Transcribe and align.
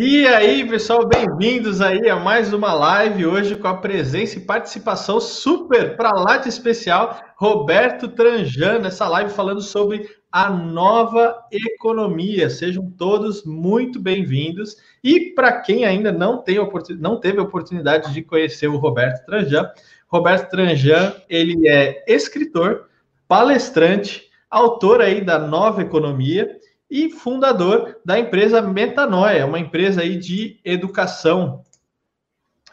E 0.00 0.28
aí, 0.28 0.64
pessoal, 0.64 1.08
bem-vindos 1.08 1.80
aí 1.80 2.08
a 2.08 2.14
mais 2.14 2.52
uma 2.52 2.72
live 2.72 3.26
hoje 3.26 3.56
com 3.56 3.66
a 3.66 3.78
presença 3.78 4.38
e 4.38 4.42
participação 4.42 5.20
super 5.20 5.96
para 5.96 6.12
lá 6.12 6.36
de 6.36 6.48
especial, 6.48 7.20
Roberto 7.34 8.06
Tranjan, 8.06 8.78
nessa 8.78 9.08
live 9.08 9.32
falando 9.32 9.60
sobre 9.60 10.08
a 10.30 10.50
nova 10.50 11.44
economia. 11.50 12.48
Sejam 12.48 12.88
todos 12.96 13.44
muito 13.44 13.98
bem-vindos. 13.98 14.76
E 15.02 15.34
para 15.34 15.60
quem 15.62 15.84
ainda 15.84 16.12
não, 16.12 16.44
tem 16.44 16.58
não 17.00 17.18
teve 17.18 17.40
a 17.40 17.42
oportunidade 17.42 18.14
de 18.14 18.22
conhecer 18.22 18.68
o 18.68 18.76
Roberto 18.76 19.26
Tranjan, 19.26 19.68
Roberto 20.06 20.48
Tranjan, 20.48 21.12
ele 21.28 21.68
é 21.68 22.04
escritor, 22.06 22.86
palestrante, 23.26 24.30
autor 24.48 25.00
aí 25.00 25.20
da 25.20 25.40
Nova 25.40 25.82
Economia 25.82 26.56
e 26.90 27.10
fundador 27.10 27.96
da 28.04 28.18
empresa 28.18 28.62
Metanoia, 28.62 29.46
uma 29.46 29.58
empresa 29.58 30.00
aí 30.00 30.16
de 30.16 30.58
educação 30.64 31.62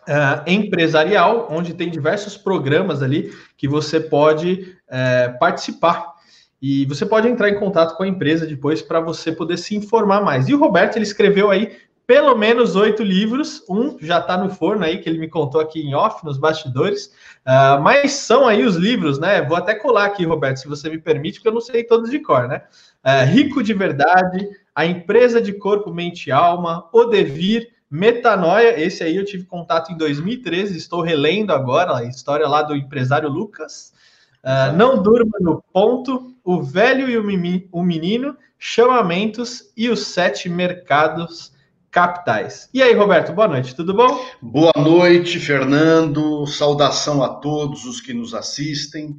uh, 0.07 0.49
empresarial, 0.49 1.47
onde 1.51 1.73
tem 1.73 1.89
diversos 1.89 2.37
programas 2.37 3.01
ali 3.01 3.33
que 3.57 3.67
você 3.67 3.99
pode 3.99 4.77
uh, 4.87 5.37
participar. 5.39 6.15
E 6.61 6.85
você 6.85 7.05
pode 7.05 7.27
entrar 7.27 7.49
em 7.49 7.59
contato 7.59 7.95
com 7.95 8.03
a 8.03 8.07
empresa 8.07 8.47
depois 8.47 8.81
para 8.81 8.99
você 8.99 9.31
poder 9.31 9.57
se 9.57 9.75
informar 9.75 10.21
mais. 10.21 10.47
E 10.47 10.53
o 10.53 10.59
Roberto 10.59 10.95
ele 10.95 11.03
escreveu 11.03 11.51
aí 11.51 11.77
pelo 12.07 12.35
menos 12.35 12.75
oito 12.75 13.03
livros, 13.03 13.63
um 13.67 13.97
já 13.99 14.19
está 14.19 14.37
no 14.37 14.49
forno 14.49 14.85
aí, 14.85 14.99
que 14.99 15.09
ele 15.09 15.17
me 15.17 15.27
contou 15.27 15.59
aqui 15.59 15.81
em 15.81 15.95
off, 15.95 16.23
nos 16.23 16.37
bastidores, 16.37 17.07
uh, 17.45 17.81
mas 17.81 18.11
são 18.11 18.47
aí 18.47 18.63
os 18.63 18.75
livros, 18.75 19.19
né? 19.19 19.41
Vou 19.41 19.57
até 19.57 19.73
colar 19.73 20.05
aqui, 20.05 20.23
Roberto, 20.23 20.57
se 20.57 20.67
você 20.67 20.89
me 20.89 20.99
permite, 20.99 21.39
porque 21.39 21.47
eu 21.47 21.53
não 21.53 21.61
sei 21.61 21.83
todos 21.83 22.09
de 22.11 22.19
cor, 22.19 22.47
né? 22.47 22.61
Uh, 23.03 23.25
Rico 23.25 23.63
de 23.63 23.73
Verdade, 23.73 24.47
A 24.73 24.85
Empresa 24.85 25.41
de 25.41 25.53
Corpo, 25.53 25.93
Mente 25.93 26.27
e 26.27 26.31
Alma, 26.31 26.87
O 26.93 27.05
Devir, 27.05 27.69
Metanoia, 27.89 28.79
esse 28.79 29.03
aí 29.03 29.15
eu 29.15 29.25
tive 29.25 29.45
contato 29.45 29.91
em 29.91 29.97
2013, 29.97 30.77
estou 30.77 31.01
relendo 31.01 31.51
agora 31.51 31.97
a 31.97 32.03
história 32.03 32.47
lá 32.47 32.61
do 32.61 32.75
empresário 32.75 33.29
Lucas. 33.29 33.93
Uh, 34.43 34.75
não 34.75 35.01
durma 35.01 35.39
no 35.39 35.63
ponto, 35.73 36.35
o 36.43 36.61
velho 36.61 37.09
e 37.09 37.17
o 37.71 37.81
menino, 37.83 38.37
chamamentos 38.59 39.71
e 39.75 39.89
os 39.89 40.05
sete 40.07 40.47
mercados 40.47 41.54
capitais. 41.95 42.67
E 42.73 42.83
aí, 42.83 42.93
Roberto, 42.93 43.31
boa 43.31 43.47
noite, 43.47 43.73
tudo 43.73 43.93
bom? 43.93 44.21
Boa 44.41 44.73
noite, 44.75 45.39
Fernando. 45.39 46.45
Saudação 46.45 47.23
a 47.23 47.29
todos 47.35 47.85
os 47.85 48.01
que 48.01 48.13
nos 48.13 48.33
assistem. 48.33 49.15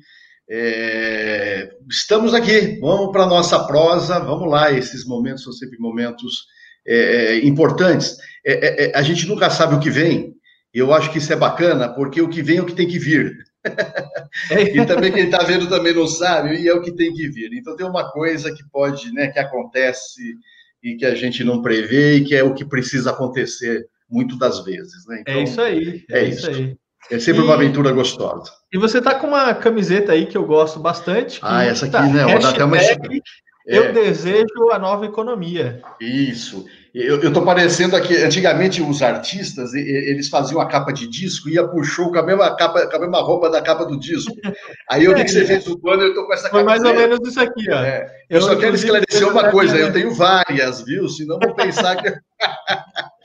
É... 0.47 1.71
Estamos 1.91 2.35
aqui, 2.35 2.79
vamos 2.79 3.13
para 3.13 3.23
a 3.23 3.27
nossa 3.27 3.67
prosa, 3.67 4.19
vamos 4.19 4.51
lá. 4.51 4.71
Esses 4.71 5.07
momentos 5.07 5.43
são 5.43 5.55
sempre 5.55 5.79
momentos 5.79 6.45
é, 6.87 6.97
é 6.97 7.47
importantes. 7.47 8.19
É, 8.45 8.53
é, 8.53 8.91
é, 8.91 8.93
a 8.95 9.01
gente 9.01 9.27
nunca 9.27 9.49
sabe 9.49 9.75
o 9.75 9.81
que 9.81 9.89
vem. 9.89 10.35
Eu 10.71 10.93
acho 10.93 11.11
que 11.11 11.17
isso 11.17 11.33
é 11.33 11.37
bacana, 11.37 11.89
porque 11.89 12.21
o 12.21 12.29
que 12.29 12.43
vem 12.43 12.59
é 12.59 12.61
o 12.61 12.67
que 12.67 12.75
tem 12.75 12.87
que 12.87 12.99
vir. 12.99 13.39
e 14.53 14.85
também 14.85 15.11
quem 15.11 15.25
está 15.25 15.39
vendo 15.39 15.67
também 15.67 15.95
não 15.95 16.07
sabe, 16.07 16.57
e 16.57 16.69
é 16.69 16.75
o 16.75 16.83
que 16.83 16.95
tem 16.95 17.11
que 17.15 17.27
vir. 17.27 17.55
Então 17.55 17.75
tem 17.75 17.87
uma 17.87 18.13
coisa 18.13 18.55
que 18.55 18.63
pode, 18.71 19.11
né, 19.15 19.29
que 19.29 19.39
acontece 19.39 20.21
e 20.83 20.97
que 20.97 21.05
a 21.05 21.15
gente 21.15 21.43
não 21.43 21.63
prevê 21.63 22.17
e 22.17 22.25
que 22.25 22.35
é 22.35 22.43
o 22.43 22.55
que 22.55 22.65
precisa 22.65 23.11
acontecer 23.11 23.87
muito 24.09 24.39
das 24.39 24.65
vezes. 24.65 25.07
Né? 25.07 25.19
Então, 25.21 25.35
é 25.35 25.43
isso 25.43 25.61
aí. 25.61 26.05
É, 26.11 26.19
é 26.21 26.29
isso 26.29 26.49
aí. 26.49 26.77
É 27.11 27.19
sempre 27.19 27.43
e, 27.43 27.45
uma 27.45 27.55
aventura 27.55 27.93
gostosa. 27.93 28.51
E 28.73 28.79
você 28.79 29.01
tá 29.01 29.15
com 29.15 29.29
uma 29.29 29.55
camiseta 29.55 30.13
aí 30.13 30.27
que 30.27 30.37
eu 30.37 30.45
gosto 30.45 30.81
bastante. 30.81 31.39
ah, 31.43 31.65
essa 31.65 31.87
aqui, 31.87 31.93
tá, 31.93 32.03
né? 32.03 32.23
Até 32.35 32.65
uma... 32.65 32.77
Eu 33.67 33.85
é. 33.85 33.93
desejo 33.93 34.71
a 34.71 34.79
nova 34.79 35.07
economia. 35.07 35.83
Isso. 36.01 36.67
Eu, 36.99 37.31
tô 37.31 37.43
parecendo 37.43 37.95
aqui, 37.95 38.17
antigamente 38.17 38.81
os 38.81 39.03
artistas, 39.03 39.75
eles 39.75 40.31
faziam 40.31 40.59
a 40.59 40.67
capa 40.67 40.91
de 40.95 41.07
disco, 41.07 41.47
ia 41.47 41.69
pro 41.69 41.85
show 41.85 42.11
com 42.11 42.19
a 42.19 42.23
mesma, 42.23 42.57
capa, 42.57 42.87
com 42.87 42.97
a 42.97 43.01
mesma 43.01 43.21
roupa 43.21 43.51
da 43.51 43.61
capa 43.61 43.85
do 43.85 44.01
disco. 44.01 44.35
Aí 44.91 45.05
eu 45.05 45.15
vi 45.15 45.23
que 45.23 45.31
você 45.31 45.45
fez 45.45 45.67
o 45.67 45.79
pano, 45.79 46.03
eu 46.03 46.15
tô 46.15 46.27
com 46.27 46.33
essa 46.33 46.45
capa. 46.45 46.57
Foi 46.57 46.65
mais 46.65 46.83
ou 46.83 46.95
menos 46.95 47.19
isso 47.29 47.39
aqui, 47.39 47.71
ó. 47.71 47.75
É. 47.75 48.07
Eu, 48.31 48.41
eu, 48.41 48.43
só 48.43 48.57
quero 48.57 48.75
esclarecer 48.75 49.29
uma 49.29 49.51
coisa, 49.51 49.77
eu 49.77 49.93
tenho 49.93 50.11
várias, 50.15 50.81
viu? 50.81 51.07
Senão 51.07 51.39
vou 51.39 51.55
pensar 51.55 51.97
que... 51.97 52.09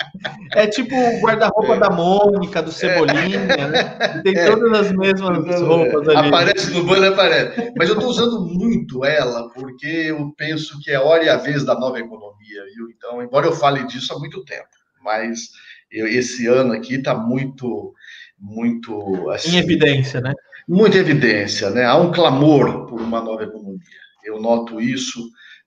É 0.54 0.68
tipo 0.68 0.96
o 0.96 1.22
guarda-roupa 1.22 1.76
é. 1.76 1.80
da 1.80 1.90
Mônica, 1.90 2.62
do 2.62 2.72
Cebolinha, 2.72 3.40
é. 3.40 3.68
né? 3.68 4.22
Tem 4.24 4.38
é. 4.38 4.46
todas 4.46 4.80
as 4.80 4.92
mesmas 4.92 5.48
é. 5.48 5.58
roupas 5.58 6.08
ali. 6.10 6.28
Aparece 6.28 6.72
no 6.72 6.84
banner, 6.84 7.14
aparece. 7.14 7.74
Mas 7.76 7.90
eu 7.90 7.96
estou 7.96 8.10
usando 8.10 8.46
muito 8.46 9.04
ela, 9.04 9.50
porque 9.50 9.88
eu 9.88 10.34
penso 10.38 10.80
que 10.82 10.92
é 10.92 11.00
hora 11.00 11.24
e 11.24 11.30
a 11.30 11.38
vez 11.38 11.64
da 11.64 11.74
nova 11.74 12.00
economia, 12.00 12.64
viu? 12.76 12.90
Então, 12.90 13.22
embora 13.22 13.48
eu 13.48 13.54
fale 13.54 13.86
disso 13.86 14.14
há 14.14 14.20
muito 14.20 14.44
tempo, 14.46 14.68
mas 15.04 15.50
eu, 15.92 16.08
esse 16.08 16.48
ano 16.48 16.74
aqui 16.74 16.96
está 16.96 17.16
muito, 17.16 17.94
muito... 18.40 19.30
Assim, 19.32 19.56
em 19.56 19.60
evidência, 19.60 20.22
né? 20.22 20.34
Muita 20.68 20.98
evidência, 20.98 21.70
né? 21.72 21.86
Há 21.86 21.96
um 21.96 22.12
clamor 22.12 22.86
por 22.88 23.02
uma 23.02 23.22
nova 23.22 23.44
economia. 23.44 23.80
Eu 24.24 24.40
noto 24.40 24.80
isso 24.80 25.20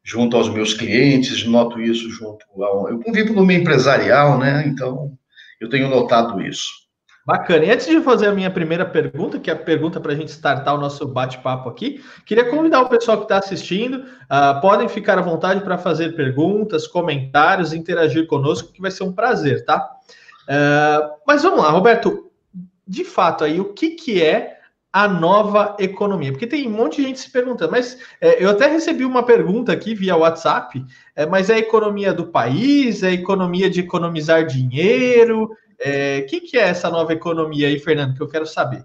junto 0.05 0.37
aos 0.37 0.51
meus 0.51 0.75
clientes, 0.75 1.45
noto 1.47 1.81
isso 1.81 2.11
junto 2.11 2.45
ao. 2.63 2.89
Eu 2.91 3.01
convivo 3.01 3.33
no 3.33 3.45
meio 3.45 3.63
empresarial, 3.63 4.39
né? 4.39 4.65
Então, 4.67 5.13
eu 5.59 5.69
tenho 5.69 5.89
notado 5.89 6.43
isso. 6.43 6.85
Bacana. 7.27 7.65
E 7.65 7.71
antes 7.71 7.87
de 7.87 8.03
fazer 8.03 8.27
a 8.27 8.33
minha 8.33 8.51
primeira 8.51 8.85
pergunta, 8.85 9.39
que 9.39 9.49
é 9.49 9.55
a 9.55 9.57
pergunta 9.57 9.99
para 9.99 10.13
a 10.13 10.15
gente 10.15 10.29
startar 10.29 10.75
o 10.75 10.81
nosso 10.81 11.09
bate-papo 11.09 11.71
aqui, 11.71 12.05
queria 12.27 12.45
convidar 12.45 12.83
o 12.83 12.89
pessoal 12.89 13.17
que 13.17 13.25
está 13.25 13.39
assistindo, 13.39 14.01
uh, 14.01 14.61
podem 14.61 14.91
ficar 14.91 15.19
à 15.19 15.23
vontade 15.23 15.63
para 15.63 15.79
fazer 15.79 16.15
perguntas, 16.15 16.87
comentários, 16.87 17.73
interagir 17.73 18.27
conosco, 18.27 18.71
que 18.75 18.83
vai 18.83 18.91
ser 18.91 19.05
um 19.05 19.13
prazer, 19.13 19.65
tá? 19.65 19.91
Uh, 20.43 21.17
mas 21.27 21.43
vamos 21.43 21.63
lá, 21.63 21.71
Roberto. 21.71 22.31
De 22.87 23.03
fato, 23.03 23.43
aí, 23.43 23.59
o 23.59 23.73
que, 23.73 23.93
que 23.93 24.23
é 24.23 24.59
a 24.95 25.09
nova 25.09 25.77
economia? 25.81 26.31
Porque 26.31 26.47
tem 26.47 26.69
um 26.69 26.71
monte 26.71 26.99
de 26.99 27.09
gente 27.09 27.19
se 27.19 27.29
perguntando, 27.29 27.73
mas 27.73 27.99
é, 28.21 28.41
eu 28.41 28.49
até 28.49 28.69
recebi 28.69 29.05
uma 29.05 29.25
pergunta 29.25 29.73
aqui 29.73 29.93
via 29.93 30.17
WhatsApp, 30.17 30.85
é, 31.17 31.27
mas 31.27 31.51
é 31.51 31.55
a 31.55 31.59
economia 31.59 32.15
do 32.15 32.29
país, 32.29 33.03
é 33.03 33.09
a 33.09 33.13
economia 33.13 33.69
de 33.69 33.81
economizar 33.81 34.47
dinheiro? 34.47 35.47
O 35.47 35.57
é, 35.81 36.23
que, 36.23 36.41
que 36.41 36.57
é 36.57 36.69
essa 36.69 36.89
nova 36.89 37.13
economia 37.13 37.67
aí, 37.67 37.81
Fernando, 37.81 38.15
que 38.15 38.23
eu 38.23 38.29
quero 38.29 38.47
saber? 38.47 38.85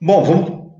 Bom, 0.00 0.22
vamos 0.22 0.71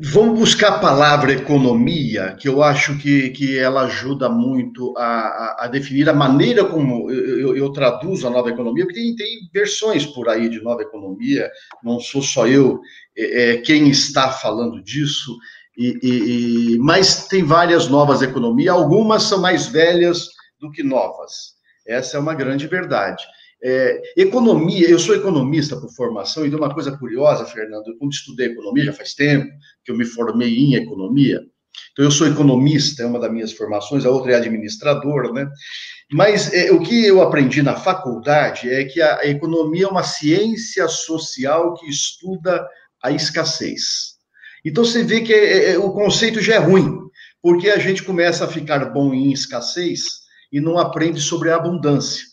Vamos 0.00 0.38
buscar 0.38 0.68
a 0.68 0.78
palavra 0.78 1.32
economia, 1.32 2.34
que 2.38 2.48
eu 2.48 2.62
acho 2.62 2.96
que, 2.98 3.30
que 3.30 3.58
ela 3.58 3.82
ajuda 3.82 4.28
muito 4.28 4.94
a, 4.96 5.04
a, 5.04 5.64
a 5.64 5.68
definir 5.68 6.08
a 6.08 6.14
maneira 6.14 6.64
como 6.64 7.10
eu, 7.10 7.38
eu, 7.38 7.56
eu, 7.56 7.72
traduzo 7.72 8.26
a 8.26 8.30
nova 8.30 8.48
economia, 8.48 8.84
porque 8.84 8.98
tem, 8.98 9.14
tem 9.14 9.50
versões 9.52 10.06
por 10.06 10.28
aí 10.28 10.48
de 10.48 10.62
nova 10.62 10.80
economia, 10.80 11.50
não 11.82 12.00
sou 12.00 12.22
só 12.22 12.46
eu 12.46 12.80
é, 13.16 13.52
é, 13.52 13.56
quem 13.58 13.90
está 13.90 14.30
falando 14.30 14.82
disso, 14.82 15.36
e, 15.76 15.98
e, 16.02 16.74
e, 16.74 16.78
mas 16.78 17.28
tem 17.28 17.44
várias 17.44 17.88
novas 17.88 18.22
economias, 18.22 18.74
algumas 18.74 19.24
são 19.24 19.40
mais 19.40 19.66
velhas 19.66 20.28
do 20.58 20.70
que 20.70 20.82
novas. 20.82 21.58
Essa 21.86 22.16
é 22.16 22.20
uma 22.20 22.34
grande 22.34 22.66
verdade. 22.66 23.22
É, 23.62 24.00
economia, 24.16 24.88
eu 24.88 24.98
sou 24.98 25.14
economista 25.14 25.76
por 25.76 25.92
formação, 25.92 26.46
e 26.46 26.50
de 26.50 26.56
uma 26.56 26.72
coisa 26.72 26.96
curiosa, 26.96 27.44
Fernando, 27.44 27.96
quando 27.98 28.12
estudei 28.12 28.46
economia, 28.46 28.84
já 28.84 28.92
faz 28.92 29.14
tempo 29.14 29.48
que 29.84 29.90
eu 29.90 29.96
me 29.96 30.04
formei 30.04 30.56
em 30.56 30.74
economia, 30.74 31.42
então 31.92 32.04
eu 32.04 32.10
sou 32.10 32.26
economista, 32.26 33.02
é 33.02 33.06
uma 33.06 33.18
das 33.18 33.32
minhas 33.32 33.52
formações, 33.52 34.04
a 34.04 34.10
outra 34.10 34.32
é 34.32 34.36
administrador, 34.36 35.32
né? 35.32 35.50
Mas 36.12 36.52
é, 36.52 36.70
o 36.70 36.80
que 36.80 37.04
eu 37.04 37.20
aprendi 37.20 37.62
na 37.62 37.74
faculdade 37.74 38.70
é 38.70 38.84
que 38.84 39.02
a, 39.02 39.26
economia 39.26 39.84
é 39.84 39.88
uma 39.88 40.02
ciência 40.02 40.88
social 40.88 41.74
que 41.74 41.88
estuda 41.88 42.66
a 43.02 43.10
escassez. 43.10 44.16
Então 44.64 44.84
você 44.84 45.02
vê 45.02 45.20
que 45.20 45.32
é, 45.32 45.72
é, 45.72 45.78
o 45.78 45.92
conceito 45.92 46.40
já 46.40 46.54
é 46.54 46.58
ruim, 46.58 46.98
porque 47.42 47.68
a 47.68 47.78
gente 47.78 48.02
começa 48.02 48.44
a 48.44 48.48
ficar 48.48 48.78
bom 48.86 49.12
em 49.12 49.32
escassez 49.32 50.02
e 50.52 50.60
não 50.60 50.78
aprende 50.78 51.20
sobre 51.20 51.50
a 51.50 51.56
abundância 51.56 52.27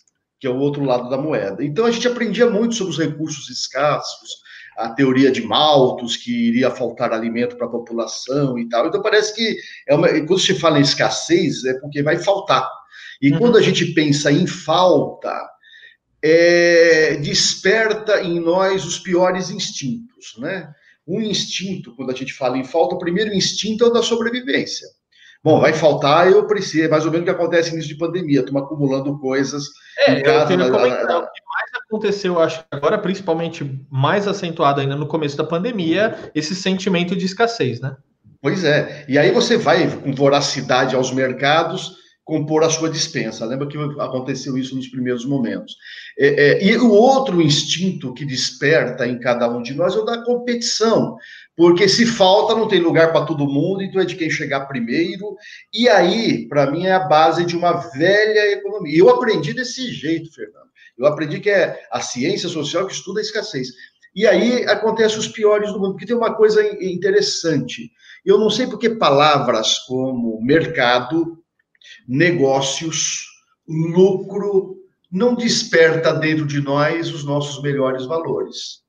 que 0.45 0.47
é 0.47 0.51
o 0.51 0.59
outro 0.59 0.83
lado 0.83 1.09
da 1.09 1.17
moeda. 1.17 1.65
Então 1.65 1.85
a 1.85 1.91
gente 1.91 2.07
aprendia 2.07 2.47
muito 2.47 2.75
sobre 2.75 2.93
os 2.93 2.99
recursos 2.99 3.49
escassos, 3.49 4.29
a 4.77 4.89
teoria 4.89 5.31
de 5.31 5.41
Malthus, 5.41 6.15
que 6.15 6.49
iria 6.49 6.69
faltar 6.69 7.11
alimento 7.11 7.57
para 7.57 7.65
a 7.65 7.69
população 7.71 8.59
e 8.59 8.69
tal. 8.69 8.85
Então 8.85 9.01
parece 9.01 9.33
que 9.33 9.57
é 9.87 9.95
uma, 9.95 10.07
quando 10.07 10.37
se 10.37 10.53
fala 10.53 10.77
em 10.77 10.83
escassez 10.83 11.65
é 11.65 11.73
porque 11.79 12.03
vai 12.03 12.19
faltar. 12.19 12.69
E 13.19 13.31
uhum. 13.31 13.39
quando 13.39 13.57
a 13.57 13.61
gente 13.61 13.85
pensa 13.95 14.31
em 14.31 14.45
falta, 14.45 15.33
é, 16.21 17.15
desperta 17.15 18.21
em 18.21 18.39
nós 18.39 18.85
os 18.85 18.99
piores 18.99 19.49
instintos, 19.49 20.35
né? 20.37 20.71
Um 21.07 21.21
instinto, 21.21 21.95
quando 21.95 22.11
a 22.11 22.15
gente 22.15 22.33
fala 22.33 22.55
em 22.55 22.63
falta, 22.63 22.93
o 22.93 22.99
primeiro 22.99 23.33
instinto 23.33 23.83
é 23.83 23.87
o 23.87 23.91
da 23.91 24.03
sobrevivência. 24.03 24.87
Bom, 25.45 25.59
vai 25.59 25.73
faltar, 25.73 26.31
eu 26.31 26.47
preciso. 26.47 26.85
É 26.85 26.87
mais 26.87 27.05
ou 27.05 27.11
menos 27.11 27.21
o 27.21 27.25
que 27.25 27.39
acontece 27.39 27.75
nisso 27.75 27.87
de 27.87 27.95
pandemia, 27.95 28.39
estamos 28.39 28.63
acumulando 28.63 29.19
coisas. 29.19 29.65
É, 29.99 30.19
casa, 30.21 30.51
eu 30.51 30.71
comentar, 30.71 31.19
o 31.19 31.21
que 31.21 31.41
mais 31.53 31.69
aconteceu, 31.85 32.39
acho 32.39 32.61
que 32.61 32.65
agora, 32.71 32.97
principalmente 32.97 33.79
mais 33.91 34.27
acentuado 34.27 34.81
ainda 34.81 34.95
no 34.95 35.05
começo 35.05 35.37
da 35.37 35.43
pandemia, 35.43 36.31
esse 36.33 36.55
sentimento 36.55 37.15
de 37.15 37.27
escassez, 37.27 37.79
né? 37.79 37.95
Pois 38.41 38.63
é. 38.63 39.05
E 39.07 39.19
aí 39.19 39.29
você 39.29 39.55
vai 39.55 39.87
com 39.87 40.11
voracidade 40.15 40.95
aos 40.95 41.11
mercados 41.11 41.95
compor 42.25 42.63
a 42.63 42.69
sua 42.71 42.89
dispensa. 42.89 43.45
Lembra 43.45 43.67
que 43.67 43.77
aconteceu 43.77 44.57
isso 44.57 44.75
nos 44.75 44.87
primeiros 44.87 45.25
momentos. 45.25 45.75
É, 46.17 46.27
é, 46.27 46.65
e 46.65 46.75
o 46.77 46.89
outro 46.89 47.39
instinto 47.39 48.15
que 48.15 48.25
desperta 48.25 49.07
em 49.07 49.19
cada 49.19 49.47
um 49.47 49.61
de 49.61 49.75
nós 49.75 49.95
é 49.95 49.99
o 49.99 50.03
da 50.03 50.23
competição, 50.23 51.15
porque 51.55 51.87
se 51.87 52.05
falta, 52.05 52.53
não 52.53 52.67
tem 52.67 52.79
lugar 52.79 53.11
para 53.11 53.25
todo 53.25 53.47
mundo, 53.47 53.81
então 53.81 54.01
é 54.01 54.05
de 54.05 54.15
quem 54.15 54.29
chegar 54.29 54.65
primeiro. 54.65 55.37
E 55.73 55.87
aí, 55.87 56.47
para 56.49 56.69
mim, 56.69 56.85
é 56.85 56.91
a 56.91 57.07
base 57.07 57.45
de 57.45 57.55
uma 57.55 57.73
velha 57.73 58.51
economia. 58.51 58.97
Eu 58.97 59.09
aprendi 59.09 59.53
desse 59.53 59.89
jeito, 59.91 60.33
Fernando. 60.33 60.65
Eu 60.97 61.05
aprendi 61.05 61.39
que 61.39 61.49
é 61.49 61.81
a 61.91 62.01
ciência 62.01 62.49
social 62.49 62.85
que 62.85 62.93
estuda 62.93 63.19
a 63.19 63.23
escassez. 63.23 63.69
E 64.13 64.27
aí 64.27 64.65
acontece 64.65 65.17
os 65.17 65.27
piores 65.27 65.71
do 65.71 65.79
mundo, 65.79 65.91
porque 65.91 66.05
tem 66.05 66.15
uma 66.15 66.33
coisa 66.33 66.61
interessante. 66.83 67.91
Eu 68.25 68.37
não 68.37 68.49
sei 68.49 68.67
porque 68.67 68.89
palavras 68.89 69.79
como 69.79 70.41
mercado, 70.41 71.37
negócios, 72.07 73.25
lucro, 73.67 74.77
não 75.11 75.35
desperta 75.35 76.13
dentro 76.13 76.45
de 76.45 76.61
nós 76.61 77.13
os 77.13 77.23
nossos 77.23 77.61
melhores 77.61 78.05
valores. 78.05 78.83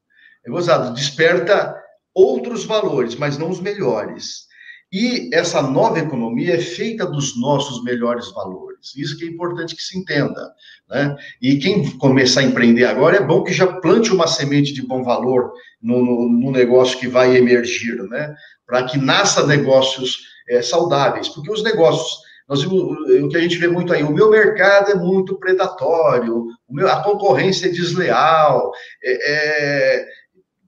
É 0.44 0.50
gozado, 0.50 0.94
desperta 0.94 1.74
outros 2.16 2.64
valores, 2.64 3.14
mas 3.14 3.36
não 3.36 3.50
os 3.50 3.60
melhores. 3.60 4.46
E 4.90 5.28
essa 5.34 5.60
nova 5.60 5.98
economia 5.98 6.54
é 6.54 6.60
feita 6.60 7.04
dos 7.04 7.38
nossos 7.38 7.84
melhores 7.84 8.32
valores. 8.32 8.96
Isso 8.96 9.18
que 9.18 9.24
é 9.24 9.28
importante 9.28 9.76
que 9.76 9.82
se 9.82 9.98
entenda. 9.98 10.50
Né? 10.88 11.14
E 11.42 11.58
quem 11.58 11.90
começar 11.98 12.40
a 12.40 12.44
empreender 12.44 12.86
agora, 12.86 13.16
é 13.16 13.22
bom 13.22 13.42
que 13.42 13.52
já 13.52 13.66
plante 13.66 14.12
uma 14.12 14.26
semente 14.26 14.72
de 14.72 14.86
bom 14.86 15.02
valor 15.02 15.52
no, 15.82 16.02
no, 16.02 16.28
no 16.28 16.50
negócio 16.50 16.98
que 16.98 17.08
vai 17.08 17.36
emergir, 17.36 17.96
né? 18.04 18.34
para 18.64 18.84
que 18.84 18.96
nasça 18.96 19.46
negócios 19.46 20.18
é, 20.48 20.62
saudáveis. 20.62 21.28
Porque 21.28 21.50
os 21.50 21.62
negócios 21.62 22.24
nós, 22.48 22.64
o 22.64 23.28
que 23.28 23.36
a 23.36 23.40
gente 23.40 23.58
vê 23.58 23.66
muito 23.66 23.92
aí, 23.92 24.04
o 24.04 24.12
meu 24.12 24.30
mercado 24.30 24.92
é 24.92 24.94
muito 24.94 25.36
predatório, 25.36 26.46
meu, 26.70 26.88
a 26.88 27.02
concorrência 27.02 27.66
é 27.66 27.70
desleal, 27.70 28.70
é, 29.02 29.32
é, 29.32 30.06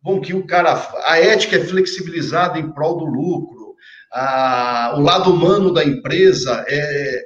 bom 0.03 0.21
que 0.21 0.35
o 0.35 0.47
cara, 0.47 0.91
a 1.05 1.19
ética 1.19 1.57
é 1.57 1.65
flexibilizada 1.65 2.59
em 2.59 2.73
prol 2.73 2.99
do 2.99 3.05
lucro, 3.05 3.75
a, 4.13 4.95
o 4.97 5.01
lado 5.01 5.33
humano 5.33 5.73
da 5.73 5.85
empresa 5.85 6.65
é, 6.67 7.23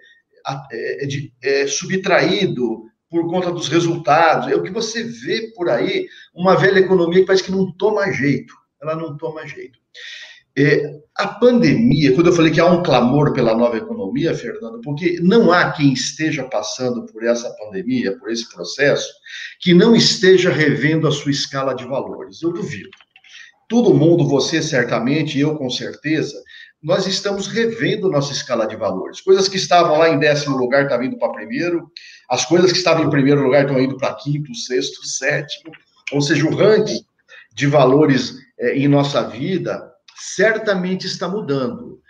é, 0.72 1.06
é, 1.06 1.62
é 1.62 1.66
subtraído 1.66 2.84
por 3.08 3.28
conta 3.28 3.52
dos 3.52 3.68
resultados. 3.68 4.48
É 4.48 4.56
o 4.56 4.62
que 4.62 4.70
você 4.70 5.02
vê 5.04 5.52
por 5.54 5.68
aí, 5.68 6.06
uma 6.34 6.56
velha 6.56 6.78
economia 6.78 7.20
que 7.20 7.26
parece 7.26 7.44
que 7.44 7.52
não 7.52 7.70
toma 7.76 8.10
jeito, 8.10 8.54
ela 8.80 8.96
não 8.96 9.16
toma 9.16 9.46
jeito. 9.46 9.78
É, 10.56 11.00
a 11.16 11.28
pandemia, 11.28 12.14
quando 12.14 12.28
eu 12.28 12.32
falei 12.32 12.50
que 12.50 12.60
há 12.60 12.66
um 12.66 12.82
clamor 12.82 13.32
pela 13.32 13.54
nova 13.54 13.76
economia, 13.76 14.34
Fernando, 14.34 14.80
porque 14.80 15.18
não 15.20 15.52
há 15.52 15.70
quem 15.72 15.92
esteja 15.92 16.44
passando 16.44 17.04
por 17.06 17.24
essa 17.24 17.50
pandemia, 17.56 18.18
por 18.18 18.30
esse 18.30 18.50
processo, 18.52 19.08
que 19.60 19.74
não 19.74 19.94
esteja 19.94 20.50
revendo 20.50 21.06
a 21.06 21.12
sua 21.12 21.30
escala 21.30 21.74
de 21.74 21.84
valores. 21.84 22.42
Eu 22.42 22.52
duvido. 22.52 22.90
Todo 23.68 23.94
mundo, 23.94 24.26
você 24.26 24.62
certamente, 24.62 25.38
eu 25.38 25.56
com 25.56 25.70
certeza, 25.70 26.42
nós 26.82 27.06
estamos 27.06 27.46
revendo 27.46 28.10
nossa 28.10 28.32
escala 28.32 28.66
de 28.66 28.74
valores. 28.74 29.20
Coisas 29.20 29.48
que 29.48 29.56
estavam 29.56 29.98
lá 29.98 30.08
em 30.08 30.18
décimo 30.18 30.56
lugar 30.56 30.82
estão 30.82 31.02
indo 31.02 31.18
para 31.18 31.32
primeiro, 31.32 31.90
as 32.28 32.44
coisas 32.44 32.72
que 32.72 32.78
estavam 32.78 33.04
em 33.04 33.10
primeiro 33.10 33.42
lugar 33.42 33.62
estão 33.62 33.80
indo 33.80 33.96
para 33.96 34.14
quinto, 34.14 34.54
sexto, 34.54 35.06
sétimo. 35.06 35.72
Ou 36.12 36.20
seja, 36.20 36.46
o 36.46 36.54
ranking 36.54 37.04
de 37.54 37.66
valores 37.66 38.34
é, 38.58 38.76
em 38.76 38.88
nossa 38.88 39.22
vida 39.22 39.91
certamente 40.22 41.06
está 41.06 41.28
mudando. 41.28 42.00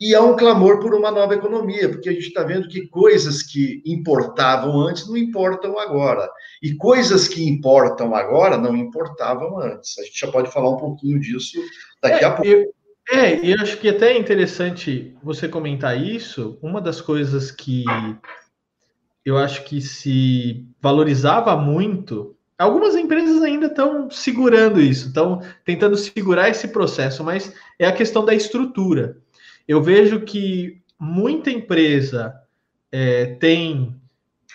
E 0.00 0.14
há 0.14 0.20
um 0.20 0.36
clamor 0.36 0.80
por 0.80 0.92
uma 0.94 1.10
nova 1.10 1.34
economia, 1.34 1.88
porque 1.88 2.08
a 2.08 2.12
gente 2.12 2.26
está 2.26 2.42
vendo 2.42 2.68
que 2.68 2.88
coisas 2.88 3.42
que 3.42 3.80
importavam 3.86 4.80
antes 4.80 5.06
não 5.08 5.16
importam 5.16 5.78
agora. 5.78 6.28
E 6.62 6.74
coisas 6.74 7.28
que 7.28 7.48
importam 7.48 8.14
agora 8.14 8.58
não 8.58 8.76
importavam 8.76 9.58
antes. 9.58 9.98
A 9.98 10.02
gente 10.02 10.18
já 10.18 10.30
pode 10.30 10.52
falar 10.52 10.70
um 10.70 10.76
pouquinho 10.76 11.20
disso 11.20 11.58
daqui 12.02 12.24
é, 12.24 12.26
a 12.26 12.32
pouco. 12.32 12.46
Eu, 12.46 12.74
é, 13.12 13.38
e 13.38 13.52
eu 13.52 13.60
acho 13.60 13.78
que 13.78 13.88
até 13.88 14.12
é 14.12 14.18
interessante 14.18 15.16
você 15.22 15.48
comentar 15.48 15.98
isso. 15.98 16.58
Uma 16.60 16.80
das 16.80 17.00
coisas 17.00 17.50
que 17.50 17.84
eu 19.24 19.38
acho 19.38 19.64
que 19.64 19.80
se 19.80 20.66
valorizava 20.82 21.56
muito 21.56 22.33
Algumas 22.58 22.94
empresas 22.94 23.42
ainda 23.42 23.66
estão 23.66 24.08
segurando 24.10 24.80
isso, 24.80 25.08
estão 25.08 25.42
tentando 25.64 25.96
segurar 25.96 26.48
esse 26.48 26.68
processo, 26.68 27.24
mas 27.24 27.52
é 27.78 27.86
a 27.86 27.92
questão 27.92 28.24
da 28.24 28.34
estrutura. 28.34 29.18
Eu 29.66 29.82
vejo 29.82 30.20
que 30.20 30.80
muita 30.98 31.50
empresa 31.50 32.34
é, 32.92 33.26
tem 33.40 34.00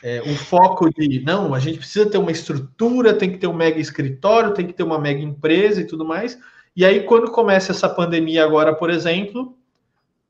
é, 0.02 0.22
o 0.22 0.36
foco 0.36 0.90
de 0.90 1.22
não, 1.26 1.54
a 1.54 1.60
gente 1.60 1.80
precisa 1.80 2.10
ter 2.10 2.18
uma 2.18 2.32
estrutura, 2.32 3.14
tem 3.14 3.32
que 3.32 3.38
ter 3.38 3.48
um 3.48 3.54
mega 3.54 3.80
escritório, 3.80 4.54
tem 4.54 4.66
que 4.66 4.74
ter 4.74 4.84
uma 4.84 5.00
mega 5.00 5.22
empresa 5.22 5.82
e 5.82 5.86
tudo 5.86 6.06
mais. 6.06 6.40
E 6.76 6.86
aí, 6.86 7.04
quando 7.04 7.32
começa 7.32 7.72
essa 7.72 7.90
pandemia 7.90 8.46
agora, 8.46 8.74
por 8.74 8.90
exemplo, 8.90 9.58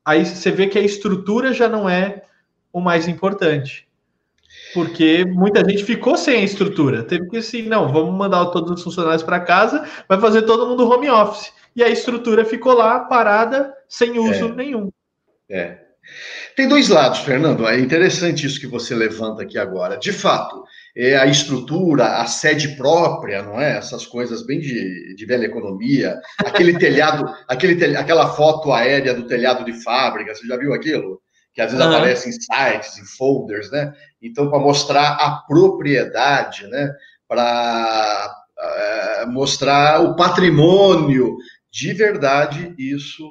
aí 0.04 0.26
você 0.26 0.50
vê 0.50 0.68
que 0.68 0.80
a 0.80 0.84
estrutura 0.84 1.54
já 1.54 1.70
não 1.70 1.88
é 1.88 2.24
o 2.74 2.80
mais 2.80 3.08
importante. 3.08 3.89
Porque 4.74 5.26
muita 5.26 5.68
gente 5.68 5.84
ficou 5.84 6.16
sem 6.16 6.42
a 6.42 6.44
estrutura. 6.44 7.04
Teve 7.04 7.28
que 7.28 7.38
assim, 7.38 7.64
não, 7.64 7.92
vamos 7.92 8.14
mandar 8.16 8.46
todos 8.48 8.72
os 8.72 8.84
funcionários 8.84 9.24
para 9.24 9.40
casa, 9.40 9.88
vai 10.08 10.20
fazer 10.20 10.44
todo 10.44 10.68
mundo 10.68 10.90
home 10.90 11.10
office. 11.10 11.52
E 11.76 11.84
a 11.84 11.90
estrutura 11.90 12.46
ficou 12.46 12.74
lá 12.74 13.02
parada, 13.02 13.74
sem 13.88 14.20
uso 14.20 14.46
é. 14.46 14.56
nenhum. 14.56 14.92
É. 15.50 15.78
Tem 16.56 16.68
dois 16.68 16.90
lados, 16.90 17.20
Fernando. 17.20 17.68
É 17.68 17.80
interessante 17.80 18.46
isso 18.46 18.60
que 18.60 18.68
você 18.68 18.94
levanta 18.94 19.44
aqui 19.44 19.58
agora. 19.58 19.98
De 19.98 20.12
fato, 20.12 20.64
é 20.96 21.16
a 21.16 21.26
estrutura, 21.26 22.18
a 22.18 22.26
sede 22.26 22.76
própria, 22.76 23.44
não 23.44 23.60
é? 23.60 23.78
Essas 23.78 24.06
coisas 24.06 24.46
bem 24.46 24.60
de, 24.60 25.16
de 25.16 25.26
velha 25.26 25.46
economia. 25.46 26.20
Aquele 26.40 26.78
telhado, 26.80 27.34
aquele 27.48 27.76
telhado, 27.76 28.04
aquela 28.04 28.30
foto 28.34 28.72
aérea 28.72 29.14
do 29.14 29.28
telhado 29.28 29.64
de 29.64 29.74
fábrica, 29.84 30.34
você 30.34 30.46
já 30.46 30.58
viu 30.58 30.74
aquilo? 30.74 31.22
Que 31.54 31.62
às 31.62 31.72
vezes 31.72 31.86
uhum. 31.86 31.92
aparece 31.92 32.30
em 32.30 32.32
sites, 32.32 32.98
em 32.98 33.06
folders, 33.06 33.72
né? 33.72 33.94
Então, 34.22 34.50
para 34.50 34.60
mostrar 34.60 35.14
a 35.14 35.44
propriedade, 35.48 36.68
né? 36.68 36.94
Para 37.28 38.36
uh, 38.58 39.32
mostrar 39.32 40.02
o 40.02 40.16
patrimônio 40.16 41.38
de 41.72 41.94
verdade, 41.94 42.74
isso 42.78 43.24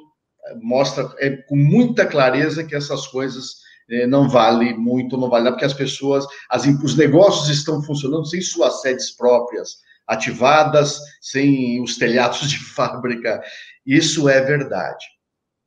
eh, 0.45 0.55
mostra 0.61 1.13
é, 1.19 1.31
com 1.47 1.55
muita 1.55 2.05
clareza 2.05 2.63
que 2.63 2.75
essas 2.75 3.05
coisas 3.07 3.55
é, 3.89 4.07
não 4.07 4.29
valem 4.29 4.77
muito, 4.77 5.17
não 5.17 5.29
valem 5.29 5.51
porque 5.51 5.65
as 5.65 5.73
pessoas, 5.73 6.25
as, 6.49 6.65
os 6.65 6.95
negócios 6.95 7.49
estão 7.49 7.81
funcionando 7.81 8.25
sem 8.25 8.41
suas 8.41 8.81
sedes 8.81 9.11
próprias 9.11 9.77
ativadas, 10.07 10.99
sem 11.21 11.81
os 11.81 11.97
telhados 11.97 12.41
de 12.49 12.57
fábrica. 12.57 13.41
Isso 13.85 14.29
é 14.29 14.41
verdade. 14.41 15.05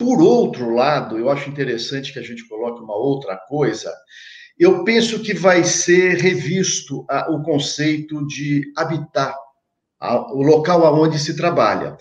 Por 0.03 0.21
outro 0.21 0.75
lado, 0.75 1.17
eu 1.17 1.31
acho 1.31 1.49
interessante 1.49 2.13
que 2.13 2.19
a 2.19 2.23
gente 2.23 2.49
coloque 2.49 2.83
uma 2.83 2.97
outra 2.97 3.37
coisa. 3.37 3.95
Eu 4.59 4.83
penso 4.83 5.23
que 5.23 5.33
vai 5.33 5.63
ser 5.63 6.17
revisto 6.17 7.07
a, 7.09 7.31
o 7.31 7.41
conceito 7.41 8.27
de 8.27 8.63
habitar, 8.77 9.33
a, 10.01 10.35
o 10.35 10.43
local 10.43 10.85
aonde 10.85 11.21
se 11.21 11.37
trabalha. 11.37 11.97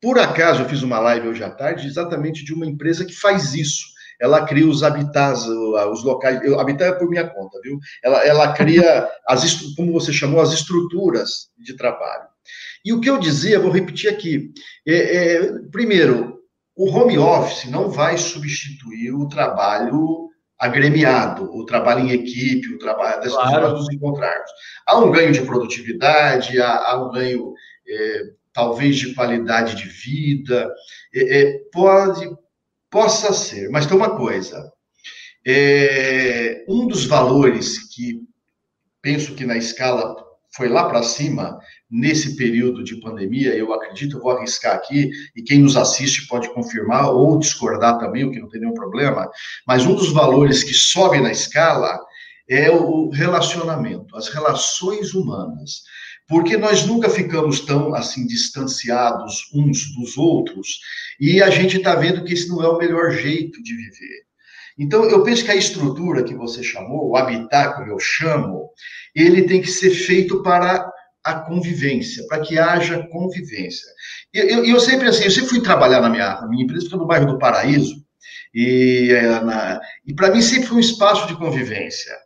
Por 0.00 0.16
acaso, 0.16 0.62
eu 0.62 0.68
fiz 0.68 0.82
uma 0.82 1.00
live 1.00 1.26
hoje 1.26 1.42
à 1.42 1.50
tarde 1.50 1.88
exatamente 1.88 2.44
de 2.44 2.54
uma 2.54 2.64
empresa 2.64 3.04
que 3.04 3.12
faz 3.12 3.52
isso. 3.52 3.84
Ela 4.20 4.46
cria 4.46 4.68
os 4.68 4.84
habitats, 4.84 5.44
os 5.44 6.04
locais. 6.04 6.40
Eu, 6.44 6.60
habitar 6.60 6.86
é 6.86 6.92
por 6.92 7.10
minha 7.10 7.28
conta, 7.28 7.58
viu? 7.64 7.80
Ela, 8.04 8.24
ela 8.24 8.52
cria, 8.52 9.10
as, 9.26 9.60
como 9.74 9.92
você 9.92 10.12
chamou, 10.12 10.40
as 10.40 10.52
estruturas 10.52 11.48
de 11.58 11.76
trabalho. 11.76 12.28
E 12.84 12.92
o 12.92 13.00
que 13.00 13.10
eu 13.10 13.18
dizia, 13.18 13.58
vou 13.58 13.72
repetir 13.72 14.08
aqui. 14.08 14.52
É, 14.86 14.94
é, 14.94 15.52
primeiro, 15.72 16.39
o 16.80 16.90
home 16.90 17.18
office 17.18 17.70
não 17.70 17.90
vai 17.90 18.16
substituir 18.16 19.12
o 19.12 19.28
trabalho 19.28 20.30
agremiado, 20.58 21.44
o 21.54 21.66
trabalho 21.66 22.06
em 22.06 22.12
equipe, 22.12 22.72
o 22.72 22.78
trabalho 22.78 23.20
das 23.20 23.34
claro. 23.34 23.50
pessoas 23.50 23.72
nos 23.80 23.92
encontrarmos. 23.92 24.50
Há 24.86 24.98
um 24.98 25.10
ganho 25.10 25.30
de 25.30 25.42
produtividade, 25.42 26.58
há, 26.58 26.90
há 26.90 27.04
um 27.04 27.10
ganho, 27.10 27.52
é, 27.86 28.22
talvez, 28.50 28.96
de 28.96 29.14
qualidade 29.14 29.74
de 29.76 29.88
vida, 29.90 30.72
é, 31.14 31.40
é, 31.40 31.58
pode, 31.70 32.30
possa 32.88 33.34
ser, 33.34 33.68
mas 33.68 33.84
tem 33.84 33.94
uma 33.94 34.16
coisa, 34.16 34.72
é, 35.46 36.64
um 36.66 36.86
dos 36.86 37.04
valores 37.04 37.94
que 37.94 38.22
penso 39.02 39.34
que 39.34 39.44
na 39.44 39.58
escala 39.58 40.16
foi 40.56 40.70
lá 40.70 40.88
para 40.88 41.02
cima 41.02 41.58
nesse 41.90 42.36
período 42.36 42.84
de 42.84 43.00
pandemia, 43.00 43.54
eu 43.54 43.72
acredito, 43.72 44.20
vou 44.20 44.30
arriscar 44.30 44.76
aqui, 44.76 45.10
e 45.34 45.42
quem 45.42 45.58
nos 45.58 45.76
assiste 45.76 46.28
pode 46.28 46.52
confirmar 46.54 47.10
ou 47.10 47.38
discordar 47.38 47.98
também, 47.98 48.24
o 48.24 48.30
que 48.30 48.38
não 48.38 48.48
tem 48.48 48.60
nenhum 48.60 48.74
problema, 48.74 49.28
mas 49.66 49.84
um 49.84 49.94
dos 49.94 50.12
valores 50.12 50.62
que 50.62 50.72
sobe 50.72 51.20
na 51.20 51.32
escala 51.32 51.98
é 52.48 52.70
o 52.70 53.10
relacionamento, 53.10 54.16
as 54.16 54.28
relações 54.28 55.14
humanas. 55.14 55.82
Porque 56.28 56.56
nós 56.56 56.86
nunca 56.86 57.10
ficamos 57.10 57.60
tão 57.60 57.92
assim 57.92 58.24
distanciados 58.24 59.50
uns 59.52 59.92
dos 59.96 60.16
outros, 60.16 60.78
e 61.18 61.42
a 61.42 61.50
gente 61.50 61.78
está 61.78 61.96
vendo 61.96 62.22
que 62.24 62.34
esse 62.34 62.48
não 62.48 62.62
é 62.62 62.68
o 62.68 62.78
melhor 62.78 63.10
jeito 63.10 63.60
de 63.62 63.74
viver. 63.74 64.30
Então, 64.78 65.04
eu 65.04 65.22
penso 65.22 65.44
que 65.44 65.50
a 65.50 65.56
estrutura 65.56 66.22
que 66.22 66.34
você 66.34 66.62
chamou, 66.62 67.10
o 67.10 67.16
habitat, 67.16 67.74
como 67.74 67.90
eu 67.90 67.98
chamo, 67.98 68.70
ele 69.14 69.42
tem 69.42 69.60
que 69.60 69.70
ser 69.70 69.90
feito 69.90 70.42
para 70.42 70.90
a 71.24 71.34
convivência, 71.34 72.26
para 72.26 72.40
que 72.40 72.58
haja 72.58 73.06
convivência. 73.08 73.86
E 74.32 74.38
eu, 74.38 74.64
eu, 74.64 74.80
sempre 74.80 75.08
assim, 75.08 75.24
eu 75.24 75.30
sempre 75.30 75.50
fui 75.50 75.62
trabalhar 75.62 76.00
na 76.00 76.08
minha, 76.08 76.40
na 76.40 76.48
minha 76.48 76.64
empresa, 76.64 76.84
estou 76.84 76.98
no 76.98 77.06
bairro 77.06 77.26
do 77.26 77.38
Paraíso, 77.38 78.04
e, 78.54 79.12
eh, 79.12 79.80
e 80.06 80.14
para 80.14 80.30
mim 80.30 80.42
sempre 80.42 80.68
foi 80.68 80.76
um 80.78 80.80
espaço 80.80 81.26
de 81.26 81.36
convivência. 81.36 82.16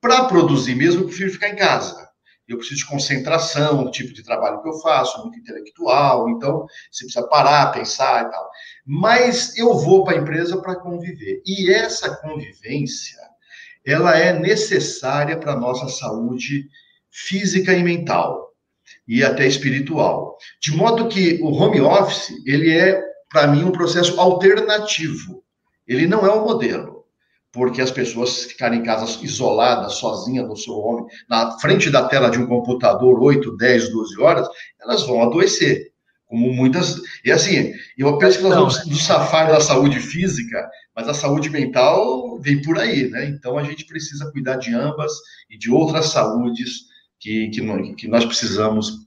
Para 0.00 0.24
produzir 0.24 0.74
mesmo, 0.74 1.02
eu 1.02 1.06
prefiro 1.06 1.32
ficar 1.32 1.48
em 1.48 1.56
casa. 1.56 2.06
Eu 2.46 2.58
preciso 2.58 2.80
de 2.80 2.86
concentração 2.86 3.82
no 3.82 3.90
tipo 3.90 4.12
de 4.12 4.22
trabalho 4.22 4.62
que 4.62 4.68
eu 4.68 4.78
faço, 4.78 5.20
muito 5.22 5.38
intelectual, 5.38 6.30
então 6.30 6.64
você 6.92 7.04
precisa 7.04 7.26
parar, 7.26 7.72
pensar 7.72 8.24
e 8.24 8.30
tal. 8.30 8.50
Mas 8.86 9.56
eu 9.58 9.74
vou 9.74 10.04
para 10.04 10.16
a 10.16 10.20
empresa 10.20 10.60
para 10.62 10.76
conviver. 10.76 11.42
E 11.44 11.72
essa 11.72 12.14
convivência, 12.18 13.20
ela 13.84 14.16
é 14.16 14.32
necessária 14.32 15.36
para 15.36 15.54
a 15.54 15.60
nossa 15.60 15.88
saúde 15.88 16.68
física 17.16 17.72
e 17.72 17.82
mental 17.82 18.52
e 19.08 19.24
até 19.24 19.46
espiritual. 19.46 20.36
De 20.60 20.70
modo 20.72 21.08
que 21.08 21.40
o 21.42 21.50
home 21.50 21.80
office, 21.80 22.30
ele 22.44 22.70
é 22.70 23.02
para 23.30 23.46
mim 23.46 23.64
um 23.64 23.72
processo 23.72 24.20
alternativo. 24.20 25.42
Ele 25.88 26.06
não 26.06 26.26
é 26.26 26.30
o 26.30 26.42
um 26.42 26.44
modelo, 26.44 27.04
porque 27.50 27.80
as 27.80 27.90
pessoas 27.90 28.44
ficarem 28.44 28.80
em 28.80 28.82
casa 28.82 29.24
isoladas, 29.24 29.94
sozinhas 29.94 30.46
no 30.46 30.56
seu 30.56 30.74
home, 30.74 31.06
na 31.28 31.58
frente 31.58 31.90
da 31.90 32.06
tela 32.06 32.28
de 32.28 32.38
um 32.38 32.46
computador 32.46 33.18
8, 33.18 33.56
10, 33.56 33.92
12 33.92 34.20
horas, 34.20 34.48
elas 34.78 35.02
vão 35.04 35.22
adoecer. 35.22 35.92
Como 36.26 36.52
muitas. 36.52 37.00
E 37.24 37.30
assim, 37.30 37.72
eu 37.96 38.18
penso 38.18 38.38
que 38.38 38.44
nós 38.44 38.54
vamos 38.56 38.86
nos 38.86 39.04
safar 39.04 39.48
da 39.48 39.60
saúde 39.60 40.00
física, 40.00 40.68
mas 40.94 41.08
a 41.08 41.14
saúde 41.14 41.48
mental 41.48 42.40
vem 42.40 42.60
por 42.60 42.78
aí, 42.80 43.08
né? 43.08 43.26
Então 43.26 43.56
a 43.56 43.62
gente 43.62 43.86
precisa 43.86 44.30
cuidar 44.32 44.56
de 44.56 44.74
ambas 44.74 45.12
e 45.48 45.56
de 45.56 45.70
outras 45.70 46.06
saúdes 46.06 46.86
que, 47.18 47.48
que, 47.48 47.94
que 47.94 48.08
nós 48.08 48.24
precisamos 48.24 49.06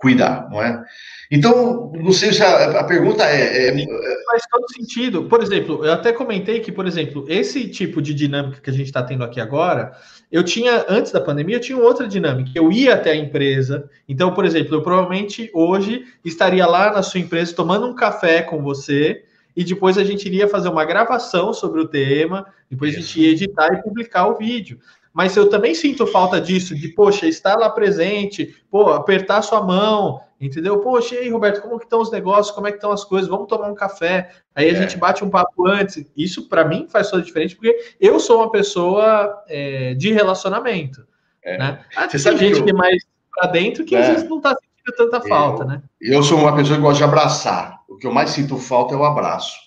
cuidar, 0.00 0.48
não 0.50 0.62
é? 0.62 0.82
Então, 1.30 1.92
não 1.94 2.10
sei 2.10 2.32
se 2.32 2.42
a, 2.42 2.80
a 2.80 2.84
pergunta 2.84 3.22
é, 3.22 3.68
é, 3.68 3.86
Faz 4.26 4.42
todo 4.50 4.72
sentido. 4.72 5.24
Por 5.24 5.42
exemplo, 5.42 5.84
eu 5.84 5.92
até 5.92 6.12
comentei 6.12 6.60
que, 6.60 6.72
por 6.72 6.86
exemplo, 6.86 7.24
esse 7.28 7.68
tipo 7.68 8.00
de 8.00 8.14
dinâmica 8.14 8.60
que 8.60 8.70
a 8.70 8.72
gente 8.72 8.86
está 8.86 9.02
tendo 9.02 9.22
aqui 9.22 9.40
agora, 9.40 9.92
eu 10.32 10.42
tinha, 10.42 10.86
antes 10.88 11.12
da 11.12 11.20
pandemia, 11.20 11.56
eu 11.56 11.60
tinha 11.60 11.78
outra 11.78 12.08
dinâmica. 12.08 12.50
Eu 12.54 12.72
ia 12.72 12.94
até 12.94 13.12
a 13.12 13.16
empresa. 13.16 13.88
Então, 14.08 14.32
por 14.32 14.44
exemplo, 14.44 14.74
eu 14.74 14.82
provavelmente 14.82 15.50
hoje 15.52 16.04
estaria 16.24 16.66
lá 16.66 16.92
na 16.92 17.02
sua 17.02 17.20
empresa 17.20 17.54
tomando 17.54 17.86
um 17.86 17.94
café 17.94 18.42
com 18.42 18.62
você 18.62 19.22
e 19.54 19.64
depois 19.64 19.98
a 19.98 20.04
gente 20.04 20.26
iria 20.26 20.48
fazer 20.48 20.68
uma 20.68 20.84
gravação 20.84 21.52
sobre 21.52 21.80
o 21.80 21.88
tema, 21.88 22.46
depois 22.70 22.92
Isso. 22.92 23.00
a 23.00 23.02
gente 23.02 23.20
ia 23.20 23.30
editar 23.32 23.68
e 23.74 23.82
publicar 23.82 24.26
o 24.28 24.38
vídeo 24.38 24.80
mas 25.12 25.36
eu 25.36 25.48
também 25.48 25.74
sinto 25.74 26.06
falta 26.06 26.40
disso, 26.40 26.74
de, 26.74 26.88
poxa, 26.88 27.26
estar 27.26 27.56
lá 27.56 27.68
presente, 27.68 28.54
pô, 28.70 28.90
apertar 28.90 29.42
sua 29.42 29.60
mão, 29.60 30.20
entendeu? 30.40 30.78
Poxa, 30.78 31.16
e 31.16 31.18
aí, 31.18 31.28
Roberto, 31.28 31.60
como 31.60 31.78
que 31.78 31.84
estão 31.84 32.00
os 32.00 32.10
negócios, 32.10 32.54
como 32.54 32.66
é 32.66 32.70
que 32.70 32.76
estão 32.76 32.92
as 32.92 33.04
coisas, 33.04 33.28
vamos 33.28 33.48
tomar 33.48 33.68
um 33.68 33.74
café, 33.74 34.30
aí 34.54 34.68
é. 34.68 34.70
a 34.70 34.74
gente 34.74 34.96
bate 34.96 35.24
um 35.24 35.30
papo 35.30 35.66
antes, 35.66 36.04
isso 36.16 36.48
para 36.48 36.64
mim 36.64 36.86
faz 36.88 37.10
toda 37.10 37.22
a 37.22 37.24
diferença, 37.24 37.56
porque 37.56 37.76
eu 38.00 38.20
sou 38.20 38.38
uma 38.38 38.50
pessoa 38.50 39.44
é, 39.48 39.94
de 39.94 40.12
relacionamento, 40.12 41.04
é. 41.42 41.58
né? 41.58 41.84
Ah, 41.96 42.08
Você 42.08 42.30
tem 42.30 42.38
gente 42.38 42.54
que, 42.54 42.60
eu... 42.60 42.64
que 42.64 42.70
é 42.70 42.74
mais 42.74 43.04
para 43.34 43.50
dentro 43.50 43.84
que 43.84 43.96
às 43.96 44.06
é. 44.06 44.12
vezes 44.12 44.28
não 44.28 44.38
está 44.38 44.50
sentindo 44.50 44.96
tanta 44.96 45.28
falta, 45.28 45.64
eu, 45.64 45.68
né? 45.68 45.82
Eu 46.00 46.22
sou 46.22 46.38
uma 46.38 46.54
pessoa 46.54 46.76
que 46.76 46.82
gosta 46.82 46.98
de 46.98 47.04
abraçar, 47.04 47.80
o 47.88 47.96
que 47.96 48.06
eu 48.06 48.12
mais 48.12 48.30
sinto 48.30 48.56
falta 48.56 48.94
é 48.94 48.96
o 48.96 49.04
abraço, 49.04 49.58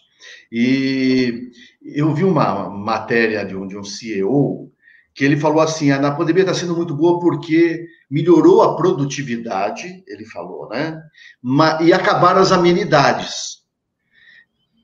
e 0.49 1.51
eu 1.83 2.13
vi 2.13 2.23
uma 2.23 2.69
matéria 2.69 3.45
de 3.45 3.55
um, 3.55 3.67
de 3.67 3.77
um 3.77 3.83
CEO 3.83 4.72
que 5.13 5.23
ele 5.23 5.39
falou 5.39 5.61
assim: 5.61 5.91
a 5.91 6.11
pandemia 6.11 6.43
está 6.43 6.53
sendo 6.53 6.75
muito 6.75 6.95
boa 6.95 7.19
porque 7.19 7.85
melhorou 8.09 8.61
a 8.63 8.75
produtividade, 8.75 10.03
ele 10.07 10.25
falou, 10.25 10.67
né? 10.69 10.99
E 11.81 11.93
acabaram 11.93 12.41
as 12.41 12.51
amenidades. 12.51 13.63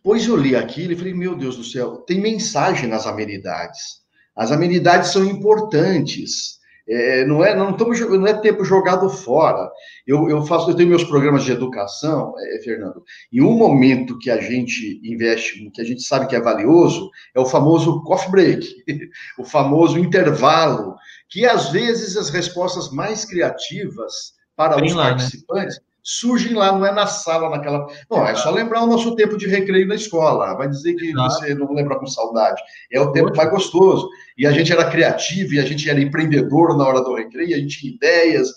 Pois 0.03 0.27
eu 0.27 0.35
li 0.35 0.55
aquilo 0.55 0.93
e 0.93 0.95
falei: 0.95 1.13
meu 1.13 1.35
Deus 1.35 1.57
do 1.57 1.63
céu, 1.63 1.97
tem 1.97 2.21
mensagem 2.21 2.87
nas 2.87 3.07
amenidades. 3.07 3.99
As 4.35 4.51
amenidades 4.51 5.11
são 5.11 5.25
importantes. 5.25 6.58
É, 6.89 7.23
não 7.23 7.45
é 7.45 7.55
não 7.55 7.69
estamos 7.69 7.99
não 7.99 8.25
é 8.25 8.33
tempo 8.33 8.63
jogado 8.65 9.07
fora. 9.09 9.69
Eu, 10.07 10.27
eu 10.27 10.43
faço 10.45 10.71
eu 10.71 10.75
tenho 10.75 10.89
meus 10.89 11.03
programas 11.03 11.43
de 11.43 11.51
educação, 11.51 12.33
é, 12.39 12.59
Fernando. 12.63 13.03
E 13.31 13.41
um 13.41 13.51
momento 13.51 14.17
que 14.17 14.31
a 14.31 14.41
gente 14.41 14.99
investe, 15.03 15.69
que 15.71 15.81
a 15.81 15.85
gente 15.85 16.01
sabe 16.01 16.27
que 16.27 16.35
é 16.35 16.41
valioso, 16.41 17.09
é 17.35 17.39
o 17.39 17.45
famoso 17.45 18.01
coffee 18.03 18.31
break, 18.31 18.67
o 19.37 19.45
famoso 19.45 19.99
intervalo, 19.99 20.95
que 21.29 21.45
às 21.45 21.69
vezes 21.69 22.17
as 22.17 22.29
respostas 22.29 22.89
mais 22.91 23.23
criativas 23.23 24.33
para 24.55 24.77
Bem 24.77 24.87
os 24.87 24.93
lá, 24.93 25.03
né? 25.03 25.09
participantes 25.11 25.77
né? 25.77 25.88
Surgem 26.03 26.53
lá, 26.53 26.71
não 26.71 26.85
é 26.85 26.91
na 26.91 27.07
sala, 27.07 27.49
naquela. 27.49 27.87
Não, 28.09 28.25
é 28.25 28.35
só 28.35 28.51
lembrar 28.51 28.83
o 28.83 28.87
nosso 28.87 29.15
tempo 29.15 29.37
de 29.37 29.47
recreio 29.47 29.87
na 29.87 29.95
escola. 29.95 30.55
Vai 30.55 30.67
dizer 30.67 30.95
que 30.95 31.13
você 31.13 31.53
não 31.53 31.73
lembra 31.73 31.97
com 31.99 32.07
saudade. 32.07 32.61
É 32.91 32.99
o 32.99 33.11
tempo 33.11 33.35
mais 33.35 33.49
gostoso. 33.49 34.09
E 34.37 34.47
a 34.47 34.51
gente 34.51 34.71
era 34.71 34.89
criativo, 34.89 35.53
e 35.53 35.59
a 35.59 35.65
gente 35.65 35.89
era 35.89 36.01
empreendedor 36.01 36.77
na 36.77 36.87
hora 36.87 37.01
do 37.01 37.15
recreio, 37.15 37.55
a 37.55 37.59
gente 37.59 37.79
tinha 37.79 37.93
ideias. 37.93 38.49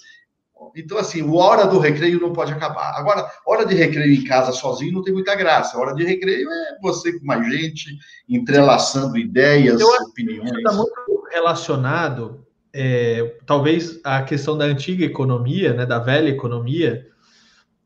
Então, 0.77 0.97
assim, 0.97 1.23
a 1.23 1.33
hora 1.33 1.67
do 1.67 1.79
recreio 1.79 2.21
não 2.21 2.33
pode 2.33 2.53
acabar. 2.53 2.95
Agora, 2.97 3.29
hora 3.47 3.67
de 3.67 3.75
recreio 3.75 4.15
em 4.15 4.25
casa 4.25 4.53
sozinho 4.53 4.93
não 4.93 5.03
tem 5.03 5.13
muita 5.13 5.35
graça. 5.35 5.77
A 5.77 5.81
hora 5.81 5.95
de 5.95 6.05
recreio 6.05 6.49
é 6.49 6.79
você 6.81 7.19
com 7.19 7.25
mais 7.27 7.45
gente, 7.51 7.99
entrelaçando 8.29 9.19
ideias, 9.19 9.81
Eu 9.81 9.89
opiniões. 9.89 10.53
Está 10.53 10.73
muito 10.73 11.25
relacionado, 11.31 12.47
é, 12.73 13.37
talvez, 13.45 14.01
à 14.05 14.23
questão 14.23 14.57
da 14.57 14.65
antiga 14.65 15.05
economia, 15.05 15.75
né, 15.75 15.85
da 15.85 15.99
velha 15.99 16.29
economia, 16.29 17.07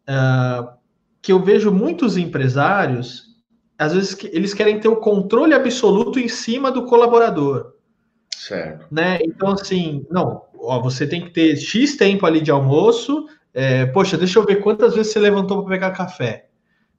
uh, 0.09 0.69
que 1.21 1.33
eu 1.33 1.43
vejo 1.43 1.73
muitos 1.73 2.17
empresários, 2.17 3.27
às 3.79 3.93
vezes, 3.93 4.17
eles 4.33 4.55
querem 4.55 4.81
ter 4.81 4.89
o 4.89 4.97
controle 4.97 5.55
absoluto 5.55 6.19
em 6.19 6.29
cima 6.29 6.71
do 6.71 6.87
colaborador. 6.87 7.75
Certo. 8.35 8.87
Né? 8.91 9.19
Então, 9.23 9.53
assim, 9.53 10.07
não, 10.11 10.43
ó, 10.59 10.81
você 10.81 11.07
tem 11.07 11.23
que 11.23 11.31
ter 11.31 11.57
X 11.57 11.97
tempo 11.97 12.25
ali 12.27 12.41
de 12.41 12.51
almoço. 12.51 13.27
É, 13.53 13.87
poxa, 13.87 14.17
deixa 14.17 14.39
eu 14.39 14.45
ver 14.45 14.63
quantas 14.63 14.95
vezes 14.95 15.13
você 15.13 15.19
levantou 15.19 15.63
para 15.63 15.71
pegar 15.71 15.91
café. 15.91 16.49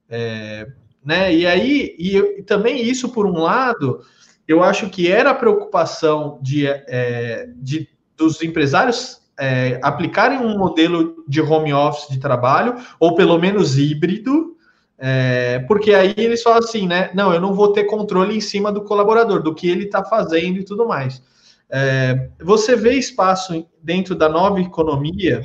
É, 0.09 0.67
né? 1.03 1.33
E 1.33 1.45
aí, 1.45 1.95
e, 1.97 2.17
e, 2.17 2.43
também 2.43 2.83
isso, 2.83 3.09
por 3.09 3.25
um 3.25 3.39
lado, 3.39 4.01
eu 4.47 4.63
acho 4.63 4.89
que 4.89 5.09
era 5.11 5.31
a 5.31 5.35
preocupação 5.35 6.39
de, 6.41 6.67
é, 6.67 7.49
de 7.55 7.87
dos 8.17 8.41
empresários 8.41 9.21
é, 9.39 9.79
aplicarem 9.83 10.39
um 10.39 10.57
modelo 10.57 11.23
de 11.27 11.41
home 11.41 11.73
office 11.73 12.09
de 12.09 12.19
trabalho, 12.19 12.75
ou 12.99 13.15
pelo 13.15 13.37
menos 13.37 13.77
híbrido, 13.77 14.55
é, 14.97 15.59
porque 15.67 15.93
aí 15.93 16.13
eles 16.17 16.41
falam 16.41 16.59
assim, 16.59 16.87
né? 16.87 17.11
Não, 17.13 17.31
eu 17.31 17.39
não 17.39 17.53
vou 17.53 17.71
ter 17.71 17.83
controle 17.83 18.35
em 18.35 18.41
cima 18.41 18.71
do 18.71 18.83
colaborador, 18.83 19.43
do 19.43 19.53
que 19.53 19.69
ele 19.69 19.85
está 19.85 20.03
fazendo 20.03 20.57
e 20.57 20.65
tudo 20.65 20.87
mais. 20.87 21.21
É, 21.69 22.29
você 22.41 22.75
vê 22.75 22.93
espaço 22.93 23.67
dentro 23.81 24.15
da 24.15 24.27
nova 24.27 24.59
economia, 24.59 25.43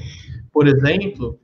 por 0.52 0.66
exemplo, 0.66 1.38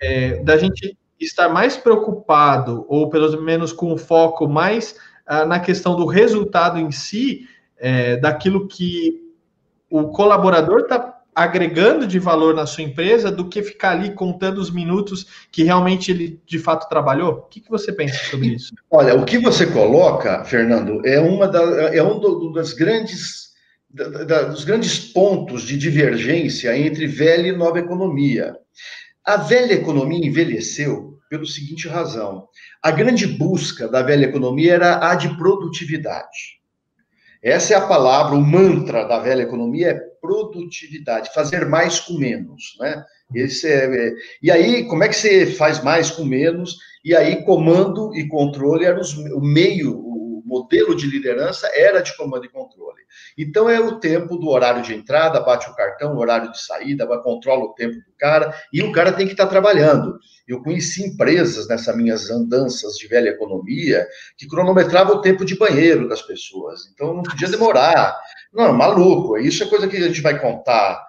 é, 0.00 0.42
da 0.42 0.56
gente 0.56 0.96
estar 1.18 1.48
mais 1.48 1.76
preocupado, 1.76 2.84
ou 2.88 3.08
pelo 3.08 3.40
menos 3.40 3.72
com 3.72 3.96
foco 3.96 4.46
mais 4.46 4.96
ah, 5.26 5.46
na 5.46 5.58
questão 5.58 5.96
do 5.96 6.04
resultado 6.04 6.78
em 6.78 6.90
si, 6.90 7.48
é, 7.78 8.16
daquilo 8.16 8.68
que 8.68 9.22
o 9.88 10.08
colaborador 10.08 10.80
está 10.80 11.13
agregando 11.34 12.06
de 12.06 12.18
valor 12.18 12.54
na 12.54 12.66
sua 12.66 12.84
empresa 12.84 13.30
do 13.30 13.48
que 13.48 13.62
ficar 13.62 13.90
ali 13.90 14.12
contando 14.12 14.58
os 14.58 14.70
minutos 14.70 15.26
que 15.50 15.64
realmente 15.64 16.10
ele 16.10 16.40
de 16.46 16.58
fato 16.58 16.88
trabalhou? 16.88 17.32
O 17.32 17.42
que, 17.42 17.60
que 17.60 17.70
você 17.70 17.92
pensa 17.92 18.16
sobre 18.30 18.48
isso? 18.48 18.74
Olha, 18.90 19.14
o 19.14 19.24
que 19.24 19.38
você 19.38 19.66
coloca, 19.66 20.44
Fernando, 20.44 21.04
é 21.04 21.18
uma 21.20 21.48
da, 21.48 21.60
é 21.94 22.02
um 22.02 22.18
do, 22.18 22.52
das 22.52 22.72
grandes 22.72 23.52
da, 23.94 24.24
da, 24.24 24.42
dos 24.42 24.64
grandes 24.64 24.98
pontos 24.98 25.62
de 25.62 25.78
divergência 25.78 26.76
entre 26.76 27.06
velha 27.06 27.48
e 27.48 27.56
nova 27.56 27.78
economia. 27.78 28.56
A 29.24 29.36
velha 29.36 29.72
economia 29.72 30.26
envelheceu 30.26 31.18
pelo 31.30 31.46
seguinte 31.46 31.88
razão: 31.88 32.48
a 32.82 32.90
grande 32.90 33.26
busca 33.26 33.88
da 33.88 34.02
velha 34.02 34.26
economia 34.26 34.74
era 34.74 35.10
a 35.10 35.14
de 35.14 35.36
produtividade. 35.36 36.60
Essa 37.42 37.74
é 37.74 37.76
a 37.76 37.86
palavra, 37.86 38.34
o 38.34 38.40
mantra 38.40 39.04
da 39.04 39.18
velha 39.18 39.42
economia 39.42 39.90
é 39.90 40.13
produtividade, 40.24 41.34
fazer 41.34 41.66
mais 41.66 42.00
com 42.00 42.14
menos, 42.14 42.74
né? 42.80 43.04
Esse 43.34 43.68
é, 43.68 43.84
é, 43.84 44.12
e 44.42 44.50
aí, 44.50 44.84
como 44.86 45.04
é 45.04 45.08
que 45.08 45.16
você 45.16 45.44
faz 45.44 45.84
mais 45.84 46.10
com 46.10 46.24
menos? 46.24 46.78
E 47.04 47.14
aí, 47.14 47.44
comando 47.44 48.14
e 48.14 48.26
controle 48.26 48.86
era 48.86 48.98
os, 48.98 49.12
o 49.12 49.40
meio, 49.40 49.98
o 49.98 50.42
modelo 50.46 50.96
de 50.96 51.06
liderança 51.06 51.70
era 51.74 52.00
de 52.00 52.16
comando 52.16 52.46
e 52.46 52.48
controle. 52.48 53.02
Então 53.36 53.68
é 53.68 53.78
o 53.78 53.98
tempo 53.98 54.38
do 54.38 54.48
horário 54.48 54.82
de 54.82 54.94
entrada, 54.94 55.40
bate 55.40 55.68
o 55.68 55.74
cartão, 55.74 56.16
horário 56.16 56.50
de 56.50 56.62
saída, 56.62 57.06
controla 57.20 57.64
o 57.64 57.74
tempo 57.74 57.96
do 57.96 58.16
cara, 58.18 58.54
e 58.72 58.82
o 58.82 58.92
cara 58.92 59.12
tem 59.12 59.26
que 59.26 59.32
estar 59.32 59.44
tá 59.44 59.50
trabalhando. 59.50 60.18
Eu 60.46 60.62
conheci 60.62 61.06
empresas 61.06 61.66
nessas 61.66 61.96
minhas 61.96 62.30
andanças 62.30 62.94
de 62.94 63.06
velha 63.08 63.30
economia 63.30 64.06
que 64.36 64.46
cronometravam 64.46 65.16
o 65.16 65.20
tempo 65.20 65.44
de 65.44 65.56
banheiro 65.56 66.08
das 66.08 66.22
pessoas. 66.22 66.82
Então 66.92 67.14
não 67.14 67.22
podia 67.22 67.48
demorar. 67.48 68.16
Não, 68.52 68.72
maluco. 68.72 69.38
Isso 69.38 69.62
é 69.62 69.66
coisa 69.66 69.88
que 69.88 69.96
a 69.96 70.08
gente 70.08 70.20
vai 70.20 70.38
contar 70.38 71.02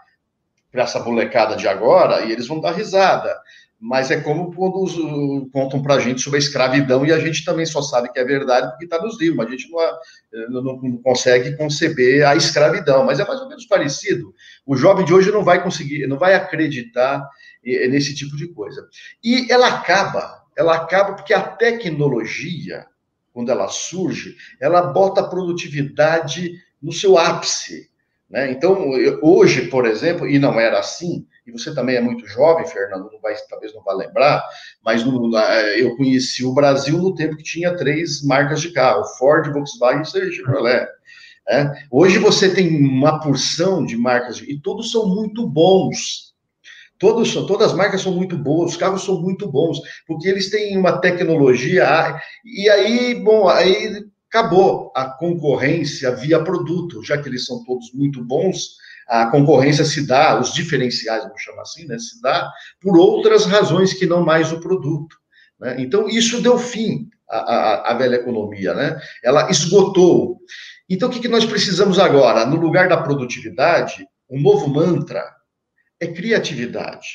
para 0.72 0.84
essa 0.84 1.00
molecada 1.00 1.56
de 1.56 1.68
agora 1.68 2.26
e 2.26 2.32
eles 2.32 2.48
vão 2.48 2.60
dar 2.60 2.72
risada 2.72 3.36
mas 3.80 4.10
é 4.10 4.20
como 4.20 4.54
quando 4.54 5.50
contam 5.52 5.82
para 5.82 5.96
a 5.96 6.00
gente 6.00 6.22
sobre 6.22 6.38
a 6.38 6.40
escravidão 6.40 7.06
e 7.06 7.12
a 7.12 7.20
gente 7.20 7.44
também 7.44 7.66
só 7.66 7.82
sabe 7.82 8.12
que 8.12 8.20
é 8.20 8.24
verdade 8.24 8.70
porque 8.70 8.86
está 8.86 9.02
nos 9.02 9.20
livros, 9.20 9.46
a 9.46 9.50
gente 9.50 9.68
eh, 9.68 10.48
não, 10.50 10.62
não, 10.64 10.82
não, 10.82 10.98
consegue 10.98 11.56
conceber 11.58 12.26
a 12.26 12.36
escravidão, 12.36 13.06
mas 13.06 13.20
é 13.20 13.26
mais 13.26 13.40
ou 13.42 13.50
menos 13.50 13.66
parecido. 13.66 14.34
O 14.66 14.76
jovem 14.78 15.06
de 15.06 15.14
hoje 15.14 15.32
não 15.32 15.44
vai 15.44 15.62
conseguir, 15.62 16.08
não 16.08 16.18
vai 16.18 16.34
acreditar 16.34 17.30
nesse 17.66 18.14
tipo 18.14 18.38
de 18.38 18.48
coisa. 18.50 18.88
E 19.24 19.52
ela 19.52 19.68
acaba, 19.68 20.44
ela 20.56 20.76
acaba 20.76 21.14
porque 21.14 21.34
a 21.34 21.42
tecnologia, 21.42 22.86
quando 23.34 23.52
ela 23.52 23.68
surge, 23.68 24.36
ela 24.62 24.82
bota 24.82 25.22
a 25.22 25.28
produtividade 25.28 26.54
no 26.82 26.94
seu 26.94 27.18
ápice. 27.18 27.90
Né? 28.30 28.52
Então, 28.52 28.90
hoje, 29.22 29.68
por 29.68 29.86
exemplo, 29.86 30.28
e 30.28 30.40
não 30.40 30.60
era 30.60 30.80
assim, 30.80 31.26
e 31.46 31.52
você 31.52 31.74
também 31.74 31.96
é 31.96 32.02
muito 32.02 32.26
jovem, 32.28 32.66
Fernando, 32.66 33.10
não 33.12 33.20
vai, 33.20 33.36
talvez 33.50 33.74
não 33.74 33.84
vá 33.84 33.94
lembrar, 33.94 34.44
mas 34.84 35.04
no, 35.04 35.38
eu 35.78 35.96
conheci 35.96 36.44
o 36.44 36.54
Brasil 36.54 36.98
no 36.98 37.14
tempo 37.14 37.38
que 37.38 37.44
tinha 37.44 37.76
três 37.76 38.24
marcas 38.24 38.62
de 38.62 38.72
carro, 38.72 39.06
Ford, 39.18 39.52
Volkswagen 39.52 40.02
e 40.02 40.32
Chevrolet. 40.34 40.88
É. 41.48 41.72
Hoje 41.92 42.18
você 42.18 42.52
tem 42.52 42.76
uma 42.76 43.20
porção 43.20 43.86
de 43.86 43.96
marcas, 43.96 44.40
e 44.40 44.60
todos 44.60 44.92
são 44.92 45.08
muito 45.08 45.48
bons. 45.48 46.25
Todos, 47.06 47.32
todas 47.46 47.68
as 47.68 47.78
marcas 47.78 48.02
são 48.02 48.12
muito 48.12 48.36
boas, 48.36 48.72
os 48.72 48.78
carros 48.78 49.06
são 49.06 49.22
muito 49.22 49.48
bons, 49.48 49.80
porque 50.08 50.28
eles 50.28 50.50
têm 50.50 50.76
uma 50.76 51.00
tecnologia, 51.00 52.20
e 52.44 52.68
aí, 52.68 53.14
bom, 53.24 53.48
aí 53.48 54.04
acabou 54.28 54.92
a 54.96 55.06
concorrência 55.06 56.16
via 56.16 56.44
produto, 56.44 57.04
já 57.04 57.16
que 57.16 57.30
eles 57.30 57.46
são 57.46 57.64
todos 57.64 57.94
muito 57.94 58.26
bons, 58.26 58.58
a 59.08 59.28
concorrência 59.28 59.86
se 59.86 60.08
dá, 60.08 60.40
os 60.40 60.52
diferenciais, 60.52 61.22
vamos 61.22 61.44
chamar 61.44 61.62
assim, 61.62 61.86
né, 61.86 62.00
se 62.00 62.20
dá 62.24 62.52
por 62.82 62.98
outras 62.98 63.46
razões 63.46 63.94
que 63.94 64.08
não 64.08 64.26
mais 64.26 64.52
o 64.52 64.60
produto. 64.60 65.16
Né? 65.60 65.76
Então, 65.78 66.10
isso 66.10 66.42
deu 66.42 66.58
fim 66.58 67.08
à, 67.30 67.38
à, 67.38 67.92
à, 67.92 67.94
velha 67.94 68.16
economia, 68.16 68.74
né? 68.74 69.00
ela 69.24 69.52
esgotou. 69.52 70.40
Então, 70.90 71.08
o 71.08 71.12
que, 71.12 71.20
que 71.20 71.28
nós 71.28 71.46
precisamos 71.46 72.00
agora? 72.00 72.48
No 72.48 72.56
lugar 72.56 72.90
da 72.90 72.98
produtividade, 72.98 74.08
um 74.28 74.42
novo 74.42 74.68
mantra 74.68 75.35
é 76.00 76.08
criatividade. 76.08 77.08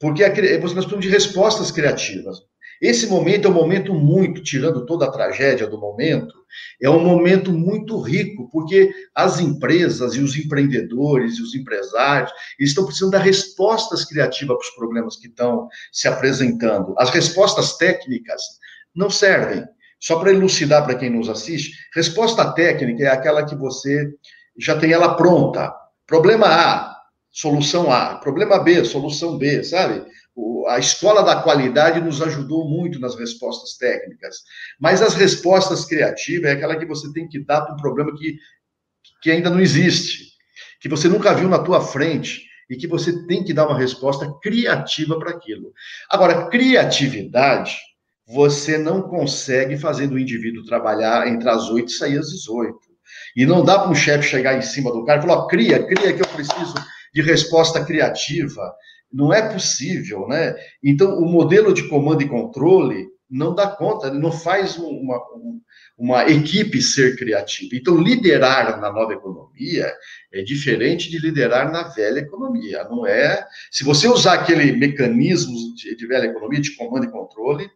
Porque 0.00 0.24
a, 0.24 0.28
nós 0.28 0.72
precisamos 0.72 1.00
de 1.00 1.08
respostas 1.08 1.70
criativas. 1.70 2.38
Esse 2.80 3.06
momento 3.06 3.46
é 3.46 3.50
um 3.50 3.54
momento 3.54 3.94
muito, 3.94 4.42
tirando 4.42 4.84
toda 4.84 5.06
a 5.06 5.10
tragédia 5.10 5.68
do 5.68 5.78
momento, 5.78 6.34
é 6.82 6.90
um 6.90 6.98
momento 6.98 7.52
muito 7.52 8.00
rico, 8.00 8.50
porque 8.50 8.92
as 9.14 9.38
empresas 9.38 10.14
e 10.14 10.20
os 10.20 10.36
empreendedores 10.36 11.38
e 11.38 11.42
os 11.42 11.54
empresários 11.54 12.32
estão 12.58 12.84
precisando 12.84 13.12
dar 13.12 13.20
respostas 13.20 14.04
criativas 14.04 14.56
para 14.56 14.66
os 14.66 14.74
problemas 14.74 15.16
que 15.16 15.28
estão 15.28 15.68
se 15.92 16.08
apresentando. 16.08 16.92
As 16.98 17.10
respostas 17.10 17.76
técnicas 17.76 18.42
não 18.92 19.08
servem. 19.08 19.64
Só 20.00 20.18
para 20.18 20.32
elucidar 20.32 20.84
para 20.84 20.96
quem 20.96 21.08
nos 21.08 21.28
assiste, 21.28 21.76
resposta 21.94 22.52
técnica 22.52 23.04
é 23.04 23.06
aquela 23.06 23.44
que 23.46 23.54
você 23.54 24.10
já 24.58 24.76
tem 24.76 24.92
ela 24.92 25.14
pronta. 25.14 25.72
Problema 26.04 26.48
A, 26.48 26.91
solução 27.32 27.90
A. 27.90 28.16
Problema 28.16 28.58
B, 28.62 28.84
solução 28.84 29.38
B, 29.38 29.64
sabe? 29.64 30.04
a 30.68 30.78
escola 30.78 31.22
da 31.22 31.42
qualidade 31.42 32.00
nos 32.00 32.22
ajudou 32.22 32.68
muito 32.68 32.98
nas 32.98 33.18
respostas 33.18 33.76
técnicas, 33.76 34.36
mas 34.80 35.02
as 35.02 35.14
respostas 35.14 35.84
criativas 35.84 36.50
é 36.50 36.52
aquela 36.52 36.76
que 36.76 36.86
você 36.86 37.12
tem 37.12 37.28
que 37.28 37.44
dar 37.44 37.62
para 37.62 37.74
um 37.74 37.78
problema 37.78 38.16
que, 38.16 38.36
que 39.20 39.30
ainda 39.30 39.50
não 39.50 39.60
existe, 39.60 40.32
que 40.80 40.88
você 40.88 41.08
nunca 41.08 41.34
viu 41.34 41.48
na 41.48 41.58
tua 41.58 41.80
frente 41.80 42.42
e 42.70 42.76
que 42.76 42.86
você 42.86 43.26
tem 43.26 43.44
que 43.44 43.52
dar 43.52 43.66
uma 43.66 43.78
resposta 43.78 44.32
criativa 44.40 45.18
para 45.18 45.30
aquilo. 45.30 45.72
Agora, 46.08 46.48
criatividade 46.48 47.76
você 48.26 48.78
não 48.78 49.02
consegue 49.02 49.76
fazendo 49.76 50.14
o 50.14 50.18
indivíduo 50.18 50.64
trabalhar 50.64 51.28
entre 51.28 51.48
as 51.48 51.68
oito 51.68 51.88
e 51.88 51.94
sair 51.94 52.18
às 52.18 52.30
18. 52.30 52.78
E 53.36 53.44
não 53.44 53.64
dá 53.64 53.78
para 53.78 53.90
um 53.90 53.94
chefe 53.94 54.26
chegar 54.26 54.56
em 54.56 54.62
cima 54.62 54.90
do 54.90 55.04
cara 55.04 55.18
e 55.18 55.22
falar, 55.22 55.40
ó, 55.40 55.46
cria, 55.46 55.84
cria 55.84 56.14
que 56.14 56.22
eu 56.22 56.28
preciso 56.28 56.74
de 57.12 57.22
resposta 57.22 57.84
criativa. 57.84 58.74
Não 59.12 59.32
é 59.32 59.52
possível, 59.52 60.26
né? 60.26 60.54
Então, 60.82 61.18
o 61.18 61.26
modelo 61.26 61.74
de 61.74 61.88
comando 61.88 62.22
e 62.22 62.28
controle 62.28 63.06
não 63.28 63.54
dá 63.54 63.66
conta, 63.66 64.12
não 64.12 64.30
faz 64.30 64.76
uma, 64.76 65.18
uma 65.96 66.24
equipe 66.30 66.82
ser 66.82 67.16
criativa. 67.16 67.70
Então, 67.74 67.96
liderar 67.96 68.80
na 68.80 68.92
nova 68.92 69.14
economia 69.14 69.90
é 70.32 70.42
diferente 70.42 71.10
de 71.10 71.18
liderar 71.18 71.72
na 71.72 71.84
velha 71.84 72.20
economia. 72.20 72.84
Não 72.84 73.06
é. 73.06 73.46
Se 73.70 73.84
você 73.84 74.06
usar 74.06 74.34
aquele 74.34 74.72
mecanismo 74.72 75.74
de, 75.74 75.96
de 75.96 76.06
velha 76.06 76.26
economia, 76.26 76.60
de 76.60 76.76
comando 76.76 77.06
e 77.06 77.10
controle, 77.10 77.70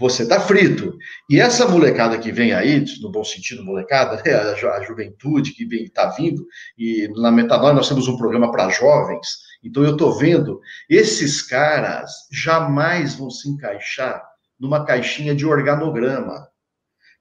você 0.00 0.22
está 0.22 0.40
frito. 0.40 0.96
E 1.28 1.38
essa 1.38 1.68
molecada 1.68 2.18
que 2.18 2.32
vem 2.32 2.54
aí, 2.54 2.82
no 3.02 3.12
bom 3.12 3.22
sentido, 3.22 3.62
molecada, 3.62 4.20
né? 4.24 4.32
a, 4.32 4.54
ju 4.54 4.66
a, 4.68 4.82
juventude 4.82 5.52
que 5.52 5.62
está 5.74 6.06
vindo, 6.06 6.44
e 6.78 7.06
na 7.20 7.30
Metanol 7.30 7.74
nós 7.74 7.88
temos 7.88 8.08
um 8.08 8.16
programa 8.16 8.50
para 8.50 8.70
jovens, 8.70 9.28
então 9.62 9.84
eu 9.84 9.92
estou 9.92 10.18
vendo, 10.18 10.58
esses 10.88 11.42
caras 11.42 12.10
jamais 12.32 13.14
vão 13.14 13.28
se 13.28 13.46
encaixar 13.50 14.24
numa 14.58 14.86
caixinha 14.86 15.34
de 15.34 15.44
organograma, 15.44 16.48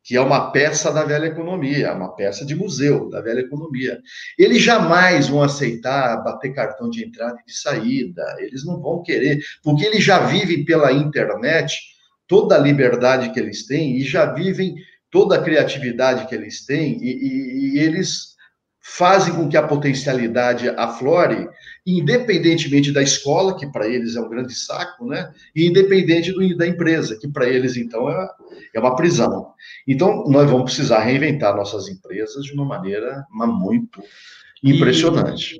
que 0.01 0.15
é 0.15 0.21
uma 0.21 0.51
peça 0.51 0.89
da 0.89 1.03
velha 1.03 1.25
economia, 1.25 1.93
uma 1.93 2.15
peça 2.15 2.45
de 2.45 2.55
museu 2.55 3.09
da 3.09 3.19
velha 3.19 3.41
economia. 3.41 3.99
Eles 4.37 4.61
jamais 4.61 5.27
vão 5.27 5.43
aceitar 5.43 6.23
bater 6.23 6.53
cartão 6.53 6.89
de 6.89 7.05
entrada 7.05 7.37
e 7.41 7.45
de 7.45 7.57
saída, 7.57 8.23
eles 8.39 8.65
não 8.65 8.79
vão 8.79 9.03
querer, 9.03 9.39
porque 9.61 9.85
eles 9.85 10.01
já 10.01 10.19
vivem 10.19 10.63
pela 10.63 10.93
internet 10.93 11.98
toda 12.29 12.55
a 12.55 12.59
liberdade 12.59 13.31
que 13.31 13.39
eles 13.39 13.65
têm 13.65 13.97
e 13.97 14.03
já 14.03 14.31
vivem 14.31 14.75
toda 15.11 15.35
a 15.35 15.41
criatividade 15.41 16.27
que 16.27 16.35
eles 16.35 16.63
têm 16.63 16.97
e, 17.03 17.11
e, 17.11 17.73
e 17.73 17.79
eles 17.79 18.37
fazem 18.79 19.33
com 19.33 19.49
que 19.49 19.57
a 19.57 19.67
potencialidade 19.67 20.69
aflore, 20.69 21.47
independentemente 21.85 22.91
da 22.91 23.01
escola, 23.01 23.57
que 23.57 23.67
para 23.67 23.87
eles 23.87 24.15
é 24.15 24.21
um 24.21 24.29
grande 24.29 24.53
saco, 24.53 25.05
né? 25.05 25.31
E 25.55 25.67
independente 25.67 26.31
do, 26.31 26.57
da 26.57 26.67
empresa, 26.67 27.17
que 27.19 27.27
para 27.27 27.47
eles, 27.47 27.75
então, 27.75 28.09
é, 28.09 28.29
é 28.75 28.79
uma 28.79 28.95
prisão. 28.95 29.53
Então, 29.87 30.23
nós 30.27 30.49
vamos 30.49 30.65
precisar 30.65 30.99
reinventar 30.99 31.55
nossas 31.55 31.87
empresas 31.87 32.45
de 32.45 32.53
uma 32.53 32.65
maneira 32.65 33.25
muito 33.31 34.01
impressionante. 34.63 35.55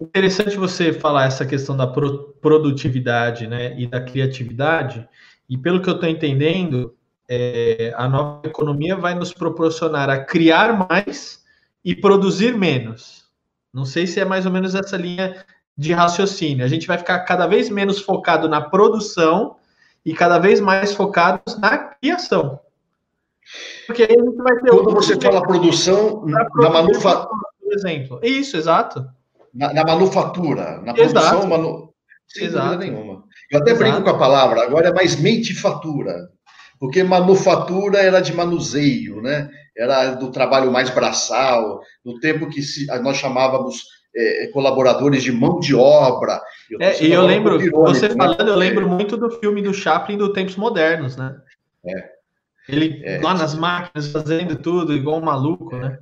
E 0.00 0.04
interessante 0.04 0.56
você 0.56 0.92
falar 0.92 1.26
essa 1.26 1.46
questão 1.46 1.76
da 1.76 1.86
produtividade 1.86 3.46
né, 3.46 3.78
e 3.78 3.86
da 3.86 4.00
criatividade, 4.00 5.06
e 5.48 5.58
pelo 5.58 5.80
que 5.80 5.88
eu 5.88 5.94
estou 5.94 6.08
entendendo, 6.08 6.94
é, 7.28 7.92
a 7.96 8.08
nova 8.08 8.46
economia 8.46 8.96
vai 8.96 9.14
nos 9.14 9.32
proporcionar 9.32 10.08
a 10.10 10.24
criar 10.24 10.88
mais 10.88 11.42
e 11.84 11.94
produzir 11.94 12.56
menos. 12.56 13.24
Não 13.72 13.84
sei 13.84 14.06
se 14.06 14.20
é 14.20 14.24
mais 14.24 14.46
ou 14.46 14.52
menos 14.52 14.74
essa 14.74 14.96
linha 14.96 15.44
de 15.76 15.92
raciocínio. 15.92 16.64
A 16.64 16.68
gente 16.68 16.86
vai 16.86 16.96
ficar 16.96 17.20
cada 17.20 17.46
vez 17.46 17.68
menos 17.68 18.00
focado 18.00 18.48
na 18.48 18.60
produção 18.60 19.56
e 20.04 20.14
cada 20.14 20.38
vez 20.38 20.60
mais 20.60 20.94
focado 20.94 21.42
na 21.58 21.78
criação. 21.78 22.60
Porque 23.86 24.02
aí 24.04 24.16
a 24.16 24.22
gente 24.24 24.36
vai 24.36 24.56
ter. 24.60 24.70
Quando 24.70 24.92
você 24.92 25.20
fala 25.20 25.42
produção, 25.42 26.24
na 26.24 26.70
manufatura. 26.70 27.44
Por 27.60 27.72
exemplo. 27.72 28.20
Isso, 28.22 28.56
exato. 28.56 29.06
Na, 29.52 29.72
na 29.72 29.84
manufatura. 29.84 30.80
Na 30.80 30.94
produção, 30.94 31.46
manu... 31.46 31.92
sem 32.26 32.44
exato. 32.44 32.76
dúvida 32.76 32.92
nenhuma. 32.92 33.24
Eu 33.50 33.60
até 33.60 33.72
exato. 33.72 33.90
brinco 33.90 34.02
com 34.02 34.10
a 34.10 34.18
palavra, 34.18 34.62
agora 34.62 34.88
é 34.88 34.92
mais 34.92 35.16
mentifatura. 35.16 36.28
Porque 36.78 37.02
manufatura 37.02 37.98
era 37.98 38.20
de 38.20 38.34
manuseio, 38.34 39.22
né? 39.22 39.48
era 39.76 40.14
do 40.14 40.30
trabalho 40.30 40.70
mais 40.70 40.90
braçal, 40.90 41.80
no 42.04 42.18
tempo 42.20 42.48
que 42.48 42.62
se, 42.62 42.86
nós 43.02 43.16
chamávamos 43.16 43.82
é, 44.16 44.46
colaboradores 44.52 45.22
de 45.22 45.32
mão 45.32 45.58
de 45.58 45.74
obra. 45.74 46.40
Eu 46.70 46.80
é, 46.80 47.02
e 47.02 47.12
eu 47.12 47.22
lembro, 47.22 47.60
irônico, 47.60 47.82
você 47.82 48.08
né? 48.08 48.14
falando, 48.14 48.48
eu 48.48 48.56
lembro 48.56 48.88
muito 48.88 49.16
do 49.16 49.30
filme 49.30 49.60
do 49.60 49.74
Chaplin 49.74 50.16
do 50.16 50.32
Tempos 50.32 50.56
Modernos, 50.56 51.16
né? 51.16 51.36
É. 51.84 52.14
Ele 52.68 53.02
é, 53.04 53.20
lá 53.20 53.34
nas 53.34 53.54
máquinas 53.54 54.10
fazendo 54.10 54.56
tudo, 54.56 54.94
igual 54.94 55.18
um 55.18 55.24
maluco, 55.24 55.76
né? 55.76 55.98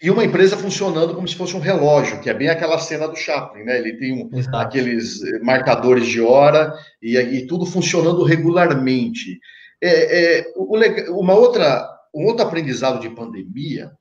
E 0.00 0.10
uma 0.10 0.24
empresa 0.24 0.56
funcionando 0.56 1.14
como 1.14 1.26
se 1.26 1.36
fosse 1.36 1.56
um 1.56 1.60
relógio, 1.60 2.20
que 2.20 2.30
é 2.30 2.34
bem 2.34 2.48
aquela 2.48 2.78
cena 2.78 3.08
do 3.08 3.16
Chaplin, 3.16 3.64
né? 3.64 3.78
Ele 3.78 3.94
tem 3.94 4.12
um, 4.12 4.30
aqueles 4.54 5.22
eh, 5.22 5.38
marcadores 5.40 6.06
de 6.06 6.20
hora 6.20 6.72
e, 7.00 7.16
e 7.16 7.46
tudo 7.46 7.66
funcionando 7.66 8.24
regularmente. 8.24 9.40
É, 9.80 10.40
é, 10.40 10.52
uma 11.10 11.34
outra 11.34 11.88
um 12.14 12.26
outro 12.26 12.44
aprendizado 12.44 13.00
de 13.00 13.08
pandemia 13.08 13.92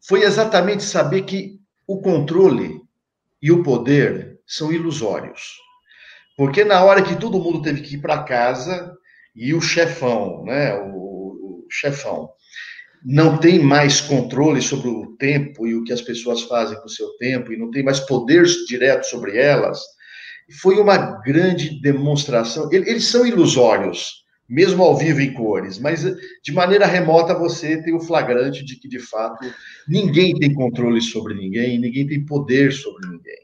foi 0.00 0.22
exatamente 0.22 0.82
saber 0.82 1.22
que 1.22 1.58
o 1.86 2.00
controle 2.00 2.82
e 3.40 3.50
o 3.50 3.62
poder 3.62 4.38
são 4.46 4.72
ilusórios. 4.72 5.58
Porque 6.36 6.64
na 6.64 6.84
hora 6.84 7.02
que 7.02 7.16
todo 7.16 7.40
mundo 7.40 7.62
teve 7.62 7.80
que 7.80 7.94
ir 7.94 8.00
para 8.00 8.22
casa 8.22 8.94
e 9.34 9.54
o 9.54 9.60
chefão, 9.60 10.44
né, 10.44 10.74
o, 10.74 11.64
o 11.64 11.66
chefão, 11.70 12.30
não 13.04 13.36
tem 13.38 13.58
mais 13.58 14.00
controle 14.00 14.60
sobre 14.60 14.88
o 14.88 15.16
tempo 15.18 15.66
e 15.66 15.74
o 15.74 15.84
que 15.84 15.92
as 15.92 16.02
pessoas 16.02 16.42
fazem 16.42 16.78
com 16.78 16.86
o 16.86 16.90
seu 16.90 17.08
tempo, 17.18 17.52
e 17.52 17.56
não 17.56 17.70
tem 17.70 17.82
mais 17.82 18.00
poder 18.00 18.44
direto 18.66 19.04
sobre 19.04 19.36
elas, 19.36 19.80
foi 20.60 20.76
uma 20.76 20.96
grande 21.22 21.80
demonstração. 21.80 22.68
Eles 22.72 23.06
são 23.06 23.26
ilusórios, 23.26 24.24
mesmo 24.48 24.82
ao 24.82 24.96
vivo 24.96 25.20
em 25.20 25.32
cores, 25.32 25.78
mas 25.78 26.04
de 26.42 26.52
maneira 26.52 26.86
remota 26.86 27.34
você 27.34 27.82
tem 27.82 27.94
o 27.94 28.00
flagrante 28.00 28.64
de 28.64 28.76
que, 28.76 28.88
de 28.88 28.98
fato, 28.98 29.46
ninguém 29.86 30.34
tem 30.34 30.54
controle 30.54 31.02
sobre 31.02 31.34
ninguém, 31.34 31.78
ninguém 31.78 32.06
tem 32.06 32.24
poder 32.24 32.72
sobre 32.72 33.06
ninguém. 33.08 33.38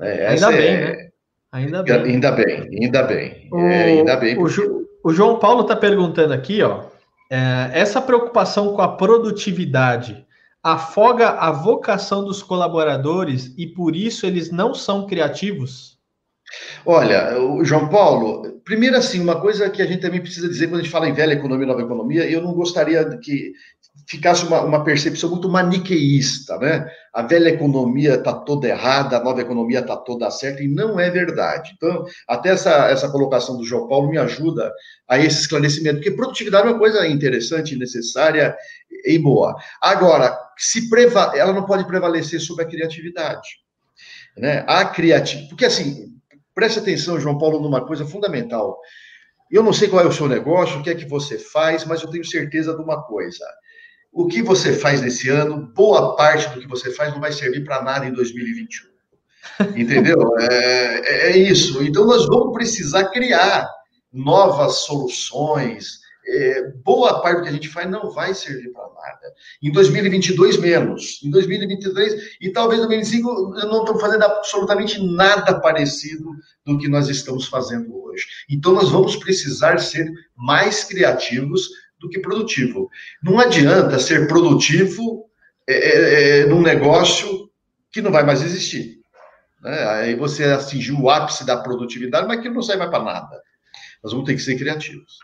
É, 0.00 0.28
ainda 0.28 0.48
bem, 0.48 0.68
é... 0.68 0.96
né? 0.96 1.08
Ainda 1.52 1.82
bem. 1.82 1.94
Ainda 1.94 2.32
bem, 2.32 2.68
ainda 2.80 3.02
bem. 3.02 3.48
O, 3.50 3.58
é, 3.58 3.84
ainda 3.84 4.16
bem 4.16 4.36
porque... 4.36 4.60
o, 4.60 4.86
o 5.04 5.12
João 5.12 5.38
Paulo 5.38 5.62
está 5.62 5.76
perguntando 5.76 6.32
aqui, 6.32 6.62
ó, 6.62 6.91
é, 7.30 7.70
essa 7.72 8.00
preocupação 8.00 8.74
com 8.74 8.82
a 8.82 8.96
produtividade 8.96 10.26
afoga 10.62 11.30
a 11.30 11.50
vocação 11.50 12.24
dos 12.24 12.42
colaboradores 12.42 13.52
e 13.58 13.66
por 13.66 13.96
isso 13.96 14.26
eles 14.26 14.50
não 14.50 14.74
são 14.74 15.06
criativos? 15.06 15.98
Olha, 16.84 17.34
João 17.62 17.88
Paulo, 17.88 18.60
primeiro 18.64 18.96
assim, 18.96 19.20
uma 19.20 19.40
coisa 19.40 19.70
que 19.70 19.80
a 19.80 19.86
gente 19.86 20.00
também 20.00 20.20
precisa 20.20 20.48
dizer 20.48 20.66
quando 20.68 20.80
a 20.80 20.82
gente 20.82 20.92
fala 20.92 21.08
em 21.08 21.14
velha 21.14 21.32
economia 21.32 21.64
e 21.64 21.68
nova 21.68 21.82
economia, 21.82 22.30
eu 22.30 22.42
não 22.42 22.52
gostaria 22.52 23.04
que 23.18 23.52
ficasse 24.06 24.44
uma, 24.44 24.60
uma 24.62 24.84
percepção 24.84 25.30
muito 25.30 25.48
maniqueísta, 25.48 26.58
né? 26.58 26.86
A 27.12 27.22
velha 27.22 27.50
economia 27.50 28.14
está 28.14 28.32
toda 28.32 28.66
errada, 28.66 29.18
a 29.18 29.22
nova 29.22 29.42
economia 29.42 29.80
está 29.80 29.96
toda 29.96 30.30
certa, 30.30 30.62
e 30.62 30.68
não 30.68 30.98
é 30.98 31.10
verdade. 31.10 31.72
Então, 31.76 32.06
até 32.26 32.50
essa, 32.50 32.88
essa 32.88 33.10
colocação 33.10 33.58
do 33.58 33.64
João 33.64 33.86
Paulo 33.86 34.08
me 34.08 34.16
ajuda 34.16 34.72
a 35.06 35.18
esse 35.18 35.40
esclarecimento, 35.40 35.96
porque 35.96 36.10
produtividade 36.10 36.66
é 36.66 36.70
uma 36.70 36.78
coisa 36.78 37.06
interessante, 37.06 37.76
necessária 37.76 38.56
e 39.04 39.18
boa. 39.18 39.54
Agora, 39.82 40.38
se 40.56 40.88
preva 40.88 41.32
ela 41.36 41.52
não 41.52 41.66
pode 41.66 41.86
prevalecer 41.86 42.40
sobre 42.40 42.64
a 42.64 42.68
criatividade. 42.68 43.48
Né? 44.38 44.64
A 44.66 44.84
criatividade, 44.86 45.50
porque 45.50 45.66
assim, 45.66 46.14
preste 46.54 46.78
atenção, 46.78 47.20
João 47.20 47.36
Paulo, 47.36 47.60
numa 47.60 47.86
coisa 47.86 48.06
fundamental. 48.06 48.78
Eu 49.50 49.62
não 49.62 49.74
sei 49.74 49.86
qual 49.86 50.02
é 50.02 50.08
o 50.08 50.12
seu 50.12 50.26
negócio, 50.26 50.80
o 50.80 50.82
que 50.82 50.88
é 50.88 50.94
que 50.94 51.04
você 51.04 51.38
faz, 51.38 51.84
mas 51.84 52.00
eu 52.00 52.08
tenho 52.08 52.24
certeza 52.24 52.74
de 52.74 52.82
uma 52.82 53.02
coisa 53.02 53.44
o 54.12 54.26
que 54.26 54.42
você 54.42 54.74
faz 54.74 55.00
nesse 55.00 55.30
ano, 55.30 55.72
boa 55.74 56.14
parte 56.14 56.48
do 56.50 56.60
que 56.60 56.68
você 56.68 56.92
faz 56.92 57.12
não 57.12 57.20
vai 57.20 57.32
servir 57.32 57.64
para 57.64 57.82
nada 57.82 58.06
em 58.06 58.12
2021. 58.12 58.92
Entendeu? 59.74 60.18
É, 60.38 60.48
é, 60.48 61.32
é, 61.32 61.38
isso. 61.38 61.82
Então, 61.82 62.06
nós 62.06 62.26
vamos 62.26 62.52
precisar 62.52 63.04
criar 63.06 63.68
novas 64.12 64.76
soluções. 64.76 66.02
É, 66.24 66.68
boa 66.84 67.20
parte 67.20 67.38
do 67.38 67.42
que 67.42 67.48
a 67.48 67.52
gente 67.52 67.68
faz 67.68 67.90
não 67.90 68.10
vai 68.12 68.34
servir 68.34 68.70
para 68.70 68.84
nada. 68.84 69.34
Em 69.62 69.72
2022, 69.72 70.58
menos. 70.58 71.20
Em 71.24 71.30
2023 71.30 72.36
e 72.40 72.50
talvez 72.50 72.80
em 72.80 72.86
2025, 72.86 73.58
eu 73.58 73.68
não 73.68 73.80
estou 73.80 73.98
fazendo 73.98 74.24
absolutamente 74.24 75.04
nada 75.04 75.58
parecido 75.58 76.30
do 76.64 76.78
que 76.78 76.86
nós 76.86 77.08
estamos 77.08 77.46
fazendo 77.46 77.96
hoje. 78.04 78.26
Então, 78.48 78.72
nós 78.72 78.90
vamos 78.90 79.16
precisar 79.16 79.78
ser 79.78 80.12
mais 80.36 80.84
criativos 80.84 81.68
do 82.02 82.10
que 82.10 82.18
produtivo. 82.18 82.90
Não 83.22 83.38
adianta 83.38 83.98
ser 84.00 84.26
produtivo 84.26 85.30
é, 85.68 85.74
é, 85.74 86.40
é, 86.40 86.46
num 86.46 86.60
negócio 86.60 87.48
que 87.92 88.02
não 88.02 88.10
vai 88.10 88.24
mais 88.24 88.42
existir. 88.42 89.00
Né? 89.62 89.88
Aí 89.88 90.16
você 90.16 90.44
atingiu 90.44 91.00
o 91.00 91.08
ápice 91.08 91.46
da 91.46 91.56
produtividade, 91.56 92.26
mas 92.26 92.40
que 92.40 92.50
não 92.50 92.60
sai 92.60 92.76
mais 92.76 92.90
para 92.90 93.04
nada. 93.04 93.40
Nós 94.02 94.12
vamos 94.12 94.26
ter 94.26 94.34
que 94.34 94.42
ser 94.42 94.58
criativos. 94.58 95.18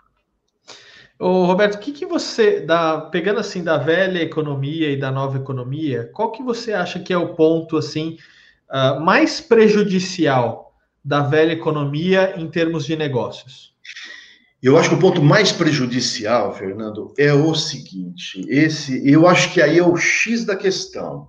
Ô, 1.18 1.46
Roberto, 1.46 1.74
o 1.74 1.78
que, 1.80 1.90
que 1.90 2.06
você, 2.06 2.60
dá, 2.60 3.00
pegando 3.00 3.40
assim 3.40 3.64
da 3.64 3.76
velha 3.76 4.22
economia 4.22 4.88
e 4.92 4.96
da 4.96 5.10
nova 5.10 5.36
economia, 5.36 6.08
qual 6.14 6.30
que 6.30 6.44
você 6.44 6.72
acha 6.72 7.00
que 7.00 7.12
é 7.12 7.18
o 7.18 7.34
ponto 7.34 7.76
assim 7.76 8.16
uh, 8.70 9.00
mais 9.00 9.40
prejudicial 9.40 10.72
da 11.04 11.20
velha 11.22 11.54
economia 11.54 12.34
em 12.36 12.48
termos 12.48 12.86
de 12.86 12.94
negócios? 12.94 13.74
Eu 14.60 14.76
acho 14.76 14.88
que 14.88 14.96
o 14.96 14.98
ponto 14.98 15.22
mais 15.22 15.52
prejudicial, 15.52 16.52
Fernando, 16.52 17.14
é 17.16 17.32
o 17.32 17.54
seguinte: 17.54 18.44
esse, 18.48 19.08
eu 19.08 19.28
acho 19.28 19.52
que 19.52 19.62
aí 19.62 19.78
é 19.78 19.86
o 19.86 19.96
X 19.96 20.44
da 20.44 20.56
questão. 20.56 21.28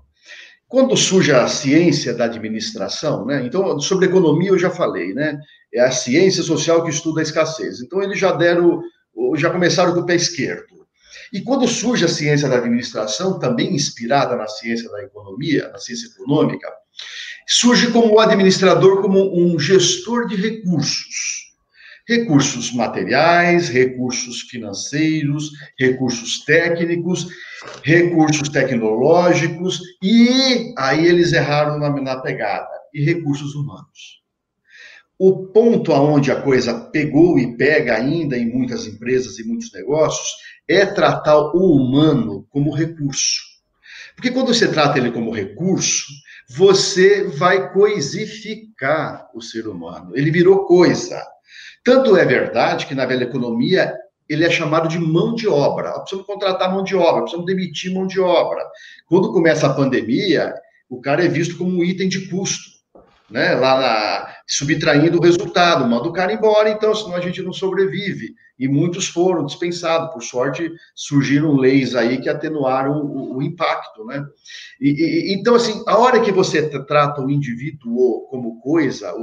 Quando 0.67 0.97
surge 0.97 1.31
a 1.31 1.47
ciência 1.47 2.13
da 2.13 2.25
administração, 2.25 3.25
né? 3.25 3.43
Então, 3.45 3.79
sobre 3.79 4.07
economia 4.07 4.49
eu 4.49 4.57
já 4.57 4.71
falei, 4.71 5.13
né? 5.13 5.39
É 5.71 5.79
a 5.79 5.91
ciência 5.91 6.41
social 6.41 6.83
que 6.83 6.89
estuda 6.89 7.21
a 7.21 7.23
escassez. 7.23 7.81
Então, 7.81 8.01
eles 8.01 8.17
já 8.17 8.31
deram, 8.31 8.81
já 9.35 9.51
começaram 9.51 9.93
do 9.93 10.05
pé 10.05 10.15
esquerdo. 10.15 10.87
E 11.31 11.41
quando 11.41 11.67
surge 11.67 12.05
a 12.05 12.07
ciência 12.07 12.49
da 12.49 12.57
administração, 12.57 13.37
também 13.37 13.75
inspirada 13.75 14.35
na 14.35 14.47
ciência 14.47 14.89
da 14.89 15.03
economia, 15.03 15.69
na 15.69 15.77
ciência 15.77 16.07
econômica, 16.07 16.67
surge 17.47 17.91
como 17.91 18.15
o 18.15 18.19
administrador, 18.19 19.01
como 19.03 19.39
um 19.39 19.59
gestor 19.59 20.27
de 20.27 20.35
recursos 20.35 21.48
recursos 22.09 22.73
materiais, 22.73 23.69
recursos 23.69 24.41
financeiros, 24.41 25.51
recursos 25.79 26.43
técnicos, 26.43 27.27
recursos 27.83 28.49
tecnológicos, 28.49 29.79
e 30.01 30.73
aí 30.75 31.05
eles 31.05 31.33
erraram 31.33 31.77
na, 31.77 31.89
na 32.01 32.19
pegada, 32.19 32.67
e 32.91 33.05
recursos 33.05 33.53
humanos. 33.53 34.23
O 35.19 35.47
ponto 35.47 35.93
aonde 35.93 36.31
a 36.31 36.41
coisa 36.41 36.73
pegou 36.73 37.37
e 37.37 37.55
pega 37.55 37.95
ainda 37.95 38.35
em 38.35 38.51
muitas 38.51 38.87
empresas 38.87 39.37
e 39.37 39.47
muitos 39.47 39.71
negócios 39.71 40.27
é 40.67 40.87
tratar 40.87 41.37
o 41.37 41.75
humano 41.75 42.47
como 42.49 42.73
recurso. 42.73 43.41
Porque 44.15 44.31
quando 44.31 44.47
você 44.47 44.67
trata 44.67 44.97
ele 44.97 45.11
como 45.11 45.31
recurso, 45.31 46.05
você 46.49 47.25
vai 47.25 47.71
coisificar 47.71 49.29
o 49.35 49.41
ser 49.41 49.67
humano. 49.67 50.17
Ele 50.17 50.31
virou 50.31 50.65
coisa. 50.65 51.23
Tanto 51.83 52.17
é 52.17 52.25
verdade 52.25 52.85
que 52.85 52.95
na 52.95 53.05
velha 53.05 53.23
economia 53.23 53.95
ele 54.27 54.45
é 54.45 54.49
chamado 54.49 54.87
de 54.87 54.99
mão 54.99 55.33
de 55.33 55.47
obra. 55.47 55.91
Precisamos 55.99 56.27
contratar 56.27 56.71
mão 56.71 56.83
de 56.83 56.95
obra, 56.95 57.21
precisamos 57.21 57.47
demitir 57.47 57.93
mão 57.93 58.05
de 58.05 58.19
obra. 58.19 58.63
Quando 59.07 59.33
começa 59.33 59.65
a 59.65 59.73
pandemia, 59.73 60.53
o 60.87 61.01
cara 61.01 61.25
é 61.25 61.27
visto 61.27 61.57
como 61.57 61.71
um 61.71 61.83
item 61.83 62.07
de 62.07 62.27
custo, 62.29 62.78
né? 63.29 63.53
Lá 63.55 63.79
na, 63.79 64.35
subtraindo 64.47 65.19
o 65.19 65.21
resultado, 65.21 65.87
manda 65.87 66.07
o 66.07 66.13
cara 66.13 66.33
embora, 66.33 66.69
então, 66.69 66.93
senão 66.95 67.15
a 67.15 67.21
gente 67.21 67.41
não 67.41 67.53
sobrevive. 67.53 68.33
E 68.57 68.67
muitos 68.67 69.07
foram 69.07 69.45
dispensados. 69.45 70.11
Por 70.11 70.21
sorte, 70.21 70.71
surgiram 70.95 71.55
leis 71.55 71.95
aí 71.95 72.19
que 72.19 72.27
atenuaram 72.27 73.05
o, 73.05 73.37
o 73.37 73.41
impacto, 73.41 74.03
né? 74.05 74.25
E, 74.81 74.89
e, 74.89 75.33
então, 75.33 75.55
assim, 75.55 75.83
a 75.87 75.97
hora 75.97 76.19
que 76.19 76.31
você 76.31 76.67
trata 76.85 77.21
o 77.21 77.29
indivíduo 77.29 78.27
como 78.29 78.59
coisa, 78.59 79.13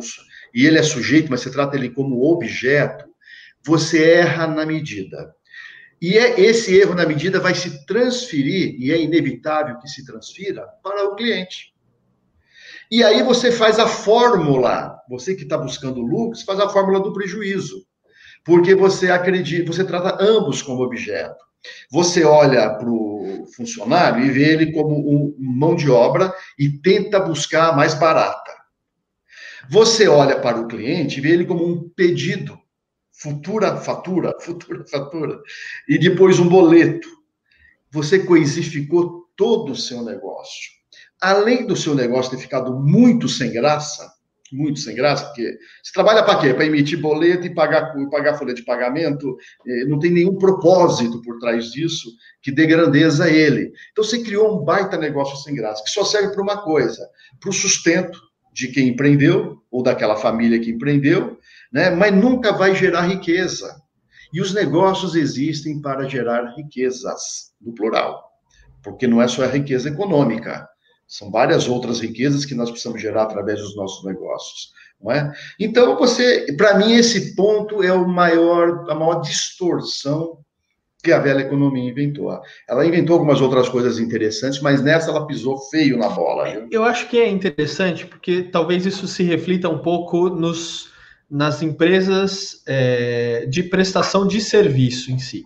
e 0.55 0.65
ele 0.67 0.79
é 0.79 0.83
sujeito, 0.83 1.31
mas 1.31 1.41
você 1.41 1.51
trata 1.51 1.77
ele 1.77 1.91
como 1.91 2.25
objeto, 2.25 3.05
você 3.65 4.11
erra 4.13 4.47
na 4.47 4.65
medida. 4.65 5.35
E 6.01 6.17
é, 6.17 6.41
esse 6.41 6.77
erro 6.77 6.95
na 6.95 7.07
medida 7.07 7.41
vai 7.41 7.55
se 7.55 7.85
transferir, 7.87 8.77
e 8.79 8.93
é 8.93 9.01
inevitável 9.01 9.79
que 9.79 9.89
se 9.89 10.05
transfira, 10.05 10.67
para 10.83 11.05
o 11.05 11.17
cliente. 11.17 11.76
E 12.91 13.03
aí 13.03 13.23
você 13.23 13.51
faz 13.51 13.79
a 13.79 13.87
fórmula, 13.87 14.97
você 15.09 15.35
que 15.35 15.43
está 15.43 15.59
buscando 15.59 16.01
lucros, 16.01 16.43
faz 16.43 16.61
a 16.61 16.69
fórmula 16.69 17.01
do 17.01 17.13
prejuízo. 17.13 17.85
Porque 18.45 18.75
você 18.75 19.11
acredita, 19.11 19.73
você 19.73 19.85
trata 19.85 20.23
ambos 20.23 20.63
como 20.63 20.83
objeto. 20.83 21.45
Você 21.91 22.25
olha 22.25 22.71
para 22.71 22.89
o 22.89 23.45
funcionário 23.57 24.25
e 24.25 24.31
vê 24.31 24.53
ele 24.53 24.73
como 24.73 24.97
um 24.97 25.35
mão 25.39 25.75
de 25.75 25.91
obra 25.91 26.33
e 26.57 26.71
tenta 26.71 27.19
buscar 27.19 27.77
mais 27.77 27.95
barata. 27.95 28.55
Você 29.69 30.07
olha 30.07 30.39
para 30.41 30.61
o 30.61 30.69
cliente 30.69 31.19
e 31.19 31.21
vê 31.21 31.31
ele 31.31 31.45
como 31.45 31.67
um 31.67 31.89
pedido, 31.89 32.57
futura 33.13 33.77
fatura, 33.77 34.33
futura 34.41 34.85
fatura, 34.87 35.41
e 35.89 35.99
depois 35.99 36.39
um 36.39 36.49
boleto. 36.49 37.09
Você 37.91 38.21
coisificou 38.21 39.29
todo 39.37 39.73
o 39.73 39.77
seu 39.77 40.03
negócio. 40.03 40.76
Além 41.21 41.67
do 41.67 41.77
seu 41.77 41.95
negócio 41.95 42.33
ter 42.33 42.39
ficado 42.39 42.79
muito 42.79 43.29
sem 43.29 43.53
graça, 43.53 44.17
muito 44.53 44.79
sem 44.81 44.95
graça, 44.95 45.25
porque 45.27 45.59
você 45.83 45.93
trabalha 45.93 46.23
para 46.23 46.39
quê? 46.39 46.55
Para 46.55 46.67
emitir 46.67 47.01
boleto 47.01 47.47
e 47.47 47.55
pagar, 47.55 47.93
pagar 48.11 48.39
folha 48.39 48.55
de 48.55 48.65
pagamento, 48.65 49.37
eh, 49.67 49.85
não 49.87 49.99
tem 49.99 50.11
nenhum 50.11 50.37
propósito 50.37 51.21
por 51.23 51.39
trás 51.39 51.73
disso 51.73 52.09
que 52.43 52.53
dê 52.53 52.67
grandeza 52.67 53.25
a 53.25 53.31
ele. 53.31 53.73
Então 53.91 54.05
você 54.05 54.23
criou 54.23 54.61
um 54.61 54.65
baita 54.65 54.97
negócio 54.97 55.37
sem 55.39 55.55
graça, 55.55 55.83
que 55.83 55.91
só 55.91 56.05
serve 56.05 56.33
para 56.33 56.43
uma 56.43 56.63
coisa: 56.63 57.09
para 57.41 57.51
o 57.51 57.53
sustento 57.53 58.21
de 58.53 58.69
quem 58.69 58.89
empreendeu, 58.89 59.59
ou 59.71 59.83
daquela 59.83 60.17
família 60.17 60.59
que 60.59 60.71
empreendeu, 60.71 61.39
né? 61.73 61.91
mas 61.91 62.15
nunca 62.15 62.53
vai 62.53 62.75
gerar 62.75 63.03
riqueza. 63.03 63.75
E 64.33 64.41
os 64.41 64.53
negócios 64.55 65.15
existem 65.15 65.81
para 65.81 66.09
gerar 66.09 66.55
riquezas, 66.57 67.53
no 67.61 67.75
plural. 67.75 68.25
porque 68.83 69.07
não 69.07 69.21
é 69.21 69.27
só 69.27 69.43
a 69.43 69.49
riqueza 69.49 69.89
econômica, 69.89 70.67
são 71.07 71.31
várias 71.31 71.69
outras 71.69 72.01
riquezas 72.01 72.45
que 72.45 72.55
nós 72.55 72.71
precisamos 72.71 73.01
gerar 73.01 73.23
através 73.23 73.61
dos 73.61 73.77
nossos 73.77 74.05
negócios, 74.05 74.73
não 75.01 75.13
é? 75.13 75.33
Então, 75.59 75.97
você, 75.97 76.53
para 76.57 76.79
mim, 76.79 76.95
esse 76.95 77.35
ponto 77.35 77.83
é 77.83 77.93
o 77.93 78.09
maior, 78.09 78.91
a 78.91 78.95
maior 78.95 79.21
distorção 79.21 80.39
que 81.07 81.13
a 81.13 81.21
velha 81.21 81.43
economia 81.43 81.89
inventou. 81.89 82.37
Ela 82.69 82.85
inventou 82.85 83.15
algumas 83.15 83.41
outras 83.41 83.69
coisas 83.69 84.01
interessantes, 84.01 84.61
mas 84.61 84.83
nessa 84.83 85.11
ela 85.11 85.27
pisou 85.27 85.57
feio 85.71 85.97
na 85.97 86.09
bola. 86.09 86.51
Viu? 86.51 86.69
Eu 86.71 86.83
acho 86.83 87.09
que 87.09 87.19
é 87.19 87.29
interessante 87.29 88.05
porque 88.05 88.43
talvez 88.43 88.85
isso 88.85 89.07
se 89.07 89.23
reflita 89.23 89.69
um 89.69 89.79
pouco 89.79 90.29
nos, 90.29 90.91
nas 91.31 91.63
empresas 91.63 92.63
é, 92.67 93.47
de 93.49 93.63
prestação 93.63 94.27
de 94.27 94.41
serviço 94.41 95.13
em 95.13 95.19
si. 95.19 95.45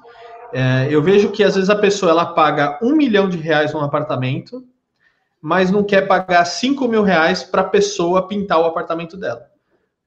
É, 0.53 0.89
eu 0.91 1.03
vejo 1.03 1.31
que 1.31 1.45
às 1.45 1.55
vezes 1.55 1.69
a 1.69 1.77
pessoa 1.77 2.11
ela 2.11 2.27
paga 2.27 2.79
um 2.83 2.97
milhão 2.97 3.29
de 3.29 3.37
reais 3.37 3.75
num 3.75 3.81
apartamento, 3.81 4.65
mas 5.41 5.71
não 5.71 5.83
quer 5.83 6.07
pagar 6.07 6.45
cinco 6.45 6.87
mil 6.89 7.03
reais 7.03 7.43
para 7.43 7.63
a 7.63 7.69
pessoa 7.69 8.27
pintar 8.27 8.61
o 8.61 8.67
apartamento 8.67 9.17
dela. 9.17 9.47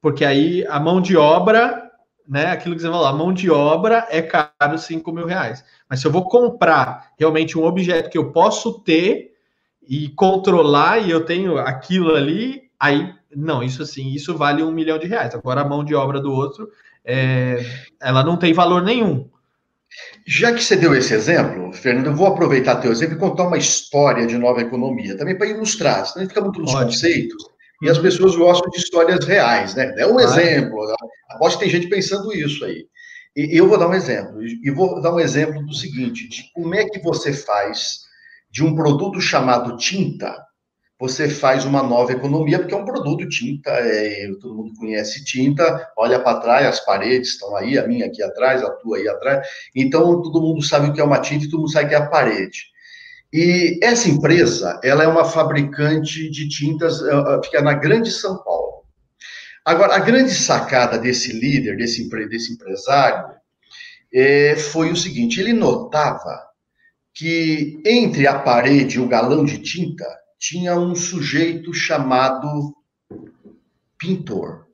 Porque 0.02 0.26
aí 0.26 0.66
a 0.68 0.80
mão 0.80 1.02
de 1.02 1.16
obra 1.16 1.84
né? 2.28 2.48
Aquilo 2.48 2.76
que 2.76 2.82
você 2.82 2.88
falou, 2.88 3.06
a 3.06 3.14
mão 3.14 3.34
de 3.34 3.50
obra 3.52 4.08
é 4.10 4.22
caro 4.22 4.78
5 4.78 5.12
mil 5.12 5.26
reais. 5.26 5.64
Mas 5.90 6.00
se 6.00 6.08
eu 6.08 6.12
vou 6.12 6.28
comprar 6.28 7.12
realmente 7.20 7.58
um 7.58 7.64
objeto 7.64 8.10
que 8.10 8.18
eu 8.18 8.32
posso 8.32 8.80
ter 8.80 9.34
e 9.82 10.10
controlar 10.10 11.00
e 11.00 11.12
eu 11.12 11.26
tenho 11.26 11.58
aquilo 11.58 12.16
ali, 12.16 12.64
aí 12.80 13.14
não, 13.36 13.62
isso 13.62 13.84
assim, 13.84 14.10
isso 14.10 14.38
vale 14.38 14.64
um 14.64 14.72
milhão 14.72 14.98
de 14.98 15.08
reais. 15.08 15.36
Agora 15.36 15.62
a 15.62 15.68
mão 15.68 15.84
de 15.84 15.94
obra 15.94 16.22
do 16.22 16.32
outro, 16.32 16.70
é, 17.04 17.60
ela 18.02 18.24
não 18.24 18.38
tem 18.38 18.54
valor 18.54 18.82
nenhum. 18.82 19.30
Já 20.26 20.54
que 20.54 20.64
você 20.64 20.76
deu 20.76 20.96
esse 20.96 21.14
exemplo, 21.14 21.72
Fernando, 21.74 22.08
eu 22.08 22.16
vou 22.16 22.28
aproveitar 22.28 22.78
teu 22.78 22.92
exemplo 22.92 23.16
e 23.16 23.20
contar 23.20 23.48
uma 23.48 23.58
história 23.58 24.26
de 24.26 24.38
nova 24.38 24.62
economia, 24.62 25.18
também 25.18 25.38
para 25.38 25.48
ilustrar, 25.48 26.06
senão 26.06 26.28
fica 26.28 26.42
muito 26.42 26.62
nos 26.62 26.74
Ótimo. 26.74 26.92
conceitos. 26.92 27.44
E 27.82 27.90
as 27.90 27.98
pessoas 27.98 28.36
gostam 28.36 28.70
de 28.70 28.78
histórias 28.78 29.26
reais, 29.26 29.76
né? 29.76 29.94
É 29.98 30.08
um 30.08 30.20
exemplo. 30.20 30.88
Né? 30.88 30.96
Aposto 31.32 31.58
que 31.58 31.66
tem 31.66 31.74
gente 31.74 31.90
pensando 31.90 32.32
isso 32.32 32.64
aí. 32.64 32.86
E 33.36 33.60
eu 33.60 33.68
vou 33.68 33.78
dar 33.78 33.90
um 33.90 33.94
exemplo. 33.94 34.42
E 34.42 34.72
vou 34.72 35.02
dar 35.02 35.14
um 35.14 35.20
exemplo 35.20 35.66
do 35.66 35.74
seguinte: 35.74 36.30
de 36.30 36.50
como 36.54 36.74
é 36.74 36.86
que 36.86 37.00
você 37.00 37.34
faz 37.34 38.04
de 38.50 38.64
um 38.64 38.76
produto 38.76 39.20
chamado 39.20 39.76
tinta, 39.76 40.34
você 41.04 41.28
faz 41.28 41.66
uma 41.66 41.84
nova 41.84 42.14
economia, 42.14 42.58
porque 42.58 42.74
é 42.74 42.78
um 42.78 42.86
produto 42.86 43.28
tinta, 43.28 43.70
é, 43.72 44.32
todo 44.40 44.56
mundo 44.56 44.74
conhece 44.76 45.22
tinta, 45.26 45.92
olha 45.98 46.18
para 46.18 46.40
trás, 46.40 46.66
as 46.66 46.80
paredes 46.80 47.32
estão 47.32 47.54
aí, 47.58 47.78
a 47.78 47.86
minha 47.86 48.06
aqui 48.06 48.24
atrás, 48.24 48.64
a 48.64 48.70
tua 48.70 48.96
aí 48.96 49.10
atrás. 49.10 49.46
Então 49.76 50.22
todo 50.22 50.42
mundo 50.42 50.62
sabe 50.62 50.88
o 50.88 50.94
que 50.94 51.02
é 51.02 51.04
uma 51.04 51.20
tinta 51.20 51.44
e 51.44 51.50
todo 51.50 51.60
mundo 51.60 51.72
sabe 51.74 51.88
o 51.88 51.90
que 51.90 51.96
é 51.96 51.98
a 51.98 52.06
parede. 52.06 52.68
E 53.34 53.80
essa 53.84 54.08
empresa, 54.08 54.80
ela 54.82 55.04
é 55.04 55.08
uma 55.08 55.26
fabricante 55.26 56.30
de 56.30 56.48
tintas, 56.48 57.02
eh, 57.02 57.12
eh, 57.12 57.42
fica 57.44 57.62
na 57.62 57.74
Grande 57.74 58.10
São 58.10 58.42
Paulo. 58.42 58.86
Agora, 59.66 59.96
a 59.96 60.00
grande 60.00 60.32
sacada 60.32 60.98
desse 60.98 61.34
líder, 61.34 61.76
desse, 61.76 62.08
desse 62.30 62.54
empresário, 62.54 63.26
é, 64.14 64.56
foi 64.56 64.90
o 64.90 64.96
seguinte: 64.96 65.42
ele 65.42 65.52
notava 65.52 66.48
que 67.14 67.82
entre 67.86 68.26
a 68.26 68.40
parede 68.40 68.98
e 68.98 69.02
o 69.02 69.08
galão 69.08 69.44
de 69.44 69.58
tinta 69.60 70.23
tinha 70.44 70.76
um 70.76 70.94
sujeito 70.94 71.74
chamado 71.74 72.76
pintor. 73.98 74.68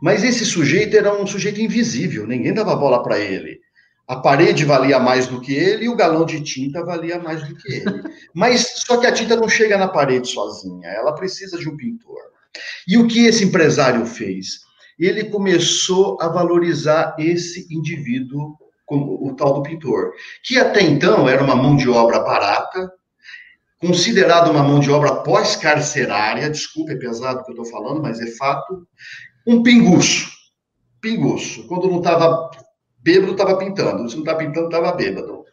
Mas 0.00 0.22
esse 0.22 0.44
sujeito 0.44 0.96
era 0.96 1.12
um 1.12 1.26
sujeito 1.26 1.60
invisível, 1.60 2.28
ninguém 2.28 2.54
dava 2.54 2.76
bola 2.76 3.02
para 3.02 3.18
ele. 3.18 3.58
A 4.06 4.16
parede 4.16 4.64
valia 4.64 5.00
mais 5.00 5.26
do 5.26 5.40
que 5.40 5.52
ele 5.52 5.86
e 5.86 5.88
o 5.88 5.96
galão 5.96 6.24
de 6.24 6.40
tinta 6.40 6.84
valia 6.84 7.18
mais 7.18 7.42
do 7.42 7.56
que 7.56 7.72
ele. 7.72 8.02
Mas 8.32 8.84
só 8.86 8.98
que 8.98 9.06
a 9.08 9.12
tinta 9.12 9.34
não 9.34 9.48
chega 9.48 9.76
na 9.76 9.88
parede 9.88 10.28
sozinha, 10.28 10.88
ela 10.88 11.12
precisa 11.12 11.58
de 11.58 11.68
um 11.68 11.76
pintor. 11.76 12.20
E 12.86 12.96
o 12.96 13.08
que 13.08 13.26
esse 13.26 13.42
empresário 13.42 14.06
fez? 14.06 14.60
Ele 14.96 15.24
começou 15.24 16.18
a 16.20 16.28
valorizar 16.28 17.16
esse 17.18 17.66
indivíduo 17.74 18.56
como 18.86 19.26
o 19.26 19.34
tal 19.34 19.54
do 19.54 19.62
pintor, 19.62 20.12
que 20.44 20.56
até 20.56 20.82
então 20.82 21.28
era 21.28 21.42
uma 21.42 21.56
mão 21.56 21.74
de 21.74 21.88
obra 21.88 22.20
barata, 22.20 22.92
considerado 23.84 24.50
uma 24.50 24.62
mão 24.62 24.80
de 24.80 24.90
obra 24.90 25.16
pós-carcerária, 25.16 26.48
desculpa, 26.48 26.92
é 26.92 26.96
pesado 26.96 27.40
o 27.40 27.44
que 27.44 27.50
eu 27.50 27.62
estou 27.62 27.70
falando, 27.70 28.02
mas 28.02 28.20
é 28.20 28.26
fato, 28.26 28.86
um 29.46 29.62
pinguço. 29.62 30.30
Pinguço. 31.00 31.66
Quando 31.66 31.90
não 31.90 31.98
estava 31.98 32.50
bêbado 33.02 33.32
estava 33.32 33.58
pintando, 33.58 34.08
se 34.08 34.16
não 34.16 34.22
estava 34.22 34.38
pintando, 34.38 34.66
estava 34.66 34.92
bêbado. 34.92 35.44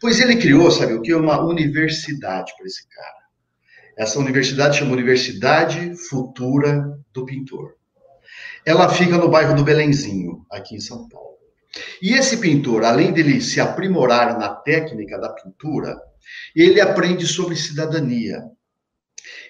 Pois 0.00 0.20
ele 0.20 0.36
criou, 0.36 0.70
sabe 0.70 0.94
o 0.94 1.02
que? 1.02 1.14
Uma 1.14 1.42
universidade 1.42 2.52
para 2.56 2.66
esse 2.66 2.86
cara. 2.88 3.18
Essa 3.96 4.18
universidade 4.18 4.78
chama 4.78 4.92
Universidade 4.92 5.94
Futura 6.08 6.98
do 7.12 7.24
Pintor. 7.24 7.74
Ela 8.64 8.88
fica 8.90 9.16
no 9.16 9.30
bairro 9.30 9.56
do 9.56 9.64
Belenzinho, 9.64 10.44
aqui 10.50 10.76
em 10.76 10.80
São 10.80 11.08
Paulo. 11.08 11.38
E 12.00 12.12
esse 12.12 12.36
pintor, 12.38 12.84
além 12.84 13.12
dele 13.12 13.40
se 13.40 13.60
aprimorar 13.60 14.38
na 14.38 14.50
técnica 14.50 15.18
da 15.18 15.30
pintura, 15.30 15.96
ele 16.54 16.80
aprende 16.80 17.26
sobre 17.26 17.56
cidadania. 17.56 18.42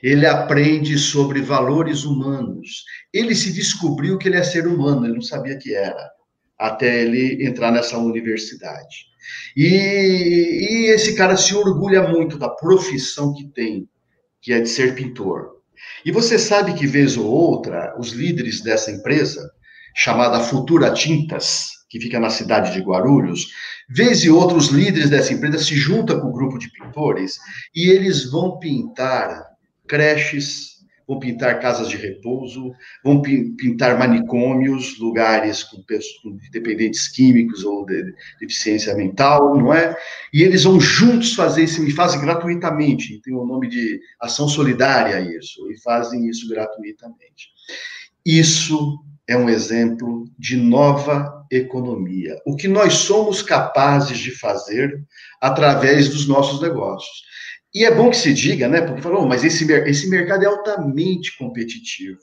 Ele 0.02 0.26
aprende 0.26 0.98
sobre 0.98 1.40
valores 1.40 2.04
humanos. 2.04 2.85
Ele 3.12 3.35
se 3.35 3.52
descobriu 3.52 4.18
que 4.18 4.28
ele 4.28 4.37
é 4.37 4.42
ser 4.42 4.66
humano, 4.66 5.07
ele 5.07 5.14
não 5.14 5.22
sabia 5.22 5.59
que 5.59 5.74
era 5.74 6.11
até 6.59 7.02
ele 7.02 7.46
entrar 7.46 7.70
nessa 7.70 7.98
universidade. 7.98 9.07
E, 9.57 9.66
e, 9.66 10.87
esse 10.90 11.14
cara 11.14 11.37
se 11.37 11.54
orgulha 11.54 12.09
muito 12.09 12.38
da 12.38 12.48
profissão 12.48 13.35
que 13.35 13.48
tem, 13.48 13.88
que 14.40 14.52
é 14.52 14.61
de 14.61 14.68
ser 14.68 14.94
pintor. 14.94 15.59
E 16.04 16.11
você 16.11 16.38
sabe 16.38 16.74
que, 16.74 16.87
vez 16.87 17.16
ou 17.16 17.26
outra, 17.26 17.94
os 17.98 18.12
líderes 18.12 18.61
dessa 18.61 18.90
empresa, 18.90 19.40
chamada 19.94 20.40
Futura 20.40 20.92
Tintas, 20.92 21.77
que 21.88 22.01
fica 22.01 22.20
na 22.20 22.31
cidade 22.31 22.72
de 22.72 22.81
Guarulhos, 22.81 23.48
vez 23.88 24.22
e 24.22 24.31
outra, 24.31 24.57
os 24.57 24.68
líderes 24.68 25.11
dessa 25.11 25.33
empresa 25.33 25.59
se 25.59 25.74
juntam 25.74 26.20
com 26.20 26.27
o 26.27 26.31
um 26.31 26.33
grupo 26.33 26.59
de 26.59 26.70
pintores 26.70 27.38
e 27.74 27.88
eles 27.88 28.31
vão 28.31 28.59
pintar 28.59 29.46
creches, 29.87 30.79
vão 31.09 31.18
pintar 31.18 31.59
casas 31.59 31.88
de 31.88 31.96
repouso, 31.96 32.70
vão 33.03 33.22
pintar 33.22 33.98
manicômios, 33.98 34.98
lugares 34.98 35.64
com, 35.64 35.79
com 35.79 36.37
dependentes 36.53 37.09
químicos 37.09 37.64
ou 37.64 37.87
de, 37.87 38.14
deficiência 38.38 38.94
mental, 38.94 39.57
não 39.57 39.72
é? 39.72 39.96
E 40.35 40.42
eles 40.42 40.64
vão 40.64 40.79
juntos 40.79 41.33
fazer 41.33 41.64
isso 41.64 41.83
e 41.83 41.90
fazem 41.90 42.20
gratuitamente, 42.20 43.22
tem 43.22 43.35
o 43.35 43.46
nome 43.46 43.68
de 43.68 43.98
ação 44.20 44.46
solidária 44.46 45.18
isso, 45.20 45.70
e 45.72 45.81
fazem 45.81 46.29
isso 46.29 46.46
gratuitamente. 46.46 47.48
Isso 48.27 49.03
é 49.28 49.36
um 49.36 49.48
exemplo 49.48 50.24
de 50.38 50.56
nova 50.56 51.46
economia. 51.50 52.36
O 52.46 52.56
que 52.56 52.66
nós 52.66 52.94
somos 52.94 53.42
capazes 53.42 54.18
de 54.18 54.30
fazer 54.30 55.04
através 55.40 56.08
dos 56.08 56.26
nossos 56.26 56.62
negócios. 56.62 57.28
E 57.74 57.84
é 57.84 57.94
bom 57.94 58.08
que 58.08 58.16
se 58.16 58.32
diga, 58.32 58.66
né? 58.66 58.80
Porque 58.80 59.02
falou, 59.02 59.26
mas 59.26 59.44
esse, 59.44 59.70
esse 59.70 60.08
mercado 60.08 60.42
é 60.42 60.46
altamente 60.46 61.36
competitivo. 61.36 62.18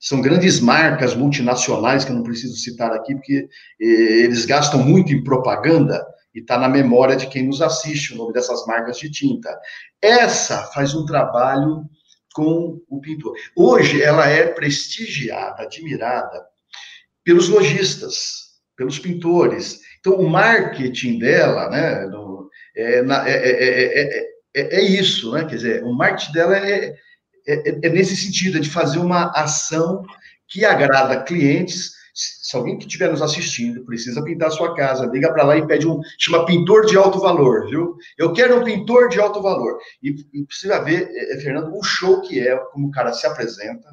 São 0.00 0.22
grandes 0.22 0.60
marcas 0.60 1.14
multinacionais, 1.14 2.04
que 2.04 2.12
eu 2.12 2.16
não 2.16 2.22
preciso 2.22 2.56
citar 2.56 2.92
aqui, 2.92 3.14
porque 3.14 3.48
eh, 3.80 3.84
eles 4.24 4.46
gastam 4.46 4.82
muito 4.82 5.12
em 5.12 5.22
propaganda 5.22 6.02
e 6.34 6.40
está 6.40 6.56
na 6.56 6.68
memória 6.68 7.16
de 7.16 7.26
quem 7.26 7.46
nos 7.46 7.60
assiste 7.60 8.14
o 8.14 8.16
nome 8.16 8.32
dessas 8.32 8.64
marcas 8.64 8.98
de 8.98 9.10
tinta. 9.10 9.54
Essa 10.00 10.62
faz 10.72 10.94
um 10.94 11.04
trabalho 11.04 11.84
com 12.34 12.80
o 12.88 13.00
pintor. 13.00 13.34
Hoje 13.56 14.02
ela 14.02 14.26
é 14.28 14.46
prestigiada, 14.46 15.62
admirada 15.62 16.46
pelos 17.24 17.48
lojistas, 17.48 18.48
pelos 18.76 18.98
pintores. 18.98 19.80
Então 20.00 20.14
o 20.14 20.28
marketing 20.28 21.18
dela, 21.18 21.68
né, 21.68 22.06
no, 22.06 22.48
é, 22.76 23.02
na, 23.02 23.28
é, 23.28 23.34
é, 23.34 24.30
é, 24.54 24.76
é, 24.76 24.80
isso, 24.82 25.32
né? 25.32 25.44
Quer 25.44 25.56
dizer, 25.56 25.84
o 25.84 25.92
marketing 25.92 26.32
dela 26.32 26.56
é, 26.56 26.94
é, 27.46 27.68
é 27.82 27.88
nesse 27.90 28.16
sentido, 28.16 28.58
é 28.58 28.60
de 28.60 28.70
fazer 28.70 28.98
uma 28.98 29.30
ação 29.32 30.04
que 30.46 30.64
agrada 30.64 31.22
clientes. 31.22 31.97
Se 32.18 32.56
alguém 32.56 32.76
que 32.76 32.86
estiver 32.86 33.10
nos 33.10 33.22
assistindo 33.22 33.84
precisa 33.84 34.22
pintar 34.24 34.50
sua 34.50 34.74
casa, 34.74 35.06
liga 35.06 35.32
para 35.32 35.44
lá 35.44 35.56
e 35.56 35.66
pede 35.66 35.86
um. 35.86 36.00
chama 36.18 36.44
pintor 36.44 36.84
de 36.84 36.96
alto 36.96 37.20
valor, 37.20 37.68
viu? 37.68 37.96
Eu 38.18 38.32
quero 38.32 38.60
um 38.60 38.64
pintor 38.64 39.08
de 39.08 39.20
alto 39.20 39.40
valor. 39.40 39.78
E, 40.02 40.16
e 40.32 40.44
precisa 40.44 40.82
ver, 40.82 41.08
é, 41.12 41.38
Fernando, 41.40 41.72
o 41.72 41.82
show 41.84 42.20
que 42.22 42.40
é, 42.40 42.56
como 42.72 42.88
o 42.88 42.90
cara 42.90 43.12
se 43.12 43.24
apresenta, 43.24 43.88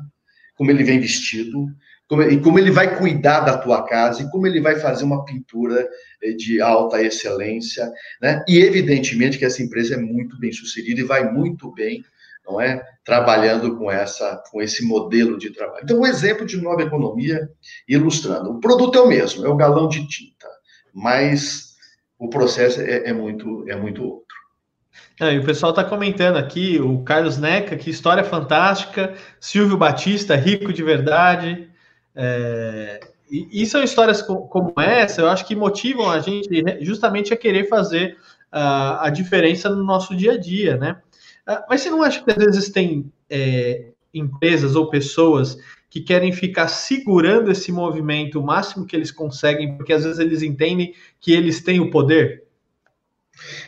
como 0.58 0.72
ele 0.72 0.84
vem 0.84 1.00
vestido, 1.00 1.68
como, 2.08 2.24
e 2.24 2.40
como 2.42 2.58
ele 2.58 2.72
vai 2.72 2.98
cuidar 2.98 3.42
da 3.42 3.58
tua 3.58 3.84
casa 3.84 4.24
e 4.24 4.30
como 4.32 4.48
ele 4.48 4.60
vai 4.60 4.80
fazer 4.80 5.04
uma 5.04 5.24
pintura 5.24 5.88
eh, 6.24 6.32
de 6.34 6.62
alta 6.62 7.02
excelência, 7.02 7.92
né? 8.22 8.44
E 8.48 8.58
evidentemente 8.58 9.38
que 9.38 9.46
essa 9.46 9.62
empresa 9.62 9.96
é 9.96 9.98
muito 9.98 10.40
bem 10.40 10.52
sucedida 10.52 11.02
e 11.02 11.04
vai 11.04 11.32
muito 11.32 11.72
bem, 11.74 12.04
não 12.48 12.62
é, 12.62 12.82
trabalhando 13.04 13.78
com 13.78 13.92
essa, 13.92 14.42
com 14.52 14.62
esse 14.62 14.86
modelo 14.86 15.38
de 15.38 15.52
trabalho. 15.52 15.84
Então, 15.84 16.00
um 16.00 16.06
exemplo 16.06 16.46
de 16.46 16.62
nova 16.62 16.82
economia 16.84 17.50
ilustrando. 17.88 18.52
O 18.52 18.60
produto 18.60 18.98
é 18.98 19.02
o 19.02 19.08
mesmo, 19.08 19.46
é 19.46 19.50
o 19.50 19.56
galão 19.56 19.88
de 19.88 20.08
tinta, 20.08 20.48
mas 20.94 21.76
o 22.18 22.30
processo 22.30 22.82
é, 22.82 23.10
é 23.10 23.14
muito, 23.14 23.66
é 23.68 23.76
muito 23.76 24.04
outro. 24.04 24.26
É, 25.20 25.34
e 25.34 25.40
o 25.40 25.46
pessoal 25.46 25.70
está 25.70 25.84
comentando 25.84 26.38
aqui, 26.38 26.80
o 26.80 27.04
Carlos 27.04 27.38
Neca, 27.38 27.78
que 27.78 27.90
história 27.90 28.24
fantástica, 28.24 29.14
Silvio 29.40 29.78
Batista, 29.78 30.36
rico 30.36 30.74
de 30.74 30.84
verdade. 30.84 31.70
É, 32.14 33.00
e, 33.30 33.62
e, 33.62 33.66
são 33.66 33.84
histórias 33.84 34.22
como 34.22 34.74
essa, 34.78 35.22
eu 35.22 35.30
acho 35.30 35.46
que 35.46 35.56
motivam 35.56 36.10
a 36.10 36.20
gente 36.20 36.50
justamente 36.82 37.34
a 37.34 37.38
querer 37.38 37.68
fazer 37.68 38.18
uh, 38.54 39.00
a 39.02 39.10
diferença 39.10 39.70
no 39.70 39.84
nosso 39.84 40.16
dia 40.16 40.34
a 40.34 40.38
dia, 40.38 40.78
né? 40.78 40.98
Uh, 41.48 41.64
mas 41.70 41.82
você 41.82 41.90
não 41.90 42.02
acha 42.02 42.24
que 42.24 42.32
às 42.32 42.38
vezes 42.38 42.70
tem 42.70 43.12
é, 43.30 43.92
empresas 44.14 44.76
ou 44.76 44.90
pessoas 44.90 45.58
que 45.90 46.02
querem 46.02 46.32
ficar 46.32 46.68
segurando 46.68 47.52
esse 47.52 47.72
movimento 47.72 48.40
o 48.40 48.46
máximo 48.46 48.86
que 48.86 48.96
eles 48.96 49.12
conseguem, 49.12 49.78
porque 49.78 49.94
às 49.94 50.04
vezes 50.04 50.20
eles 50.20 50.42
entendem 50.42 50.94
que 51.22 51.32
eles 51.32 51.62
têm 51.62 51.80
o 51.80 51.90
poder? 51.90 52.44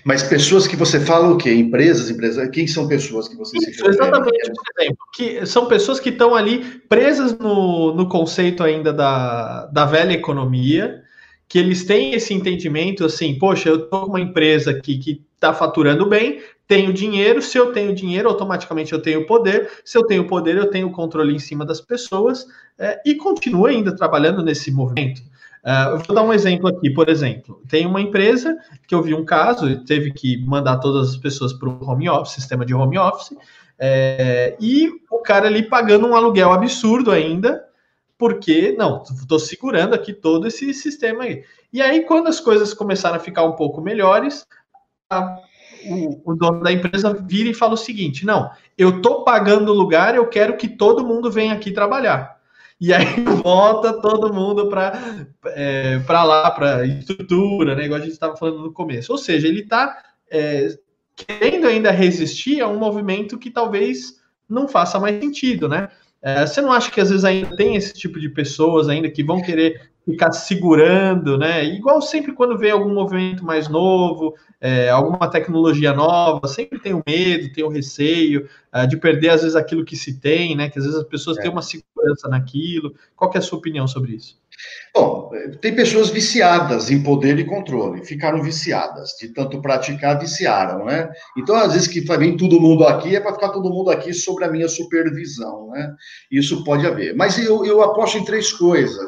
Mas 0.03 0.23
pessoas 0.23 0.67
que 0.67 0.75
você 0.75 0.99
fala 0.99 1.29
o 1.29 1.37
quê? 1.37 1.53
Empresas, 1.53 2.09
empresas. 2.09 2.49
Quem 2.49 2.67
são 2.67 2.87
pessoas 2.87 3.27
que 3.27 3.35
você 3.35 3.57
Isso, 3.57 3.73
se? 3.73 3.87
Exatamente, 3.87 4.51
por 4.51 4.81
exemplo, 4.81 4.97
que 5.13 5.45
são 5.45 5.65
pessoas 5.67 5.99
que 5.99 6.09
estão 6.09 6.35
ali 6.35 6.63
presas 6.87 7.37
no, 7.37 7.93
no 7.93 8.07
conceito 8.07 8.63
ainda 8.63 8.93
da, 8.93 9.65
da 9.67 9.85
velha 9.85 10.13
economia, 10.13 11.01
que 11.47 11.59
eles 11.59 11.85
têm 11.85 12.13
esse 12.13 12.33
entendimento 12.33 13.05
assim, 13.05 13.37
poxa, 13.37 13.69
eu 13.69 13.83
estou 13.83 14.01
com 14.01 14.11
uma 14.11 14.21
empresa 14.21 14.71
aqui 14.71 14.97
que 14.97 15.21
está 15.35 15.53
faturando 15.53 16.05
bem, 16.07 16.41
tenho 16.67 16.91
dinheiro, 16.91 17.41
se 17.41 17.57
eu 17.57 17.71
tenho 17.71 17.95
dinheiro, 17.95 18.27
automaticamente 18.27 18.91
eu 18.91 19.01
tenho 19.01 19.25
poder, 19.25 19.69
se 19.85 19.97
eu 19.97 20.05
tenho 20.05 20.27
poder, 20.27 20.57
eu 20.57 20.69
tenho 20.69 20.91
controle 20.91 21.33
em 21.33 21.39
cima 21.39 21.65
das 21.65 21.79
pessoas, 21.79 22.45
é, 22.77 23.01
e 23.05 23.15
continuo 23.15 23.65
ainda 23.65 23.95
trabalhando 23.95 24.43
nesse 24.43 24.71
movimento. 24.71 25.21
Uh, 25.63 25.97
vou 26.05 26.15
dar 26.15 26.23
um 26.23 26.31
exemplo 26.31 26.67
aqui, 26.69 26.89
por 26.89 27.09
exemplo. 27.09 27.61
Tem 27.67 27.85
uma 27.85 27.99
empresa 27.99 28.57
que 28.87 28.95
eu 28.95 29.01
vi 29.01 29.13
um 29.13 29.25
caso, 29.25 29.83
teve 29.85 30.11
que 30.11 30.37
mandar 30.45 30.77
todas 30.77 31.09
as 31.09 31.17
pessoas 31.17 31.51
para 31.51 31.67
o 31.67 31.89
home 31.89 32.07
office, 32.07 32.33
sistema 32.33 32.65
de 32.65 32.73
home 32.73 32.97
office, 32.97 33.35
é, 33.79 34.55
e 34.59 34.89
o 35.11 35.19
cara 35.19 35.47
ali 35.47 35.63
pagando 35.63 36.07
um 36.07 36.15
aluguel 36.15 36.51
absurdo 36.51 37.11
ainda, 37.11 37.65
porque, 38.17 38.75
não, 38.77 39.03
estou 39.03 39.39
segurando 39.39 39.93
aqui 39.93 40.13
todo 40.13 40.47
esse 40.47 40.73
sistema 40.73 41.23
aí. 41.23 41.43
E 41.71 41.81
aí, 41.81 42.01
quando 42.05 42.27
as 42.27 42.39
coisas 42.39 42.73
começaram 42.73 43.17
a 43.17 43.19
ficar 43.19 43.43
um 43.43 43.53
pouco 43.53 43.81
melhores, 43.81 44.45
a, 45.09 45.37
o, 45.85 46.31
o, 46.31 46.35
dono 46.35 46.61
da 46.61 46.71
empresa 46.71 47.13
vira 47.13 47.49
e 47.49 47.53
fala 47.53 47.73
o 47.73 47.77
seguinte: 47.77 48.25
não, 48.25 48.49
eu 48.77 48.97
estou 48.97 49.23
pagando 49.23 49.71
o 49.71 49.75
lugar, 49.75 50.15
eu 50.15 50.27
quero 50.27 50.57
que 50.57 50.67
todo 50.67 51.05
mundo 51.05 51.31
venha 51.31 51.53
aqui 51.53 51.71
trabalhar 51.71 52.37
e 52.79 52.93
aí 52.93 53.05
volta 53.43 53.93
todo 54.01 54.33
mundo 54.33 54.69
para 54.69 55.27
é, 55.47 55.99
lá, 56.07 56.51
para 56.51 56.85
estrutura, 56.85 57.75
né? 57.75 57.85
Igual 57.85 57.99
a 57.99 58.03
gente 58.03 58.13
estava 58.13 58.37
falando 58.37 58.59
no 58.59 58.71
começo. 58.71 59.11
Ou 59.11 59.17
seja, 59.17 59.47
ele 59.47 59.61
está 59.61 60.03
é, 60.29 60.69
querendo 61.15 61.67
ainda 61.67 61.91
resistir 61.91 62.61
a 62.61 62.67
um 62.67 62.77
movimento 62.77 63.37
que 63.37 63.49
talvez 63.49 64.17
não 64.47 64.67
faça 64.67 64.99
mais 64.99 65.19
sentido, 65.19 65.67
né? 65.67 65.89
É, 66.21 66.45
você 66.45 66.61
não 66.61 66.71
acha 66.71 66.91
que 66.91 67.01
às 67.01 67.09
vezes 67.09 67.25
ainda 67.25 67.55
tem 67.55 67.75
esse 67.75 67.93
tipo 67.93 68.19
de 68.19 68.29
pessoas 68.29 68.87
ainda 68.87 69.09
que 69.09 69.23
vão 69.23 69.41
querer 69.41 69.91
ficar 70.07 70.31
segurando, 70.31 71.37
né? 71.37 71.65
Igual 71.65 72.01
sempre 72.01 72.31
quando 72.31 72.57
vê 72.57 72.71
algum 72.71 72.93
movimento 72.93 73.43
mais 73.43 73.67
novo, 73.67 74.35
é, 74.61 74.89
alguma 74.89 75.29
tecnologia 75.29 75.93
nova, 75.93 76.47
sempre 76.47 76.79
tem 76.79 76.93
o 76.93 77.03
medo, 77.05 77.51
tem 77.51 77.63
o 77.63 77.69
receio 77.69 78.47
uh, 78.73 78.87
de 78.87 78.95
perder 78.95 79.29
às 79.29 79.41
vezes 79.41 79.55
aquilo 79.55 79.83
que 79.83 79.97
se 79.97 80.17
tem, 80.17 80.55
né? 80.55 80.69
Que 80.69 80.79
às 80.79 80.85
vezes 80.85 80.99
as 80.99 81.07
pessoas 81.07 81.37
é. 81.37 81.41
têm 81.41 81.51
uma 81.51 81.61
segurança 81.61 82.29
naquilo. 82.29 82.95
Qual 83.17 83.29
é 83.35 83.37
a 83.37 83.41
sua 83.41 83.59
opinião 83.59 83.85
sobre 83.85 84.13
isso? 84.13 84.39
Bom, 84.95 85.29
tem 85.61 85.75
pessoas 85.75 86.09
viciadas 86.09 86.89
em 86.89 87.03
poder 87.03 87.37
e 87.37 87.43
controle, 87.43 88.03
ficaram 88.03 88.41
viciadas, 88.41 89.11
de 89.19 89.27
tanto 89.27 89.61
praticar, 89.61 90.17
viciaram, 90.17 90.85
né? 90.85 91.11
Então, 91.37 91.55
às 91.55 91.73
vezes, 91.73 91.87
que 91.87 91.99
vem 91.99 92.37
todo 92.37 92.59
mundo 92.59 92.85
aqui, 92.85 93.15
é 93.15 93.19
para 93.19 93.33
ficar 93.33 93.49
todo 93.49 93.69
mundo 93.69 93.91
aqui 93.91 94.13
sobre 94.13 94.45
a 94.45 94.51
minha 94.51 94.69
supervisão, 94.69 95.69
né? 95.71 95.93
Isso 96.31 96.63
pode 96.63 96.87
haver. 96.87 97.13
Mas 97.15 97.37
eu, 97.37 97.65
eu 97.65 97.83
aposto 97.83 98.17
em 98.17 98.25
três 98.25 98.51
coisas 98.51 99.05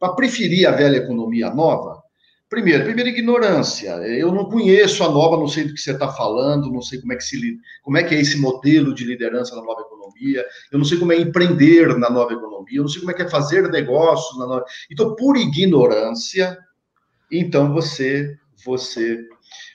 para 0.00 0.14
preferir 0.14 0.66
a 0.66 0.72
velha 0.72 0.96
economia 0.96 1.50
nova? 1.50 2.02
Primeiro, 2.48 2.82
primeiro 2.82 3.10
ignorância. 3.10 3.90
Eu 4.08 4.32
não 4.32 4.46
conheço 4.46 5.04
a 5.04 5.08
nova, 5.08 5.36
não 5.36 5.46
sei 5.46 5.64
do 5.64 5.74
que 5.74 5.80
você 5.80 5.92
está 5.92 6.08
falando, 6.08 6.72
não 6.72 6.82
sei 6.82 7.00
como 7.00 7.12
é 7.12 7.16
que 7.16 7.22
se 7.22 7.38
como 7.80 7.96
é 7.96 8.02
que 8.02 8.12
é 8.12 8.20
esse 8.20 8.40
modelo 8.40 8.92
de 8.92 9.04
liderança 9.04 9.54
na 9.54 9.62
nova 9.62 9.82
economia. 9.82 10.44
Eu 10.72 10.78
não 10.78 10.84
sei 10.84 10.98
como 10.98 11.12
é 11.12 11.16
empreender 11.16 11.96
na 11.96 12.10
nova 12.10 12.32
economia. 12.32 12.78
Eu 12.78 12.82
não 12.82 12.88
sei 12.88 13.00
como 13.00 13.12
é 13.12 13.14
que 13.14 13.22
é 13.22 13.28
fazer 13.28 13.70
negócios 13.70 14.36
na 14.36 14.46
nova. 14.46 14.64
Então, 14.90 15.14
por 15.14 15.36
ignorância, 15.36 16.58
então 17.30 17.72
você 17.72 18.36
você 18.64 19.20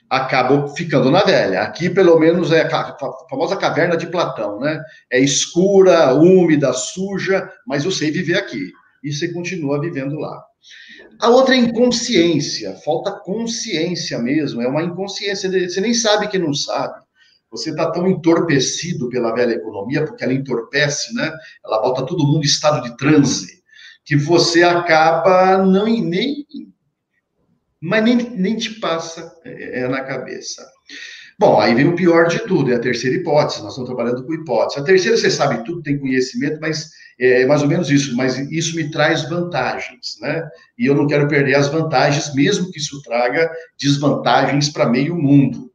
acaba 0.10 0.68
ficando 0.76 1.10
na 1.10 1.24
velha. 1.24 1.62
Aqui, 1.62 1.90
pelo 1.90 2.20
menos, 2.20 2.52
é 2.52 2.62
a 2.64 2.98
famosa 3.30 3.56
caverna 3.56 3.96
de 3.96 4.08
Platão, 4.08 4.60
né? 4.60 4.84
É 5.10 5.20
escura, 5.20 6.14
úmida, 6.14 6.74
suja, 6.74 7.50
mas 7.66 7.86
eu 7.86 7.92
sei 7.92 8.12
viver 8.12 8.38
aqui 8.38 8.72
e 9.06 9.14
você 9.14 9.32
continua 9.32 9.80
vivendo 9.80 10.16
lá. 10.16 10.44
A 11.22 11.30
outra 11.30 11.56
é 11.56 11.60
inconsciência, 11.60 12.76
falta 12.84 13.12
consciência 13.12 14.18
mesmo, 14.18 14.62
é 14.62 14.68
uma 14.68 14.84
inconsciência, 14.84 15.50
você 15.50 15.80
nem 15.80 15.94
sabe 15.94 16.28
que 16.28 16.40
não 16.40 16.54
sabe. 16.54 17.06
Você 17.52 17.70
está 17.70 17.92
tão 17.92 18.08
entorpecido 18.08 19.08
pela 19.08 19.34
velha 19.34 19.54
economia, 19.54 20.04
porque 20.04 20.24
ela 20.24 20.34
entorpece, 20.34 21.14
né? 21.14 21.32
Ela 21.64 21.82
bota 21.82 22.06
todo 22.06 22.26
mundo 22.26 22.44
em 22.44 22.48
estado 22.48 22.82
de 22.82 22.98
transe, 22.98 23.64
que 24.04 24.18
você 24.18 24.64
acaba 24.64 25.58
não 25.60 25.86
nem 25.86 26.46
mas 27.82 28.04
nem, 28.04 28.16
nem 28.32 28.58
te 28.58 28.80
passa 28.80 29.32
é, 29.46 29.82
é 29.82 29.88
na 29.88 30.04
cabeça. 30.04 30.68
Bom, 31.38 31.60
aí 31.60 31.76
vem 31.76 31.88
o 31.88 31.96
pior 31.96 32.28
de 32.28 32.40
tudo, 32.40 32.72
é 32.72 32.76
a 32.76 32.80
terceira 32.80 33.18
hipótese. 33.18 33.62
Nós 33.62 33.72
estamos 33.72 33.90
trabalhando 33.90 34.26
com 34.26 34.34
hipótese. 34.34 34.80
A 34.80 34.84
terceira, 34.84 35.18
você 35.18 35.30
sabe 35.30 35.66
tudo, 35.66 35.84
tem 35.84 36.00
conhecimento, 36.00 36.60
mas 36.62 36.90
é 37.20 37.46
mais 37.46 37.62
ou 37.62 37.68
menos 37.68 37.90
isso. 37.90 38.16
Mas 38.16 38.38
isso 38.52 38.76
me 38.76 38.90
traz 38.90 39.28
vantagens, 39.28 40.18
né? 40.22 40.48
E 40.78 40.86
eu 40.86 40.96
não 40.96 41.08
quero 41.08 41.28
perder 41.28 41.56
as 41.56 41.68
vantagens, 41.68 42.34
mesmo 42.34 42.72
que 42.72 42.80
isso 42.80 43.02
traga 43.02 43.52
desvantagens 43.78 44.70
para 44.70 44.90
meio 44.90 45.16
mundo. 45.16 45.70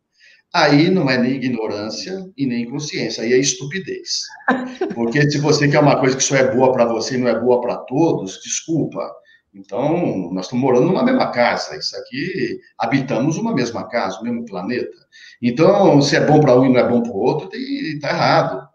Aí 0.52 0.90
não 0.90 1.08
é 1.08 1.16
nem 1.16 1.34
ignorância 1.34 2.26
e 2.36 2.44
nem 2.46 2.68
consciência, 2.68 3.22
aí 3.22 3.32
é 3.32 3.38
estupidez. 3.38 4.22
Porque 4.94 5.30
se 5.30 5.38
você 5.38 5.68
quer 5.68 5.78
uma 5.78 6.00
coisa 6.00 6.16
que 6.16 6.24
só 6.24 6.34
é 6.36 6.54
boa 6.54 6.72
para 6.72 6.86
você 6.86 7.14
e 7.14 7.18
não 7.18 7.28
é 7.28 7.38
boa 7.38 7.60
para 7.60 7.76
todos, 7.76 8.40
desculpa. 8.42 9.08
Então, 9.52 10.30
nós 10.32 10.46
estamos 10.46 10.64
morando 10.64 10.86
numa 10.86 11.02
mesma 11.02 11.30
casa. 11.30 11.76
Isso 11.76 11.96
aqui, 11.96 12.60
habitamos 12.78 13.36
uma 13.36 13.52
mesma 13.52 13.88
casa, 13.88 14.20
o 14.20 14.24
mesmo 14.24 14.44
planeta. 14.44 14.96
Então, 15.42 16.00
se 16.00 16.16
é 16.16 16.24
bom 16.24 16.40
para 16.40 16.54
um 16.54 16.66
e 16.66 16.68
não 16.68 16.78
é 16.78 16.88
bom 16.88 17.02
para 17.02 17.12
o 17.12 17.18
outro, 17.18 17.50
está 17.52 18.10
errado. 18.10 18.68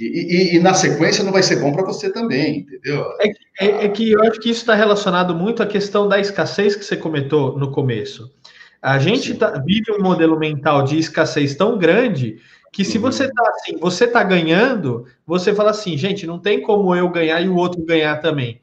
E, 0.00 0.04
e, 0.04 0.56
e, 0.56 0.58
na 0.58 0.74
sequência 0.74 1.22
não 1.22 1.32
vai 1.32 1.42
ser 1.42 1.56
bom 1.56 1.72
para 1.72 1.84
você 1.84 2.10
também, 2.10 2.60
entendeu? 2.60 3.06
É, 3.20 3.28
é, 3.60 3.84
é, 3.84 3.88
que 3.88 4.10
eu 4.10 4.22
acho 4.22 4.40
que 4.40 4.50
isso 4.50 4.60
está 4.60 4.74
relacionado 4.74 5.34
muito 5.34 5.62
à 5.62 5.66
questão 5.66 6.08
da 6.08 6.18
escassez 6.18 6.74
que 6.74 6.84
você 6.84 6.96
comentou 6.96 7.58
no 7.58 7.70
começo. 7.70 8.32
A 8.80 8.98
gente 8.98 9.34
tá, 9.34 9.62
vive 9.64 9.92
um 9.92 10.02
modelo 10.02 10.36
mental 10.38 10.82
de 10.82 10.98
escassez 10.98 11.54
tão 11.54 11.78
grande 11.78 12.38
que 12.72 12.84
se 12.84 12.96
uhum. 12.96 13.02
você 13.02 13.26
está 13.26 13.48
assim, 13.50 13.76
você 13.76 14.04
está 14.06 14.24
ganhando, 14.24 15.06
você 15.26 15.54
fala 15.54 15.70
assim, 15.70 15.96
gente, 15.96 16.26
não 16.26 16.38
tem 16.38 16.62
como 16.62 16.96
eu 16.96 17.08
ganhar 17.10 17.40
e 17.40 17.48
o 17.48 17.54
outro 17.54 17.84
ganhar 17.84 18.16
também. 18.16 18.60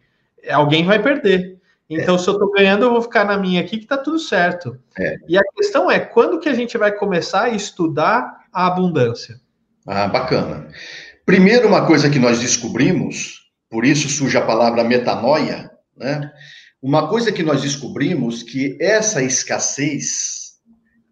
Alguém 0.49 0.83
vai 0.83 1.01
perder. 1.01 1.58
Então, 1.89 2.15
é. 2.15 2.17
se 2.19 2.27
eu 2.27 2.33
estou 2.33 2.51
ganhando, 2.51 2.85
eu 2.85 2.91
vou 2.91 3.01
ficar 3.01 3.25
na 3.25 3.37
minha 3.37 3.61
aqui 3.61 3.77
que 3.77 3.83
está 3.83 3.97
tudo 3.97 4.19
certo. 4.19 4.77
É. 4.97 5.15
E 5.27 5.37
a 5.37 5.43
questão 5.55 5.89
é, 5.89 5.99
quando 5.99 6.39
que 6.39 6.47
a 6.47 6.53
gente 6.53 6.77
vai 6.77 6.91
começar 6.91 7.45
a 7.45 7.49
estudar 7.49 8.45
a 8.53 8.67
abundância? 8.67 9.39
Ah, 9.87 10.07
bacana. 10.07 10.67
Primeiro, 11.25 11.67
uma 11.67 11.85
coisa 11.85 12.09
que 12.09 12.19
nós 12.19 12.39
descobrimos, 12.39 13.49
por 13.69 13.85
isso 13.85 14.07
surge 14.07 14.37
a 14.37 14.45
palavra 14.45 14.83
metanoia, 14.83 15.71
né? 15.97 16.31
Uma 16.81 17.09
coisa 17.09 17.31
que 17.31 17.43
nós 17.43 17.61
descobrimos 17.61 18.43
que 18.43 18.77
essa 18.79 19.21
escassez, 19.21 20.53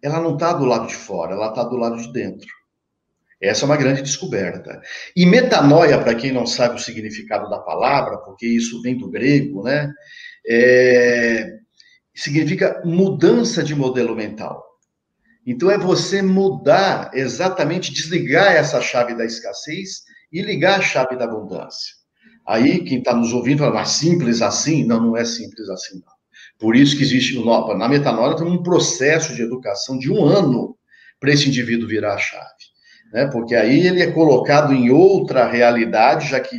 ela 0.02 0.20
não 0.20 0.34
está 0.34 0.52
do 0.52 0.64
lado 0.64 0.86
de 0.86 0.94
fora, 0.94 1.34
ela 1.34 1.48
está 1.48 1.62
do 1.64 1.76
lado 1.76 1.96
de 1.96 2.12
dentro. 2.12 2.48
Essa 3.40 3.64
é 3.64 3.66
uma 3.66 3.76
grande 3.76 4.02
descoberta. 4.02 4.80
E 5.14 5.26
metanoia, 5.26 5.98
para 5.98 6.14
quem 6.14 6.32
não 6.32 6.46
sabe 6.46 6.76
o 6.76 6.78
significado 6.78 7.48
da 7.48 7.58
palavra, 7.58 8.18
porque 8.18 8.46
isso 8.46 8.80
vem 8.82 8.96
do 8.96 9.10
grego, 9.10 9.62
né? 9.62 9.92
É, 10.46 11.58
significa 12.14 12.82
mudança 12.84 13.62
de 13.62 13.74
modelo 13.74 14.14
mental. 14.14 14.64
Então, 15.46 15.70
é 15.70 15.78
você 15.78 16.20
mudar, 16.20 17.10
exatamente 17.14 17.92
desligar 17.92 18.52
essa 18.52 18.80
chave 18.80 19.14
da 19.14 19.24
escassez 19.24 20.02
e 20.30 20.42
ligar 20.42 20.78
a 20.78 20.82
chave 20.82 21.16
da 21.16 21.24
abundância. 21.24 21.94
Aí, 22.46 22.84
quem 22.84 22.98
está 22.98 23.14
nos 23.14 23.32
ouvindo 23.32 23.60
fala, 23.60 23.74
mas 23.74 23.90
simples 23.90 24.42
assim? 24.42 24.84
Não, 24.84 25.00
não 25.00 25.16
é 25.16 25.24
simples 25.24 25.68
assim, 25.70 25.94
não. 25.96 26.18
Por 26.58 26.74
isso 26.74 26.96
que 26.96 27.02
existe, 27.02 27.38
na 27.44 27.88
metanoia, 27.88 28.36
tem 28.36 28.46
um 28.46 28.62
processo 28.62 29.34
de 29.34 29.42
educação 29.42 29.98
de 29.98 30.10
um 30.10 30.24
ano 30.24 30.76
para 31.20 31.32
esse 31.32 31.48
indivíduo 31.48 31.88
virar 31.88 32.14
a 32.14 32.18
chave. 32.18 32.44
Né? 33.12 33.26
Porque 33.26 33.54
aí 33.54 33.86
ele 33.86 34.02
é 34.02 34.10
colocado 34.10 34.72
em 34.72 34.90
outra 34.90 35.46
realidade, 35.46 36.28
já 36.28 36.40
que 36.40 36.56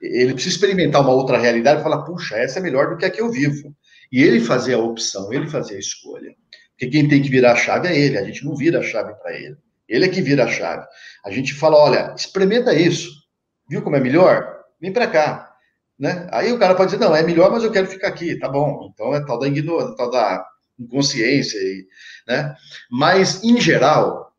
ele 0.00 0.34
precisa 0.34 0.54
experimentar 0.54 1.00
uma 1.00 1.12
outra 1.12 1.38
realidade 1.38 1.80
e 1.80 1.82
falar, 1.82 2.02
puxa, 2.02 2.36
essa 2.36 2.58
é 2.58 2.62
melhor 2.62 2.90
do 2.90 2.96
que 2.96 3.04
a 3.04 3.10
que 3.10 3.20
eu 3.20 3.30
vivo. 3.30 3.74
E 4.12 4.22
ele 4.22 4.40
fazer 4.40 4.74
a 4.74 4.78
opção, 4.78 5.32
ele 5.32 5.48
fazer 5.48 5.76
a 5.76 5.78
escolha. 5.78 6.34
Porque 6.70 6.86
quem 6.86 7.08
tem 7.08 7.20
que 7.20 7.28
virar 7.28 7.52
a 7.52 7.56
chave 7.56 7.88
é 7.88 7.98
ele, 7.98 8.16
a 8.16 8.24
gente 8.24 8.44
não 8.44 8.54
vira 8.54 8.78
a 8.78 8.82
chave 8.82 9.12
para 9.14 9.34
ele. 9.34 9.56
Ele 9.88 10.04
é 10.04 10.08
que 10.08 10.22
vira 10.22 10.44
a 10.44 10.48
chave. 10.48 10.86
A 11.24 11.30
gente 11.30 11.54
fala, 11.54 11.76
olha, 11.76 12.14
experimenta 12.16 12.74
isso. 12.74 13.10
Viu 13.68 13.82
como 13.82 13.96
é 13.96 14.00
melhor? 14.00 14.58
Vem 14.80 14.92
para 14.92 15.08
cá. 15.08 15.52
Né? 15.98 16.28
Aí 16.30 16.52
o 16.52 16.58
cara 16.58 16.74
pode 16.74 16.92
dizer, 16.92 17.04
não, 17.04 17.16
é 17.16 17.22
melhor, 17.22 17.50
mas 17.50 17.64
eu 17.64 17.72
quero 17.72 17.86
ficar 17.86 18.08
aqui. 18.08 18.38
Tá 18.38 18.48
bom. 18.48 18.90
Então 18.92 19.14
é 19.14 19.24
tal 19.24 19.38
da 19.38 19.48
ignorância, 19.48 19.96
tal 19.96 20.10
da 20.10 20.46
inconsciência. 20.78 21.58
Né? 22.26 22.54
Mas, 22.90 23.42
em 23.42 23.60
geral, 23.60 24.32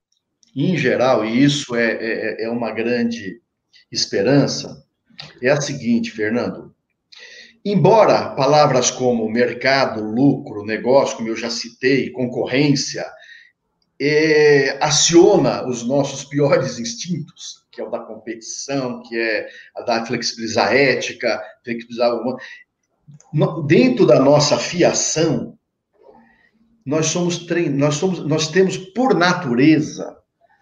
em 0.56 0.78
geral, 0.78 1.26
e 1.26 1.44
isso 1.44 1.76
é, 1.76 1.92
é, 2.00 2.44
é 2.46 2.50
uma 2.50 2.72
grande 2.72 3.42
esperança, 3.92 4.86
é 5.42 5.50
a 5.50 5.62
seguinte, 5.62 6.12
Fernando. 6.12 6.74
Embora 7.64 8.36
palavras 8.36 8.90
como 8.90 9.30
mercado, 9.30 10.02
lucro, 10.02 10.66
negócio, 10.66 11.18
como 11.18 11.28
eu 11.28 11.36
já 11.36 11.50
citei, 11.50 12.10
concorrência, 12.10 13.06
é, 14.02 14.78
aciona 14.82 15.68
os 15.68 15.86
nossos 15.86 16.24
piores 16.24 16.80
instintos, 16.80 17.66
que 17.72 17.82
é 17.82 17.84
o 17.84 17.90
da 17.90 18.00
competição, 18.00 19.04
que 19.04 19.18
é 19.18 19.50
a 19.76 19.82
da 19.82 20.06
flexibilizar 20.06 20.74
ética, 20.74 21.42
flexibilizar. 21.64 22.18
Dentro 23.68 24.06
da 24.06 24.20
nossa 24.20 24.58
fiação, 24.58 25.58
nós 26.86 27.08
somos 27.08 27.46
trein... 27.46 27.70
nós 27.70 27.96
somos 27.96 28.26
nós 28.26 28.48
temos 28.48 28.78
por 28.78 29.14
natureza 29.14 30.18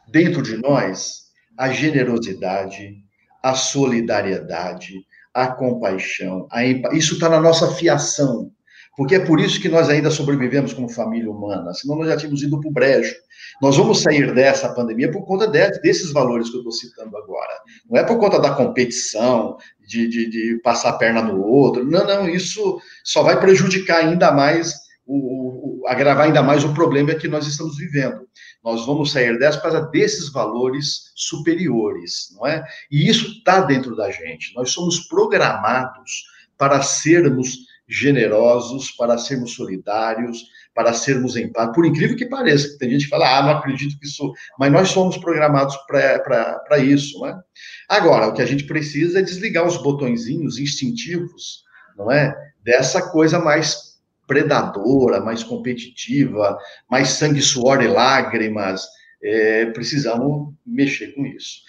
dentro 0.10 0.42
de 0.42 0.58
nós 0.58 1.28
a 1.58 1.70
generosidade, 1.70 3.04
a 3.44 3.54
solidariedade, 3.54 4.94
a 5.34 5.48
compaixão, 5.48 6.48
a 6.52 6.66
emp... 6.66 6.86
isso 6.94 7.14
está 7.14 7.30
na 7.30 7.40
nossa 7.40 7.72
fiação. 7.76 8.52
Porque 8.98 9.14
é 9.14 9.20
por 9.20 9.40
isso 9.40 9.62
que 9.62 9.70
nós 9.70 9.90
ainda 9.90 10.10
sobrevivemos 10.10 10.74
como 10.74 10.90
família 10.90 11.30
humana, 11.30 11.72
senão 11.76 11.98
nós 11.98 12.08
já 12.08 12.18
tínhamos 12.18 12.42
ido 12.42 12.60
para 12.60 12.70
o 12.70 12.74
brejo. 12.74 13.16
Nós 13.62 13.78
vamos 13.78 14.02
sair 14.02 14.34
dessa 14.34 14.74
pandemia 14.74 15.12
por 15.12 15.24
conta 15.24 15.48
de, 15.48 15.70
desses 15.82 16.12
valores 16.12 16.50
que 16.50 16.56
eu 16.56 16.62
estou 16.62 16.72
citando 16.72 17.16
agora. 17.16 17.54
Não 17.88 18.00
é 18.00 18.04
por 18.04 18.18
conta 18.18 18.40
da 18.40 18.56
competição, 18.56 19.56
de, 19.88 20.08
de, 20.08 20.30
de, 20.30 20.60
passar 20.64 20.90
a 20.90 20.98
perna 20.98 21.22
no 21.22 21.42
outro. 21.44 21.86
Não, 21.86 22.06
não, 22.06 22.28
isso 22.28 22.82
só 23.04 23.22
vai 23.22 23.40
prejudicar 23.40 24.00
ainda 24.00 24.32
mais, 24.32 24.74
o, 25.06 25.82
o, 25.82 25.88
agravar 25.88 26.26
ainda 26.26 26.42
mais 26.42 26.64
o 26.64 26.74
problema 26.74 27.14
que 27.14 27.28
nós 27.28 27.46
estamos 27.46 27.78
vivendo. 27.78 28.28
Nós 28.68 28.86
vamos 28.86 29.14
sair 29.14 29.40
dessa 29.40 29.60
por 29.60 29.72
causa 29.72 29.88
desses 29.88 30.30
valores 30.30 31.14
superiores, 31.16 32.36
não 32.36 32.46
é? 32.46 32.66
E 32.92 33.08
isso 33.10 33.38
está 33.38 33.62
dentro 33.62 33.96
da 33.96 34.12
gente. 34.12 34.54
Nós 34.54 34.72
somos 34.72 35.08
programados 35.08 36.26
para 36.58 36.82
sermos 36.82 37.60
generosos, 37.88 38.92
para 38.92 39.18
sermos 39.18 39.54
solidários, 39.54 40.44
para 40.76 40.92
sermos 40.92 41.38
empáticos. 41.38 41.76
Por 41.76 41.86
incrível 41.86 42.18
que 42.18 42.26
pareça, 42.26 42.78
tem 42.78 42.90
gente 42.90 43.06
que 43.06 43.10
fala, 43.10 43.38
ah, 43.38 43.42
não 43.42 43.52
acredito 43.52 43.98
que 43.98 44.06
isso. 44.06 44.34
Mas 44.60 44.70
nós 44.70 44.90
somos 44.90 45.18
programados 45.18 45.78
para 45.88 46.78
isso, 46.78 47.20
não 47.20 47.28
é? 47.28 47.40
Agora, 47.88 48.28
o 48.28 48.34
que 48.34 48.42
a 48.42 48.46
gente 48.46 48.66
precisa 48.66 49.20
é 49.20 49.24
desligar 49.24 49.66
os 49.66 49.78
botõezinhos 49.78 50.60
instintivos, 50.60 51.64
não 51.98 52.12
é? 52.12 52.36
Dessa 52.66 53.12
coisa 53.12 53.40
mais 53.40 53.87
predadora, 54.28 55.22
mais 55.22 55.44
competitiva, 55.44 56.58
mais 56.90 57.10
sangue, 57.10 57.42
suor 57.42 57.82
e 57.82 57.88
lágrimas. 57.88 58.86
É, 59.24 59.66
precisamos 59.68 60.54
mexer 60.66 61.16
com 61.16 61.26
isso. 61.26 61.62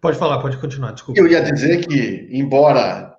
Pode 0.00 0.18
falar, 0.18 0.40
pode 0.40 0.58
continuar, 0.58 0.92
desculpa. 0.92 1.18
Eu 1.18 1.26
ia 1.26 1.40
dizer 1.40 1.86
que, 1.86 2.28
embora 2.30 3.16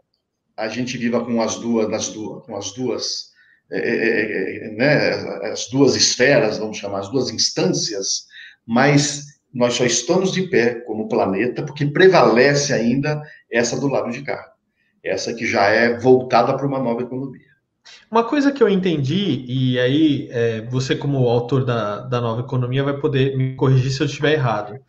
a 0.56 0.68
gente 0.68 0.98
viva 0.98 1.24
com 1.24 1.42
as 1.42 1.56
duas, 1.56 1.90
nas 1.90 2.10
duas, 2.10 2.46
com 2.46 2.56
as 2.56 2.72
duas, 2.72 3.32
é, 3.72 3.78
é, 3.78 4.68
é, 4.68 4.72
né, 4.72 5.50
as 5.52 5.68
duas 5.70 5.96
esferas, 5.96 6.58
vamos 6.58 6.78
chamar, 6.78 7.00
as 7.00 7.10
duas 7.10 7.30
instâncias, 7.30 8.26
mas 8.66 9.26
nós 9.54 9.76
só 9.76 9.86
estamos 9.86 10.32
de 10.32 10.44
pé 10.44 10.82
como 10.82 11.08
planeta 11.08 11.64
porque 11.64 11.86
prevalece 11.86 12.74
ainda 12.74 13.22
essa 13.52 13.80
do 13.80 13.88
lado 13.88 14.12
de 14.12 14.22
cá, 14.24 14.52
essa 15.04 15.34
que 15.34 15.46
já 15.46 15.66
é 15.66 15.98
voltada 16.00 16.56
para 16.56 16.68
uma 16.68 16.80
nova 16.80 17.02
economia. 17.02 17.48
Uma 18.10 18.24
coisa 18.24 18.52
que 18.52 18.64
eu 18.64 18.70
entendi, 18.70 19.44
e 19.48 19.80
aí 19.80 20.30
é, 20.32 20.62
você, 20.62 20.96
como 20.96 21.28
autor 21.28 21.66
da, 21.66 22.00
da 22.00 22.22
nova 22.22 22.42
economia, 22.42 22.84
vai 22.84 22.98
poder 22.98 23.36
me 23.36 23.56
corrigir 23.56 23.92
se 23.92 24.02
eu 24.02 24.06
estiver 24.06 24.34
errado, 24.34 24.80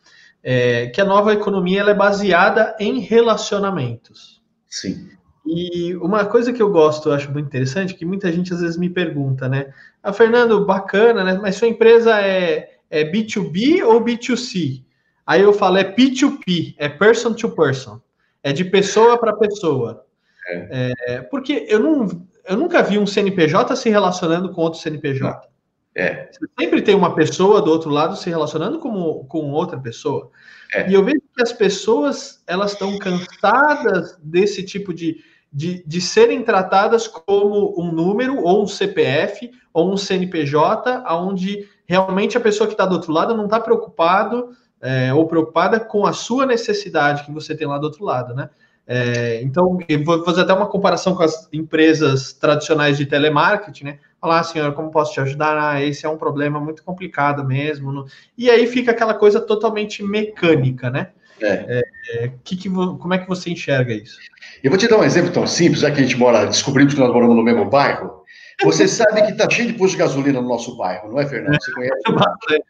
é, 0.43 0.87
que 0.87 1.01
a 1.01 1.05
nova 1.05 1.33
economia 1.33 1.81
ela 1.81 1.91
é 1.91 1.95
baseada 1.95 2.77
em 2.79 3.01
relacionamentos. 3.01 4.41
Sim. 4.69 5.09
E 5.45 5.97
uma 5.97 6.27
coisa 6.27 6.53
que 6.53 6.61
eu 6.61 6.71
gosto, 6.71 7.09
eu 7.09 7.15
acho 7.15 7.33
muito 7.33 7.47
interessante, 7.47 7.95
que 7.95 8.05
muita 8.05 8.31
gente 8.31 8.53
às 8.53 8.61
vezes 8.61 8.77
me 8.77 8.91
pergunta, 8.91 9.49
né? 9.49 9.73
Ah, 10.03 10.13
Fernando, 10.13 10.65
bacana, 10.65 11.25
né? 11.25 11.39
Mas 11.41 11.57
sua 11.57 11.69
empresa 11.69 12.21
é, 12.21 12.77
é 12.91 13.11
B2B 13.11 13.83
ou 13.83 14.05
B2C? 14.05 14.85
Aí 15.27 15.41
eu 15.41 15.53
falo, 15.53 15.79
é 15.79 15.85
P2P, 15.85 16.75
é 16.79 16.89
person 16.89 17.33
to 17.33 17.51
person. 17.51 18.01
É 18.43 18.53
de 18.53 18.65
pessoa 18.65 19.19
para 19.19 19.37
pessoa. 19.37 20.05
É. 20.47 20.93
É, 21.07 21.21
porque 21.23 21.67
eu 21.69 21.81
não, 21.81 22.27
eu 22.49 22.57
nunca 22.57 22.83
vi 22.83 22.99
um 22.99 23.07
CNPJ 23.07 23.77
se 23.77 23.91
relacionando 23.91 24.53
com 24.53 24.63
outro 24.63 24.81
CNPJ. 24.81 25.49
É. 25.95 26.31
Você 26.31 26.47
sempre 26.59 26.81
tem 26.83 26.95
uma 26.95 27.15
pessoa 27.15 27.61
do 27.61 27.71
outro 27.71 27.91
lado 27.91 28.17
se 28.17 28.31
relacionando 28.31 28.79
com, 28.79 29.25
com 29.25 29.51
outra 29.51 29.79
pessoa. 29.79 30.31
É. 30.73 30.89
E 30.89 30.95
eu 30.95 31.05
vejo 31.05 31.21
que 31.35 31.43
as 31.43 31.53
pessoas 31.53 32.43
elas 32.47 32.73
estão 32.73 32.97
cansadas 32.99 34.17
desse 34.23 34.63
tipo 34.63 34.95
de, 34.95 35.23
de, 35.53 35.83
de 35.85 36.01
serem 36.01 36.43
tratadas 36.43 37.09
como 37.09 37.75
um 37.81 37.91
número, 37.91 38.43
ou 38.43 38.63
um 38.63 38.67
CPF, 38.67 39.51
ou 39.73 39.93
um 39.93 39.97
CNPJ, 39.97 41.05
onde 41.11 41.69
realmente 41.87 42.37
a 42.37 42.41
pessoa 42.41 42.67
que 42.67 42.75
está 42.75 42.87
do 42.87 42.95
outro 42.95 43.13
lado 43.13 43.37
não 43.37 43.47
está 43.47 43.59
preocupado 43.59 44.51
é, 44.81 45.13
ou 45.13 45.27
preocupada 45.27 45.81
com 45.81 46.07
a 46.07 46.13
sua 46.13 46.47
necessidade 46.47 47.25
que 47.25 47.33
você 47.33 47.57
tem 47.57 47.67
lá 47.67 47.79
do 47.79 47.85
outro 47.85 48.05
lado, 48.05 48.35
né? 48.35 48.49
É, 48.91 49.43
então, 49.43 49.79
eu 49.87 50.03
vou 50.03 50.25
fazer 50.25 50.41
até 50.41 50.55
uma 50.55 50.67
comparação 50.67 51.15
com 51.15 51.23
as 51.23 51.47
empresas 51.53 52.33
tradicionais 52.33 52.97
de 52.97 53.05
telemarketing, 53.05 53.85
né? 53.85 53.99
Falar, 54.19 54.41
ah, 54.41 54.43
senhora, 54.43 54.73
como 54.73 54.91
posso 54.91 55.13
te 55.13 55.21
ajudar? 55.21 55.59
Ah, 55.59 55.83
esse 55.83 56.07
é 56.07 56.09
um 56.09 56.17
problema 56.17 56.59
muito 56.59 56.83
complicado 56.83 57.45
mesmo. 57.45 58.07
E 58.37 58.49
aí 58.49 58.67
fica 58.67 58.93
aquela 58.93 59.13
coisa 59.13 59.43
totalmente 59.43 60.03
mecânica, 60.03 60.89
né? 60.89 61.11
É. 61.39 61.85
É, 62.11 62.31
que 62.43 62.57
que, 62.57 62.71
como 62.71 63.13
é 63.13 63.19
que 63.19 63.29
você 63.29 63.51
enxerga 63.51 63.93
isso? 63.93 64.19
Eu 64.65 64.71
vou 64.71 64.79
te 64.79 64.89
dar 64.89 64.99
um 64.99 65.05
exemplo 65.05 65.31
tão 65.31 65.47
simples, 65.47 65.83
já 65.83 65.91
que 65.91 66.01
a 66.01 66.03
gente 66.03 66.17
mora, 66.17 66.47
descobrimos 66.47 66.95
que 66.95 67.01
nós 67.01 67.13
moramos 67.13 67.37
no 67.37 67.43
mesmo 67.43 67.69
bairro. 67.69 68.23
Você 68.65 68.89
sabe 68.89 69.23
que 69.23 69.33
está 69.33 69.49
cheio 69.51 69.69
de 69.69 69.75
posto 69.75 69.93
de 69.93 69.99
gasolina 69.99 70.41
no 70.41 70.49
nosso 70.49 70.77
bairro, 70.79 71.11
não 71.11 71.21
é, 71.21 71.27
Fernando? 71.27 71.61
Você 71.61 71.73
conhece? 71.73 72.03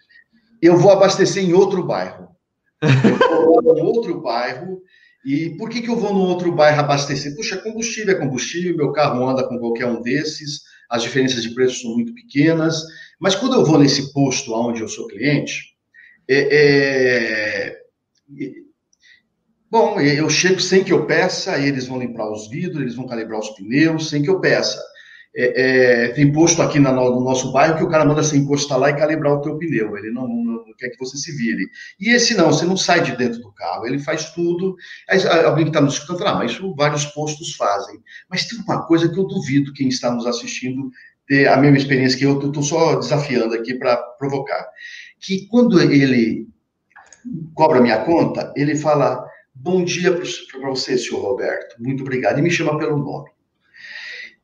Eu 0.60 0.76
vou 0.76 0.90
abastecer 0.90 1.44
em 1.44 1.52
outro 1.52 1.84
bairro. 1.84 2.28
Eu 2.82 3.62
vou 3.62 3.78
em 3.78 3.82
outro 3.82 4.20
bairro 4.20 4.82
e 5.28 5.50
por 5.58 5.68
que, 5.68 5.82
que 5.82 5.90
eu 5.90 5.96
vou 5.96 6.14
no 6.14 6.20
outro 6.20 6.50
bairro 6.50 6.80
abastecer? 6.80 7.36
Puxa, 7.36 7.58
combustível 7.58 8.14
é 8.14 8.18
combustível, 8.18 8.74
meu 8.74 8.92
carro 8.92 9.28
anda 9.28 9.46
com 9.46 9.58
qualquer 9.58 9.84
um 9.84 10.00
desses, 10.00 10.62
as 10.88 11.02
diferenças 11.02 11.42
de 11.42 11.54
preço 11.54 11.82
são 11.82 11.94
muito 11.94 12.14
pequenas, 12.14 12.82
mas 13.20 13.34
quando 13.34 13.54
eu 13.54 13.62
vou 13.62 13.78
nesse 13.78 14.10
posto 14.14 14.54
onde 14.54 14.80
eu 14.80 14.88
sou 14.88 15.06
cliente, 15.06 15.74
é, 16.26 17.76
é, 17.76 18.56
bom, 19.70 20.00
eu 20.00 20.30
chego 20.30 20.60
sem 20.60 20.82
que 20.82 20.94
eu 20.94 21.04
peça, 21.04 21.58
eles 21.58 21.86
vão 21.86 21.98
limpar 21.98 22.30
os 22.32 22.48
vidros, 22.48 22.80
eles 22.80 22.94
vão 22.94 23.06
calibrar 23.06 23.38
os 23.38 23.50
pneus, 23.50 24.08
sem 24.08 24.22
que 24.22 24.30
eu 24.30 24.40
peça. 24.40 24.82
É, 25.36 26.06
é, 26.06 26.08
tem 26.08 26.32
posto 26.32 26.62
aqui 26.62 26.78
na, 26.78 26.90
no 26.90 27.20
nosso 27.20 27.52
bairro 27.52 27.76
que 27.76 27.84
o 27.84 27.88
cara 27.90 28.06
manda 28.06 28.22
você 28.22 28.38
encostar 28.38 28.78
lá 28.78 28.88
e 28.88 28.96
calibrar 28.96 29.34
o 29.34 29.42
teu 29.42 29.58
pneu. 29.58 29.94
Ele 29.96 30.10
não, 30.10 30.26
quer 30.78 30.90
que 30.90 30.98
você 30.98 31.16
se 31.16 31.36
vire. 31.36 31.68
E 32.00 32.10
esse 32.10 32.34
não, 32.34 32.52
você 32.52 32.64
não 32.64 32.76
sai 32.76 33.02
de 33.02 33.16
dentro 33.16 33.40
do 33.40 33.52
carro, 33.52 33.86
ele 33.86 33.98
faz 33.98 34.32
tudo. 34.32 34.76
Aí, 35.08 35.20
alguém 35.44 35.64
que 35.64 35.70
está 35.70 35.80
nos 35.80 35.94
escutando 35.94 36.18
fala, 36.18 36.30
ah, 36.30 36.34
mas 36.36 36.52
isso 36.52 36.74
vários 36.74 37.04
postos 37.06 37.54
fazem. 37.54 38.00
Mas 38.30 38.46
tem 38.46 38.58
uma 38.60 38.86
coisa 38.86 39.08
que 39.08 39.18
eu 39.18 39.26
duvido 39.26 39.72
quem 39.72 39.88
está 39.88 40.10
nos 40.10 40.26
assistindo 40.26 40.90
ter 41.26 41.46
a 41.46 41.56
mesma 41.58 41.76
experiência 41.76 42.18
que 42.18 42.24
eu, 42.24 42.38
estou 42.38 42.62
só 42.62 42.96
desafiando 42.96 43.54
aqui 43.54 43.74
para 43.74 43.96
provocar. 44.18 44.66
Que 45.20 45.46
quando 45.48 45.80
ele 45.80 46.48
cobra 47.54 47.80
minha 47.80 48.02
conta, 48.04 48.52
ele 48.56 48.74
fala, 48.74 49.22
bom 49.54 49.84
dia 49.84 50.12
para 50.12 50.70
você, 50.70 50.96
senhor 50.96 51.20
Roberto, 51.20 51.76
muito 51.78 52.02
obrigado, 52.02 52.38
e 52.38 52.42
me 52.42 52.50
chama 52.50 52.78
pelo 52.78 52.96
nome. 52.96 53.30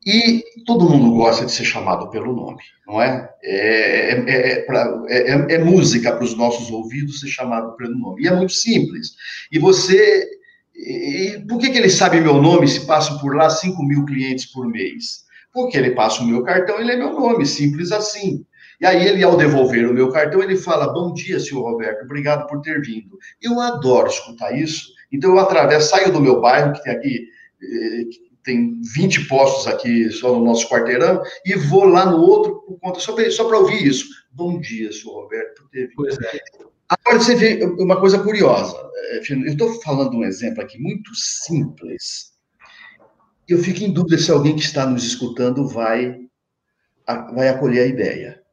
E 0.05 0.43
todo 0.65 0.87
mundo 0.87 1.15
gosta 1.15 1.45
de 1.45 1.51
ser 1.51 1.65
chamado 1.65 2.11
pelo 2.11 2.35
nome, 2.35 2.61
não 2.85 3.01
é? 3.01 3.27
É, 3.43 4.11
é, 4.11 4.51
é, 4.51 4.61
pra, 4.61 5.03
é, 5.07 5.31
é, 5.31 5.55
é 5.55 5.57
música 5.57 6.11
para 6.11 6.23
os 6.23 6.37
nossos 6.37 6.69
ouvidos 6.69 7.21
ser 7.21 7.27
chamado 7.27 7.75
pelo 7.75 7.97
nome. 7.97 8.23
E 8.23 8.27
é 8.27 8.35
muito 8.35 8.53
simples. 8.53 9.15
E 9.51 9.57
você. 9.57 10.29
E 10.75 11.43
por 11.47 11.57
que, 11.57 11.71
que 11.71 11.77
ele 11.77 11.89
sabe 11.89 12.19
meu 12.19 12.39
nome 12.41 12.67
se 12.67 12.85
passo 12.85 13.19
por 13.19 13.35
lá 13.35 13.49
5 13.49 13.81
mil 13.83 14.05
clientes 14.05 14.45
por 14.45 14.67
mês? 14.67 15.23
Porque 15.51 15.77
ele 15.77 15.91
passa 15.91 16.21
o 16.21 16.27
meu 16.27 16.43
cartão, 16.43 16.79
ele 16.79 16.91
é 16.91 16.97
meu 16.97 17.13
nome, 17.13 17.45
simples 17.45 17.91
assim. 17.91 18.45
E 18.79 18.85
aí 18.85 19.07
ele, 19.07 19.23
ao 19.23 19.37
devolver 19.37 19.89
o 19.89 19.93
meu 19.93 20.11
cartão, 20.11 20.43
ele 20.43 20.57
fala, 20.57 20.91
bom 20.91 21.13
dia, 21.13 21.39
senhor 21.39 21.63
Roberto, 21.63 22.03
obrigado 22.03 22.45
por 22.47 22.61
ter 22.61 22.81
vindo. 22.81 23.17
Eu 23.41 23.59
adoro 23.59 24.09
escutar 24.09 24.51
isso, 24.51 24.87
então 25.11 25.31
eu 25.31 25.39
atravesso, 25.39 25.89
saio 25.89 26.11
do 26.11 26.19
meu 26.19 26.41
bairro, 26.41 26.73
que 26.73 26.83
tem 26.83 26.93
aqui, 26.93 27.27
eh, 27.63 28.03
tem 28.45 28.79
20 28.93 29.27
postos 29.27 29.67
aqui 29.67 30.09
só 30.11 30.33
no 30.33 30.45
nosso 30.45 30.69
quarteirão, 30.69 31.21
e 31.45 31.55
vou 31.55 31.85
lá 31.85 32.05
no 32.05 32.17
outro 32.17 32.61
por 32.61 32.79
conta, 32.79 32.99
só 32.99 33.13
para 33.13 33.59
ouvir 33.59 33.85
isso. 33.85 34.07
Bom 34.31 34.59
dia, 34.61 34.91
senhor 34.91 35.23
Roberto. 35.23 35.67
Teve... 35.71 35.91
Pois 35.95 36.15
é. 36.19 36.39
Agora 36.87 37.19
você 37.19 37.35
vê 37.35 37.65
uma 37.79 37.99
coisa 37.99 38.19
curiosa. 38.19 38.77
É, 38.95 39.17
eu 39.17 39.45
estou 39.45 39.81
falando 39.81 40.15
um 40.15 40.23
exemplo 40.23 40.61
aqui 40.61 40.79
muito 40.79 41.09
simples. 41.15 42.33
Eu 43.47 43.57
fico 43.57 43.83
em 43.83 43.91
dúvida 43.91 44.17
se 44.17 44.31
alguém 44.31 44.55
que 44.55 44.61
está 44.61 44.85
nos 44.85 45.03
escutando 45.03 45.67
vai, 45.67 46.15
vai 47.33 47.49
acolher 47.49 47.83
a 47.83 47.87
ideia. 47.87 48.44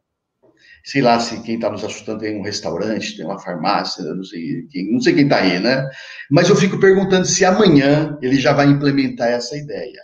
Sei 0.85 1.01
lá 1.01 1.20
se 1.20 1.41
quem 1.43 1.55
está 1.57 1.70
nos 1.70 1.85
assustando 1.85 2.20
tem 2.20 2.39
um 2.39 2.43
restaurante, 2.43 3.16
tem 3.16 3.24
uma 3.24 3.39
farmácia, 3.39 4.03
não 4.03 4.24
sei 4.24 4.66
quem, 4.70 4.93
não 4.93 5.01
sei 5.01 5.14
quem 5.14 5.24
está 5.24 5.39
aí, 5.39 5.61
né? 5.61 5.89
Mas 6.30 6.49
eu 6.49 6.57
fico 6.57 6.80
perguntando 6.80 7.24
se 7.24 7.45
amanhã 7.45 8.18
ele 8.20 8.41
já 8.41 8.53
vai 8.53 8.66
implementar 8.66 9.28
essa 9.28 9.57
ideia. 9.57 10.01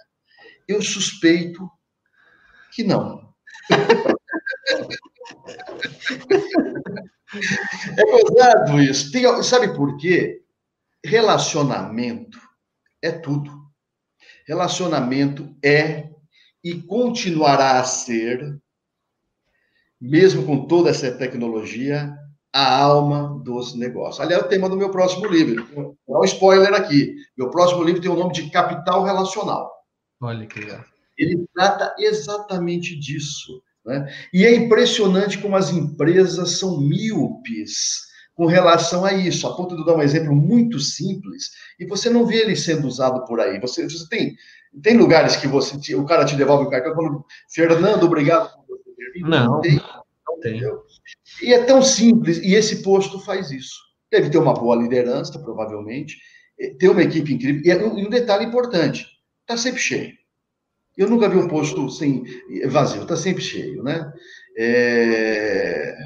Eu 0.69 0.81
suspeito 0.81 1.69
que 2.73 2.85
não. 2.85 3.29
É 7.97 8.05
gozado 8.05 8.81
isso. 8.81 9.13
Tem, 9.13 9.43
sabe 9.43 9.75
por 9.75 9.97
quê? 9.99 10.41
Relacionamento 11.05 12.41
é 13.03 13.11
tudo. 13.11 13.51
Relacionamento 14.47 15.55
é 15.63 16.09
e 16.65 16.75
continuará 16.83 17.79
a 17.79 17.85
ser, 17.85 18.59
mesmo 20.01 20.45
com 20.45 20.67
toda 20.67 20.91
essa 20.91 21.11
tecnologia, 21.11 22.15
a 22.53 22.81
alma 22.83 23.41
dos 23.45 23.75
negócios. 23.75 24.21
Aliás, 24.21 24.43
é 24.43 24.47
o 24.47 24.49
tema 24.49 24.69
do 24.69 24.77
meu 24.77 24.91
próximo 24.91 25.27
livro. 25.27 25.67
Dá 26.09 26.19
um 26.19 26.25
spoiler 26.25 26.73
aqui. 26.75 27.15
Meu 27.37 27.51
próximo 27.51 27.83
livro 27.83 28.01
tem 28.01 28.11
o 28.11 28.17
nome 28.17 28.33
de 28.33 28.51
Capital 28.51 29.05
Relacional. 29.05 29.71
Olha 30.21 30.47
que 30.47 30.61
legal. 30.61 30.85
Ele 31.17 31.47
trata 31.55 31.95
exatamente 31.99 32.99
disso. 32.99 33.63
Né? 33.85 34.13
E 34.33 34.45
é 34.45 34.55
impressionante 34.55 35.39
como 35.39 35.57
as 35.57 35.71
empresas 35.71 36.59
são 36.59 36.81
míopes 36.81 38.09
com 38.35 38.47
relação 38.47 39.05
a 39.05 39.13
isso, 39.13 39.49
a 39.49 39.57
ponto 39.57 39.77
de 39.77 39.85
dar 39.85 39.97
um 39.97 40.03
exemplo 40.03 40.35
muito 40.35 40.79
simples, 40.79 41.51
e 41.77 41.85
você 41.85 42.09
não 42.09 42.25
vê 42.25 42.37
ele 42.37 42.55
sendo 42.55 42.87
usado 42.87 43.25
por 43.25 43.41
aí. 43.41 43.59
Você, 43.59 43.83
você 43.83 44.09
tem, 44.09 44.37
tem 44.81 44.97
lugares 44.97 45.35
que 45.35 45.49
você 45.49 45.95
o 45.97 46.05
cara 46.05 46.25
te 46.25 46.37
devolve 46.37 46.65
o 46.65 46.71
cartão 46.71 46.95
quando 46.95 47.25
Fernando, 47.53 48.05
obrigado 48.05 48.58
Não, 49.21 49.53
não 49.53 49.61
tem. 49.61 49.81
Não 50.27 50.41
tem. 50.41 50.61
E 51.43 51.53
é 51.53 51.65
tão 51.65 51.83
simples, 51.83 52.39
e 52.39 52.55
esse 52.55 52.83
posto 52.83 53.21
faz 53.21 53.51
isso. 53.51 53.77
Deve 54.11 54.31
ter 54.31 54.39
uma 54.39 54.55
boa 54.55 54.77
liderança, 54.77 55.39
provavelmente, 55.39 56.17
ter 56.79 56.89
uma 56.89 57.03
equipe 57.03 57.33
incrível, 57.33 57.99
e 57.99 58.07
um 58.07 58.11
detalhe 58.11 58.45
importante, 58.45 59.07
está 59.43 59.57
sempre 59.57 59.81
cheio. 59.81 60.13
Eu 60.97 61.09
nunca 61.09 61.29
vi 61.29 61.37
um 61.37 61.47
posto 61.47 61.89
sem 61.91 62.25
vazio, 62.67 63.03
está 63.03 63.17
sempre 63.17 63.43
cheio, 63.43 63.85
né? 63.85 64.13
É, 64.57 65.97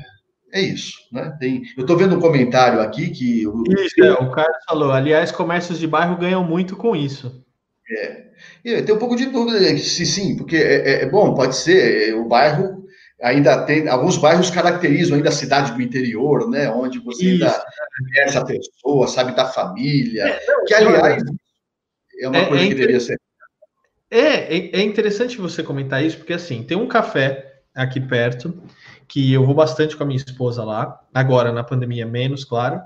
é 0.53 0.61
isso, 0.61 0.99
né? 1.11 1.35
Tem... 1.41 1.63
Eu 1.75 1.81
estou 1.81 1.97
vendo 1.97 2.17
um 2.17 2.21
comentário 2.21 2.79
aqui 2.81 3.09
que. 3.09 3.43
Isso, 3.43 4.05
é, 4.05 4.13
o 4.13 4.31
Carlos 4.31 4.65
falou. 4.69 4.91
Aliás, 4.91 5.33
comércios 5.33 5.79
de 5.79 5.87
bairro 5.87 6.19
ganham 6.19 6.45
muito 6.45 6.77
com 6.77 6.95
isso. 6.95 7.43
É. 7.91 8.83
Tenho 8.83 8.97
um 8.97 8.99
pouco 8.99 9.17
de 9.17 9.27
dúvida 9.27 9.59
se 9.79 10.05
sim, 10.05 10.37
porque 10.37 10.57
é, 10.57 10.75
é, 10.77 11.03
é 11.05 11.07
bom, 11.07 11.35
pode 11.35 11.57
ser. 11.57 12.11
É, 12.11 12.15
o 12.15 12.27
bairro 12.27 12.82
ainda 13.23 13.65
tem. 13.65 13.89
Alguns 13.89 14.19
bairros 14.19 14.51
caracterizam 14.51 15.17
ainda 15.17 15.29
a 15.29 15.33
cidade 15.33 15.73
do 15.73 15.81
interior, 15.81 16.49
né? 16.51 16.71
Onde 16.71 16.99
você 16.99 17.25
isso. 17.25 17.45
ainda 17.45 17.65
conhece 17.99 18.39
a 18.39 18.45
pessoa, 18.45 19.09
sabe 19.09 19.35
da 19.35 19.47
família. 19.47 20.25
É, 20.27 20.65
que, 20.67 20.75
aliás, 20.75 21.23
é 22.21 22.29
uma 22.29 22.47
coisa 22.47 22.67
que 22.67 22.75
deveria 22.75 23.01
ser 23.01 23.17
é, 24.13 24.55
é, 24.55 24.77
é 24.77 24.83
interessante 24.83 25.39
você 25.39 25.63
comentar 25.63 26.05
isso, 26.05 26.19
porque 26.19 26.35
assim, 26.35 26.63
tem 26.63 26.77
um 26.77 26.87
café 26.87 27.63
aqui 27.75 27.99
perto, 27.99 28.63
que 29.09 29.33
eu 29.33 29.43
vou 29.43 29.55
bastante 29.55 29.97
com 29.97 30.03
a 30.03 30.07
minha 30.07 30.19
esposa 30.19 30.63
lá, 30.63 31.01
agora 31.15 31.51
na 31.51 31.65
pandemia 31.65 32.05
menos, 32.05 32.45
claro. 32.45 32.77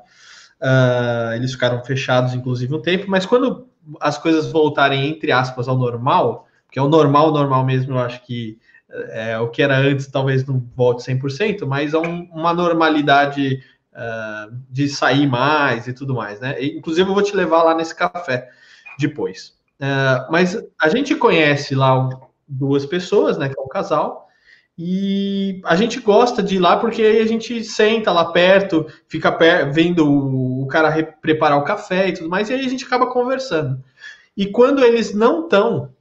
Uh, 0.62 1.34
eles 1.34 1.50
ficaram 1.50 1.84
fechados, 1.84 2.32
inclusive, 2.32 2.72
um 2.72 2.80
tempo, 2.80 3.06
mas 3.08 3.26
quando 3.26 3.66
as 4.00 4.16
coisas 4.16 4.52
voltarem, 4.52 5.08
entre 5.08 5.32
aspas, 5.32 5.66
ao 5.66 5.76
normal, 5.76 6.46
que 6.70 6.78
é 6.78 6.82
o 6.82 6.88
normal, 6.88 7.32
normal 7.32 7.64
mesmo, 7.64 7.94
eu 7.94 7.98
acho 7.98 8.24
que 8.24 8.56
é, 8.90 9.38
o 9.38 9.48
que 9.48 9.62
era 9.62 9.78
antes 9.78 10.06
talvez 10.06 10.44
não 10.46 10.64
volte 10.74 11.02
100%, 11.02 11.66
mas 11.66 11.94
é 11.94 11.98
um, 11.98 12.28
uma 12.32 12.54
normalidade 12.54 13.62
uh, 13.92 14.54
de 14.70 14.88
sair 14.88 15.26
mais 15.26 15.88
e 15.88 15.92
tudo 15.92 16.14
mais, 16.14 16.40
né? 16.40 16.62
Inclusive, 16.64 17.08
eu 17.08 17.14
vou 17.14 17.22
te 17.22 17.34
levar 17.34 17.62
lá 17.62 17.74
nesse 17.74 17.94
café 17.94 18.48
depois. 18.98 19.54
Uh, 19.80 20.30
mas 20.30 20.56
a 20.80 20.88
gente 20.88 21.14
conhece 21.14 21.74
lá 21.74 22.08
duas 22.46 22.86
pessoas, 22.86 23.36
né? 23.36 23.48
Que 23.48 23.58
é 23.58 23.62
um 23.62 23.68
casal. 23.68 24.26
E 24.78 25.62
a 25.64 25.74
gente 25.74 26.00
gosta 26.00 26.42
de 26.42 26.56
ir 26.56 26.58
lá 26.58 26.76
porque 26.76 27.00
aí 27.00 27.20
a 27.20 27.26
gente 27.26 27.64
senta 27.64 28.12
lá 28.12 28.26
perto, 28.26 28.86
fica 29.08 29.32
per 29.32 29.72
vendo 29.72 30.06
o, 30.06 30.66
cara 30.66 31.02
preparar 31.20 31.58
o 31.58 31.64
café 31.64 32.08
e 32.08 32.12
tudo 32.12 32.28
mais, 32.28 32.50
e 32.50 32.52
aí 32.52 32.66
a 32.66 32.68
gente 32.68 32.84
acaba 32.84 33.06
conversando. 33.06 33.82
E 34.36 34.46
quando 34.46 34.84
eles 34.84 35.14
não 35.14 35.44
estão, 35.44 35.94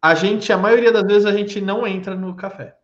a 0.00 0.14
gente, 0.14 0.52
a 0.52 0.58
maioria 0.58 0.92
das 0.92 1.04
vezes, 1.04 1.26
a 1.26 1.32
gente 1.32 1.60
não 1.60 1.86
entra 1.86 2.14
no 2.14 2.34
café. 2.34 2.74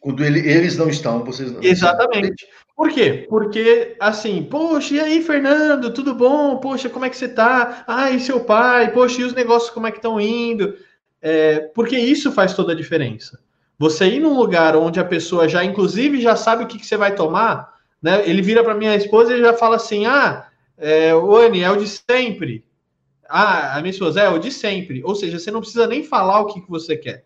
Quando 0.00 0.24
ele, 0.24 0.38
eles 0.40 0.76
não 0.76 0.88
estão, 0.88 1.24
vocês 1.24 1.52
não. 1.52 1.62
Exatamente. 1.62 2.46
Por 2.76 2.90
quê? 2.90 3.26
Porque, 3.28 3.96
assim, 3.98 4.44
poxa, 4.44 4.94
e 4.94 5.00
aí, 5.00 5.22
Fernando, 5.22 5.92
tudo 5.92 6.14
bom? 6.14 6.58
Poxa, 6.58 6.88
como 6.88 7.04
é 7.04 7.10
que 7.10 7.16
você 7.16 7.28
tá? 7.28 7.84
Ah, 7.86 8.10
e 8.10 8.20
seu 8.20 8.40
pai? 8.40 8.92
Poxa, 8.92 9.20
e 9.20 9.24
os 9.24 9.34
negócios 9.34 9.70
como 9.70 9.86
é 9.88 9.90
que 9.90 9.98
estão 9.98 10.20
indo? 10.20 10.76
É, 11.20 11.70
porque 11.74 11.98
isso 11.98 12.30
faz 12.30 12.54
toda 12.54 12.72
a 12.72 12.76
diferença. 12.76 13.40
Você 13.76 14.06
ir 14.06 14.20
num 14.20 14.36
lugar 14.36 14.76
onde 14.76 15.00
a 15.00 15.04
pessoa 15.04 15.48
já, 15.48 15.64
inclusive, 15.64 16.20
já 16.20 16.36
sabe 16.36 16.64
o 16.64 16.66
que, 16.66 16.78
que 16.78 16.86
você 16.86 16.96
vai 16.96 17.14
tomar, 17.14 17.74
né? 18.00 18.22
Ele 18.28 18.42
vira 18.42 18.62
para 18.62 18.74
minha 18.74 18.94
esposa 18.94 19.36
e 19.36 19.40
já 19.40 19.52
fala 19.54 19.76
assim: 19.76 20.06
ah, 20.06 20.46
é, 20.76 21.10
Anne, 21.10 21.62
é 21.62 21.70
o 21.70 21.76
de 21.76 21.88
sempre. 21.88 22.64
Ah, 23.28 23.76
a 23.76 23.80
minha 23.80 23.90
esposa 23.90 24.20
é 24.20 24.28
o 24.28 24.38
de 24.38 24.50
sempre. 24.50 25.02
Ou 25.04 25.14
seja, 25.14 25.38
você 25.38 25.50
não 25.50 25.60
precisa 25.60 25.86
nem 25.86 26.02
falar 26.02 26.40
o 26.40 26.46
que, 26.46 26.60
que 26.60 26.70
você 26.70 26.96
quer 26.96 27.24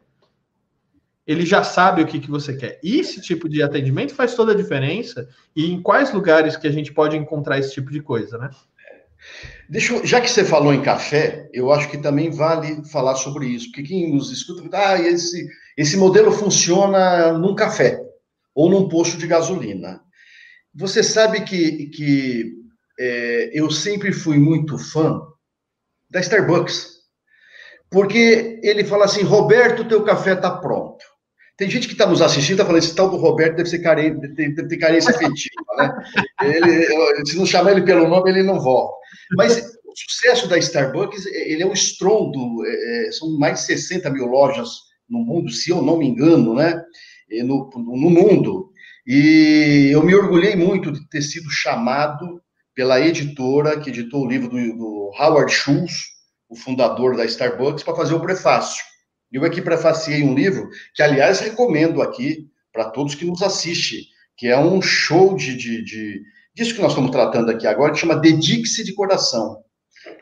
ele 1.27 1.47
já 1.47 1.63
sabe 1.63 2.03
o 2.03 2.07
que, 2.07 2.19
que 2.19 2.31
você 2.31 2.55
quer. 2.57 2.81
E 2.83 2.99
esse 2.99 3.21
tipo 3.21 3.49
de 3.49 3.63
atendimento 3.63 4.15
faz 4.15 4.35
toda 4.35 4.53
a 4.53 4.57
diferença. 4.57 5.29
E 5.55 5.71
em 5.71 5.81
quais 5.81 6.13
lugares 6.13 6.57
que 6.57 6.67
a 6.67 6.71
gente 6.71 6.93
pode 6.93 7.17
encontrar 7.17 7.59
esse 7.59 7.73
tipo 7.73 7.91
de 7.91 8.01
coisa, 8.01 8.39
né? 8.39 8.51
Deixa 9.69 9.95
eu, 9.95 10.05
já 10.05 10.21
que 10.21 10.29
você 10.29 10.45
falou 10.45 10.75
em 10.75 10.83
café, 10.83 11.49
eu 11.53 11.73
acho 11.73 11.89
que 11.89 11.97
também 11.97 12.31
vale 12.31 12.85
falar 12.87 13.15
sobre 13.15 13.47
isso, 13.47 13.67
porque 13.67 13.85
quem 13.85 14.13
nos 14.13 14.33
escuta, 14.33 14.69
ah, 14.77 15.01
esse, 15.01 15.49
esse 15.77 15.97
modelo 15.97 16.33
funciona 16.33 17.33
num 17.39 17.55
café 17.55 18.01
ou 18.53 18.69
num 18.69 18.89
posto 18.89 19.17
de 19.17 19.29
gasolina. 19.29 20.01
Você 20.75 21.05
sabe 21.05 21.43
que, 21.43 21.87
que 21.87 22.53
é, 22.99 23.51
eu 23.55 23.71
sempre 23.71 24.13
fui 24.13 24.39
muito 24.39 24.77
fã 24.77 25.21
da 26.13 26.21
Starbucks, 26.21 26.93
porque 27.91 28.61
ele 28.63 28.85
fala 28.85 29.07
assim, 29.07 29.23
Roberto, 29.23 29.89
teu 29.89 30.05
café 30.05 30.35
está 30.35 30.51
pronto. 30.51 31.03
Tem 31.57 31.69
gente 31.71 31.87
que 31.87 31.95
está 31.95 32.07
nos 32.07 32.21
assistindo, 32.21 32.53
está 32.53 32.67
falando, 32.67 32.83
esse 32.83 32.95
tal 32.95 33.11
do 33.11 33.17
Roberto 33.17 33.57
deve, 33.57 33.69
ser 33.69 33.79
carência, 33.81 34.19
deve 34.19 34.69
ter 34.69 34.77
carência 34.77 35.11
afetiva, 35.11 35.65
né? 35.77 35.91
Ele, 36.43 37.27
se 37.27 37.37
não 37.37 37.47
chamar 37.47 37.73
ele 37.73 37.83
pelo 37.83 38.09
nome, 38.09 38.31
ele 38.31 38.43
não 38.43 38.59
volta. 38.59 38.95
Mas 39.37 39.59
o 39.87 39.93
sucesso 39.95 40.49
da 40.49 40.59
Starbucks, 40.59 41.25
ele 41.27 41.63
é 41.63 41.67
um 41.67 41.73
estrondo, 41.73 42.67
é, 42.67 43.07
é 43.07 43.13
são 43.13 43.39
mais 43.39 43.61
de 43.61 43.67
60 43.67 44.11
mil 44.11 44.27
lojas 44.27 44.71
no 45.09 45.21
mundo, 45.21 45.53
se 45.53 45.71
eu 45.71 45.81
não 45.81 45.99
me 45.99 46.09
engano, 46.09 46.55
né? 46.55 46.83
No, 47.45 47.71
no 47.77 48.11
mundo. 48.11 48.73
E 49.07 49.89
eu 49.93 50.03
me 50.03 50.15
orgulhei 50.17 50.57
muito 50.57 50.91
de 50.91 51.09
ter 51.09 51.23
sido 51.23 51.49
chamado 51.49 52.41
pela 52.75 53.01
editora 53.01 53.79
que 53.79 53.91
editou 53.91 54.25
o 54.25 54.29
livro 54.29 54.49
do, 54.49 54.57
do 54.57 55.11
Howard 55.18 55.53
Schultz, 55.53 55.95
o 56.49 56.57
fundador 56.57 57.16
da 57.16 57.25
Starbucks, 57.25 57.83
para 57.83 57.97
fazer 57.97 58.14
o 58.14 58.20
prefácio. 58.20 58.83
Eu 59.31 59.45
aqui 59.45 59.62
prefaciei 59.62 60.23
um 60.23 60.35
livro 60.35 60.68
que, 60.95 61.03
aliás, 61.03 61.41
recomendo 61.41 62.03
aqui 62.03 62.47
para 62.73 62.91
todos 62.91 63.14
que 63.14 63.25
nos 63.25 63.43
assistem, 63.43 64.01
que 64.37 64.49
é 64.49 64.59
um 64.59 64.81
show 64.81 65.35
de, 65.35 65.57
de, 65.57 65.85
de 65.85 66.23
disso 66.55 66.75
que 66.75 66.83
nós 66.83 66.93
estamos 66.93 67.11
tratando 67.11 67.51
aqui 67.51 67.66
agora, 67.66 67.93
que 67.93 67.99
chama 67.99 68.16
Dedique-se 68.16 68.85
de 68.85 68.95
Coração. 68.95 69.62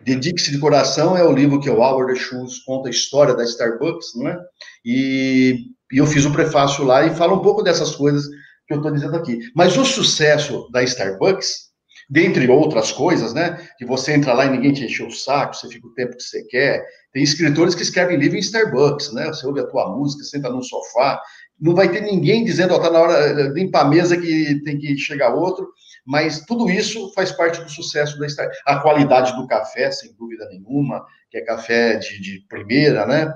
Dedique-se 0.03 0.51
de 0.51 0.59
Coração 0.59 1.17
é 1.17 1.25
o 1.25 1.33
livro 1.33 1.61
que 1.61 1.71
o 1.71 1.81
Howard 1.81 2.19
Schultz 2.19 2.59
conta 2.65 2.89
a 2.89 2.91
história 2.91 3.35
da 3.35 3.45
Starbucks, 3.45 4.15
não 4.15 4.29
é? 4.29 4.39
E, 4.85 5.67
e 5.93 5.99
eu 5.99 6.07
fiz 6.07 6.25
o 6.25 6.33
prefácio 6.33 6.85
lá 6.85 7.05
e 7.05 7.15
falo 7.15 7.37
um 7.37 7.43
pouco 7.43 7.63
dessas 7.63 7.95
coisas 7.97 8.27
que 8.67 8.75
eu 8.75 8.77
estou 8.77 8.93
dizendo 8.93 9.17
aqui. 9.17 9.41
Mas 9.55 9.77
o 9.77 9.85
sucesso 9.85 10.69
da 10.71 10.83
Starbucks 10.83 11.70
dentre 12.11 12.51
outras 12.51 12.91
coisas, 12.91 13.33
né? 13.33 13.57
Que 13.79 13.87
você 13.87 14.13
entra 14.13 14.33
lá 14.33 14.45
e 14.45 14.51
ninguém 14.51 14.73
te 14.73 14.85
enche 14.85 15.03
o 15.05 15.13
saco, 15.13 15.55
você 15.55 15.69
fica 15.69 15.87
o 15.87 15.95
tempo 15.95 16.17
que 16.17 16.23
você 16.23 16.43
quer. 16.47 16.85
Tem 17.13 17.23
escritores 17.23 17.75
que 17.75 17.83
escrevem 17.83 18.19
livro 18.19 18.37
em 18.37 18.41
Starbucks, 18.41 19.13
né? 19.13 19.27
Você 19.29 19.47
ouve 19.47 19.61
a 19.61 19.67
tua 19.67 19.89
música, 19.97 20.25
senta 20.25 20.51
num 20.51 20.63
sofá, 20.63 21.23
não 21.61 21.73
vai 21.73 21.89
ter 21.89 22.01
ninguém 22.01 22.45
dizendo, 22.45 22.75
ó, 22.75 22.81
tá 22.81 22.91
na 22.91 22.99
hora, 22.99 23.49
limpa 23.53 23.83
a 23.83 23.85
mesa 23.85 24.17
que 24.17 24.61
tem 24.65 24.77
que 24.77 24.97
chegar 24.97 25.33
outro. 25.33 25.69
Mas 26.05 26.45
tudo 26.45 26.69
isso 26.69 27.13
faz 27.15 27.31
parte 27.31 27.63
do 27.63 27.71
sucesso 27.71 28.19
da 28.19 28.27
startup. 28.27 28.59
A 28.67 28.81
qualidade 28.81 29.37
do 29.37 29.47
café, 29.47 29.93
sem 29.93 30.13
dúvida 30.15 30.49
nenhuma, 30.49 31.05
que 31.31 31.39
é 31.39 31.43
café 31.43 31.97
de, 31.97 32.21
de 32.21 32.45
primeira, 32.49 33.07
né? 33.07 33.33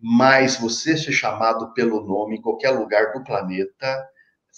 Mas 0.00 0.56
você 0.56 0.96
ser 0.96 1.12
chamado 1.12 1.72
pelo 1.74 2.04
nome 2.04 2.38
em 2.38 2.42
qualquer 2.42 2.70
lugar 2.70 3.12
do 3.12 3.22
planeta 3.22 4.04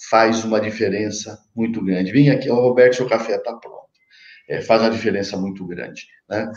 faz 0.09 0.43
uma 0.43 0.61
diferença 0.61 1.37
muito 1.55 1.83
grande. 1.83 2.11
Vem 2.11 2.29
aqui, 2.29 2.49
oh, 2.49 2.55
Roberto, 2.55 2.95
seu 2.95 3.07
café 3.07 3.35
está 3.35 3.53
pronto. 3.55 3.89
É, 4.47 4.61
faz 4.61 4.81
uma 4.81 4.91
diferença 4.91 5.37
muito 5.37 5.65
grande. 5.65 6.07
Né? 6.29 6.51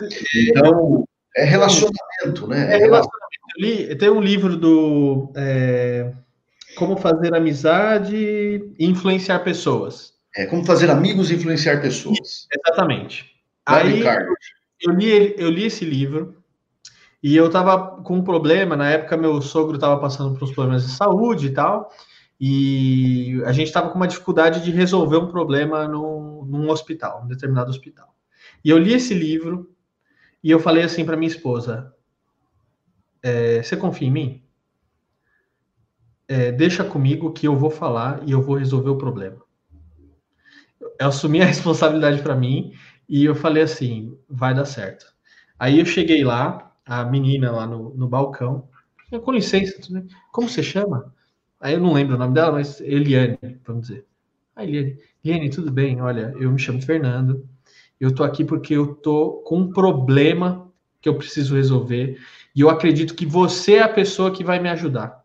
Então, 0.48 1.04
é 1.36 1.44
relacionamento, 1.44 2.46
né? 2.46 2.74
É 2.74 2.78
relacionamento. 2.78 3.12
Li, 3.58 3.96
tem 3.96 4.10
um 4.10 4.20
livro 4.20 4.56
do 4.56 5.30
é, 5.36 6.12
Como 6.76 6.96
Fazer 6.96 7.34
Amizade 7.34 8.16
e 8.16 8.74
Influenciar 8.78 9.40
Pessoas. 9.40 10.12
É, 10.34 10.46
Como 10.46 10.64
Fazer 10.64 10.90
Amigos 10.90 11.30
e 11.30 11.34
Influenciar 11.34 11.80
Pessoas. 11.82 12.46
Exatamente. 12.54 13.30
Aí, 13.66 14.02
eu 14.80 14.92
li, 14.92 15.34
eu 15.36 15.50
li 15.50 15.66
esse 15.66 15.84
livro 15.84 16.42
e 17.22 17.36
eu 17.36 17.46
estava 17.46 18.02
com 18.02 18.16
um 18.16 18.24
problema. 18.24 18.76
Na 18.76 18.90
época, 18.90 19.16
meu 19.16 19.40
sogro 19.42 19.76
estava 19.76 20.00
passando 20.00 20.34
por 20.34 20.44
uns 20.44 20.52
problemas 20.52 20.86
de 20.86 20.92
saúde 20.92 21.48
e 21.48 21.50
tal. 21.50 21.90
E 22.44 23.40
a 23.46 23.52
gente 23.52 23.68
estava 23.68 23.88
com 23.88 23.94
uma 23.94 24.08
dificuldade 24.08 24.64
de 24.64 24.72
resolver 24.72 25.16
um 25.16 25.28
problema 25.28 25.86
num, 25.86 26.44
num 26.44 26.70
hospital, 26.70 27.22
um 27.22 27.28
determinado 27.28 27.70
hospital. 27.70 28.16
E 28.64 28.70
eu 28.70 28.78
li 28.78 28.92
esse 28.92 29.14
livro 29.14 29.72
e 30.42 30.50
eu 30.50 30.58
falei 30.58 30.82
assim 30.82 31.04
para 31.04 31.16
minha 31.16 31.30
esposa: 31.30 31.94
é, 33.22 33.62
Você 33.62 33.76
confia 33.76 34.08
em 34.08 34.10
mim? 34.10 34.42
É, 36.26 36.50
deixa 36.50 36.82
comigo 36.82 37.32
que 37.32 37.46
eu 37.46 37.56
vou 37.56 37.70
falar 37.70 38.20
e 38.26 38.32
eu 38.32 38.42
vou 38.42 38.56
resolver 38.56 38.90
o 38.90 38.98
problema. 38.98 39.40
Eu 40.80 41.06
assumi 41.06 41.40
a 41.40 41.46
responsabilidade 41.46 42.22
para 42.22 42.34
mim 42.34 42.72
e 43.08 43.24
eu 43.24 43.36
falei 43.36 43.62
assim: 43.62 44.18
vai 44.28 44.52
dar 44.52 44.64
certo. 44.64 45.06
Aí 45.56 45.78
eu 45.78 45.86
cheguei 45.86 46.24
lá, 46.24 46.74
a 46.84 47.04
menina 47.04 47.52
lá 47.52 47.68
no, 47.68 47.94
no 47.94 48.08
balcão, 48.08 48.68
com 49.22 49.30
licença, 49.30 49.78
como 50.32 50.48
você 50.48 50.60
chama? 50.60 51.14
Aí 51.62 51.74
eu 51.74 51.80
não 51.80 51.92
lembro 51.92 52.16
o 52.16 52.18
nome 52.18 52.34
dela, 52.34 52.50
mas 52.50 52.80
Eliane, 52.80 53.38
vamos 53.64 53.82
dizer. 53.86 54.04
Ah, 54.56 54.64
Eliane, 54.64 54.98
Eliane, 55.24 55.48
tudo 55.48 55.70
bem? 55.70 56.02
Olha, 56.02 56.34
eu 56.36 56.50
me 56.50 56.58
chamo 56.58 56.82
Fernando. 56.82 57.48
Eu 58.00 58.12
tô 58.12 58.24
aqui 58.24 58.44
porque 58.44 58.74
eu 58.74 58.96
tô 58.96 59.44
com 59.46 59.58
um 59.58 59.72
problema 59.72 60.68
que 61.00 61.08
eu 61.08 61.16
preciso 61.16 61.54
resolver 61.54 62.18
e 62.54 62.60
eu 62.60 62.68
acredito 62.68 63.14
que 63.14 63.24
você 63.24 63.74
é 63.74 63.82
a 63.82 63.88
pessoa 63.88 64.32
que 64.32 64.42
vai 64.42 64.58
me 64.58 64.68
ajudar. 64.70 65.24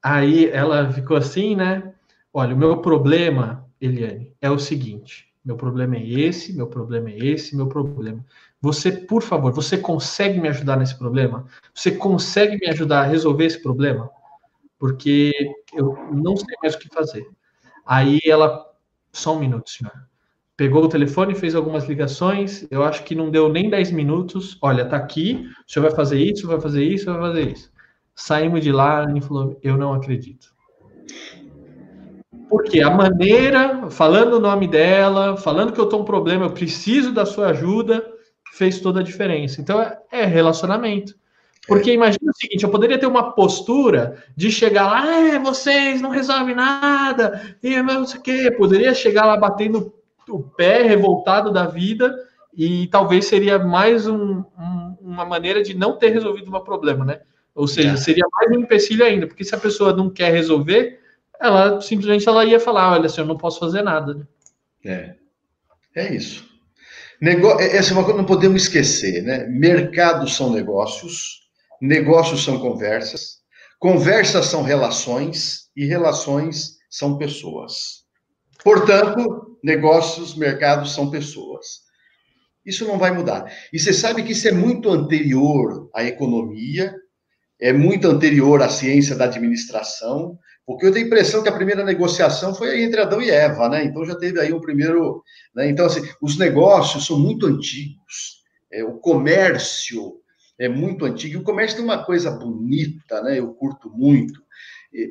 Aí 0.00 0.48
ela 0.50 0.88
ficou 0.92 1.16
assim, 1.16 1.56
né? 1.56 1.92
Olha, 2.32 2.54
o 2.54 2.58
meu 2.58 2.76
problema, 2.80 3.68
Eliane, 3.80 4.32
é 4.40 4.48
o 4.48 4.60
seguinte: 4.60 5.28
meu 5.44 5.56
problema 5.56 5.96
é 5.96 6.08
esse, 6.08 6.52
meu 6.52 6.68
problema 6.68 7.10
é 7.10 7.18
esse, 7.18 7.56
meu 7.56 7.66
problema. 7.66 8.24
Você, 8.60 8.92
por 8.92 9.22
favor, 9.22 9.52
você 9.52 9.76
consegue 9.76 10.40
me 10.40 10.48
ajudar 10.48 10.76
nesse 10.76 10.96
problema? 10.96 11.46
Você 11.74 11.90
consegue 11.90 12.56
me 12.58 12.68
ajudar 12.68 13.00
a 13.00 13.06
resolver 13.06 13.44
esse 13.44 13.60
problema? 13.60 14.08
Porque 14.84 15.32
eu 15.72 15.96
não 16.12 16.36
sei 16.36 16.54
mais 16.62 16.74
o 16.74 16.78
que 16.78 16.90
fazer. 16.90 17.26
Aí 17.86 18.20
ela, 18.22 18.70
só 19.10 19.34
um 19.34 19.40
minuto, 19.40 19.70
senhor. 19.70 19.94
Pegou 20.58 20.84
o 20.84 20.88
telefone, 20.90 21.34
fez 21.34 21.54
algumas 21.54 21.86
ligações, 21.86 22.66
eu 22.70 22.84
acho 22.84 23.02
que 23.02 23.14
não 23.14 23.30
deu 23.30 23.48
nem 23.48 23.70
10 23.70 23.92
minutos. 23.92 24.58
Olha, 24.60 24.84
tá 24.84 24.98
aqui, 24.98 25.48
o 25.66 25.72
senhor 25.72 25.86
vai 25.86 25.96
fazer 25.96 26.22
isso, 26.22 26.46
vai 26.46 26.60
fazer 26.60 26.84
isso, 26.84 27.06
vai 27.06 27.18
fazer 27.18 27.50
isso. 27.50 27.72
Saímos 28.14 28.60
de 28.60 28.72
lá 28.72 29.10
e 29.16 29.22
falou: 29.22 29.58
Eu 29.62 29.78
não 29.78 29.94
acredito. 29.94 30.54
Porque 32.50 32.82
a 32.82 32.90
maneira, 32.90 33.88
falando 33.90 34.34
o 34.34 34.40
nome 34.40 34.68
dela, 34.68 35.34
falando 35.38 35.72
que 35.72 35.80
eu 35.80 35.88
tô 35.88 36.02
um 36.02 36.04
problema, 36.04 36.44
eu 36.44 36.52
preciso 36.52 37.10
da 37.10 37.24
sua 37.24 37.48
ajuda, 37.48 38.06
fez 38.52 38.80
toda 38.80 39.00
a 39.00 39.02
diferença. 39.02 39.62
Então 39.62 39.80
é, 39.80 39.98
é 40.12 40.26
relacionamento. 40.26 41.14
Porque 41.66 41.90
é. 41.90 41.94
imagina 41.94 42.30
o 42.30 42.36
seguinte, 42.36 42.64
eu 42.64 42.70
poderia 42.70 42.98
ter 42.98 43.06
uma 43.06 43.32
postura 43.32 44.22
de 44.36 44.50
chegar 44.50 44.86
lá, 44.86 45.18
é, 45.18 45.38
vocês 45.38 46.00
não 46.00 46.10
resolvem 46.10 46.54
nada, 46.54 47.56
e 47.62 47.80
não 47.82 48.06
sei 48.06 48.20
o 48.20 48.22
quê. 48.22 48.50
Poderia 48.50 48.94
chegar 48.94 49.24
lá 49.26 49.36
batendo 49.36 49.92
o 50.28 50.40
pé 50.40 50.82
revoltado 50.82 51.52
da 51.52 51.66
vida 51.66 52.14
e 52.56 52.86
talvez 52.88 53.26
seria 53.26 53.58
mais 53.58 54.06
um, 54.06 54.44
um, 54.58 54.96
uma 55.00 55.24
maneira 55.24 55.62
de 55.62 55.74
não 55.74 55.98
ter 55.98 56.10
resolvido 56.10 56.54
um 56.54 56.60
problema, 56.60 57.04
né? 57.04 57.20
Ou 57.54 57.68
seja, 57.68 57.92
é. 57.92 57.96
seria 57.96 58.24
mais 58.32 58.50
um 58.50 58.60
empecilho 58.60 59.04
ainda, 59.04 59.26
porque 59.26 59.44
se 59.44 59.54
a 59.54 59.58
pessoa 59.58 59.92
não 59.92 60.10
quer 60.10 60.32
resolver, 60.32 61.00
ela 61.40 61.80
simplesmente 61.80 62.28
ela 62.28 62.44
ia 62.44 62.58
falar, 62.58 62.92
olha, 62.92 63.06
assim, 63.06 63.20
eu 63.20 63.26
não 63.26 63.36
posso 63.36 63.60
fazer 63.60 63.82
nada. 63.82 64.14
Né? 64.14 64.26
É, 64.84 65.14
é 65.94 66.14
isso. 66.14 66.44
Nego... 67.20 67.48
Essa 67.60 67.92
é 67.92 67.94
uma 67.94 68.02
coisa 68.02 68.12
que 68.12 68.18
não 68.18 68.24
podemos 68.24 68.62
esquecer, 68.62 69.22
né? 69.22 69.46
Mercados 69.46 70.34
são 70.34 70.52
negócios, 70.52 71.43
negócios 71.86 72.42
são 72.42 72.58
conversas, 72.58 73.40
conversas 73.78 74.46
são 74.46 74.62
relações 74.62 75.68
e 75.76 75.84
relações 75.84 76.76
são 76.88 77.18
pessoas. 77.18 78.04
Portanto, 78.62 79.58
negócios, 79.62 80.34
mercados 80.34 80.94
são 80.94 81.10
pessoas. 81.10 81.84
Isso 82.64 82.86
não 82.86 82.98
vai 82.98 83.10
mudar. 83.10 83.52
E 83.70 83.78
você 83.78 83.92
sabe 83.92 84.22
que 84.22 84.32
isso 84.32 84.48
é 84.48 84.52
muito 84.52 84.88
anterior 84.88 85.90
à 85.94 86.02
economia, 86.02 86.94
é 87.60 87.72
muito 87.72 88.08
anterior 88.08 88.62
à 88.62 88.70
ciência 88.70 89.14
da 89.14 89.26
administração, 89.26 90.38
porque 90.64 90.86
eu 90.86 90.92
tenho 90.92 91.04
a 91.04 91.08
impressão 91.08 91.42
que 91.42 91.50
a 91.50 91.54
primeira 91.54 91.84
negociação 91.84 92.54
foi 92.54 92.82
entre 92.82 93.02
Adão 93.02 93.20
e 93.20 93.28
Eva, 93.28 93.68
né? 93.68 93.84
Então 93.84 94.06
já 94.06 94.14
teve 94.14 94.40
aí 94.40 94.54
um 94.54 94.60
primeiro. 94.60 95.22
Né? 95.54 95.68
Então, 95.68 95.84
assim, 95.84 96.00
os 96.22 96.38
negócios 96.38 97.04
são 97.04 97.18
muito 97.18 97.46
antigos. 97.46 98.42
É, 98.72 98.82
o 98.82 98.94
comércio 98.94 100.23
é 100.58 100.68
muito 100.68 101.04
antigo. 101.04 101.34
E 101.34 101.36
o 101.36 101.42
comércio 101.42 101.76
tem 101.76 101.84
uma 101.84 102.04
coisa 102.04 102.30
bonita, 102.30 103.22
né? 103.22 103.38
Eu 103.38 103.52
curto 103.54 103.90
muito. 103.90 104.42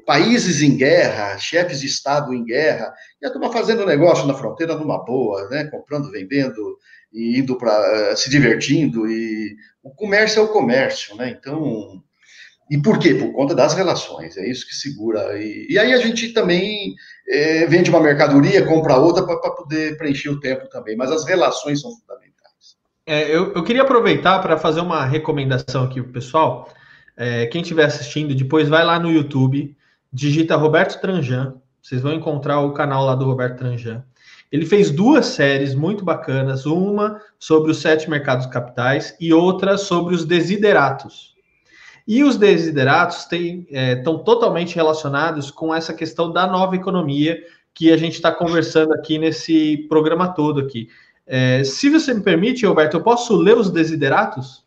Países 0.06 0.62
em 0.62 0.78
guerra, 0.78 1.38
chefes 1.38 1.82
de 1.82 1.88
Estado 1.88 2.34
em 2.34 2.46
guerra, 2.46 2.94
e 3.22 3.26
a 3.26 3.30
turma 3.30 3.52
fazendo 3.52 3.86
negócio 3.86 4.26
na 4.26 4.34
fronteira 4.34 4.78
numa 4.78 5.04
boa, 5.04 5.50
né? 5.50 5.66
Comprando, 5.66 6.10
vendendo, 6.10 6.78
e 7.12 7.40
indo 7.40 7.58
para 7.58 7.72
eh, 8.12 8.16
se 8.16 8.30
divertindo. 8.30 9.08
E 9.10 9.56
o 9.84 9.92
comércio 9.92 10.40
é 10.40 10.44
o 10.44 10.48
comércio, 10.48 11.16
né? 11.16 11.30
Então, 11.38 12.02
e 12.72 12.82
por 12.82 12.98
quê? 12.98 13.14
Por 13.14 13.34
conta 13.34 13.54
das 13.54 13.74
relações, 13.74 14.38
é 14.38 14.50
isso 14.50 14.66
que 14.66 14.74
segura. 14.74 15.38
E, 15.38 15.68
e 15.70 15.78
aí 15.78 15.94
a 15.94 15.98
gente 15.98 16.34
também 16.34 16.96
é, 17.28 17.66
vende 17.68 17.90
uma 17.90 18.00
mercadoria, 18.00 18.66
compra 18.66 18.98
outra 18.98 19.26
para 19.26 19.52
poder 19.52 19.98
preencher 19.98 20.30
o 20.30 20.40
tempo 20.40 20.68
também, 20.70 20.96
mas 20.96 21.12
as 21.12 21.26
relações 21.26 21.82
são 21.82 21.92
fundamentais. 21.92 22.23
É, 23.06 23.36
eu, 23.36 23.54
eu, 23.54 23.64
queria 23.64 23.82
aproveitar 23.82 24.40
para 24.40 24.58
fazer 24.58 24.80
uma 24.80 25.04
recomendação 25.04 25.84
aqui 25.84 26.02
para 26.02 26.10
o 26.10 26.14
pessoal. 26.14 26.70
É, 27.18 27.46
quem 27.48 27.62
estiver 27.62 27.86
assistindo, 27.86 28.34
depois 28.34 28.70
vai 28.70 28.84
lá 28.86 28.98
no 28.98 29.12
YouTube, 29.12 29.76
digita 30.12 30.56
Roberto 30.56 31.02
Tranjan, 31.02 31.56
vocês 31.82 32.02
vão 32.02 32.14
encontrar 32.14 32.62
o 32.62 32.72
canal 32.72 33.06
lá 33.06 33.14
do 33.14 33.26
Roberto 33.26 33.58
Tranjan. 33.58 34.04
Ele 34.50 34.66
fez 34.66 34.90
duas 34.90 35.26
séries 35.26 35.76
muito 35.76 36.06
bacanas, 36.06 36.66
uma 36.66 37.20
sobre 37.38 37.72
os 37.72 37.80
sete 37.80 38.10
mercados 38.10 38.46
capitais 38.46 39.18
e 39.20 39.34
outra 39.34 39.78
sobre 39.78 40.16
os 40.16 40.24
desideratos. 40.24 41.34
E 42.08 42.24
os 42.24 42.38
desideratos 42.38 43.20
estão 43.20 43.66
é, 43.72 43.96
totalmente 43.96 44.76
relacionados 44.76 45.52
com 45.52 45.74
essa 45.74 45.94
questão 45.94 46.32
da 46.32 46.48
nova 46.48 46.76
economia 46.76 47.42
que 47.74 47.92
a 47.92 47.98
gente 47.98 48.14
está 48.14 48.32
conversando 48.32 48.94
aqui 48.94 49.18
nesse 49.18 49.88
programa 49.90 50.30
todo 50.30 50.60
aqui. 50.60 50.88
É, 51.26 51.64
se 51.64 51.90
você 51.90 52.14
me 52.14 52.22
permite, 52.22 52.66
Roberto, 52.66 52.98
eu 52.98 53.04
posso 53.04 53.36
ler 53.36 53.58
os 53.58 53.70
desideratos? 53.70 54.64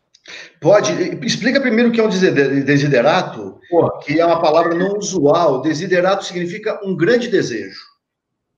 Pode. 0.59 0.91
Explica 1.25 1.61
primeiro 1.61 1.89
o 1.89 1.91
que 1.91 2.01
é 2.01 2.03
um 2.03 2.09
desiderato, 2.09 3.59
Pô. 3.69 3.89
que 3.99 4.19
é 4.19 4.25
uma 4.25 4.41
palavra 4.41 4.75
não 4.75 4.97
usual. 4.97 5.61
Desiderato 5.61 6.25
significa 6.25 6.79
um 6.83 6.95
grande 6.95 7.27
desejo. 7.27 7.79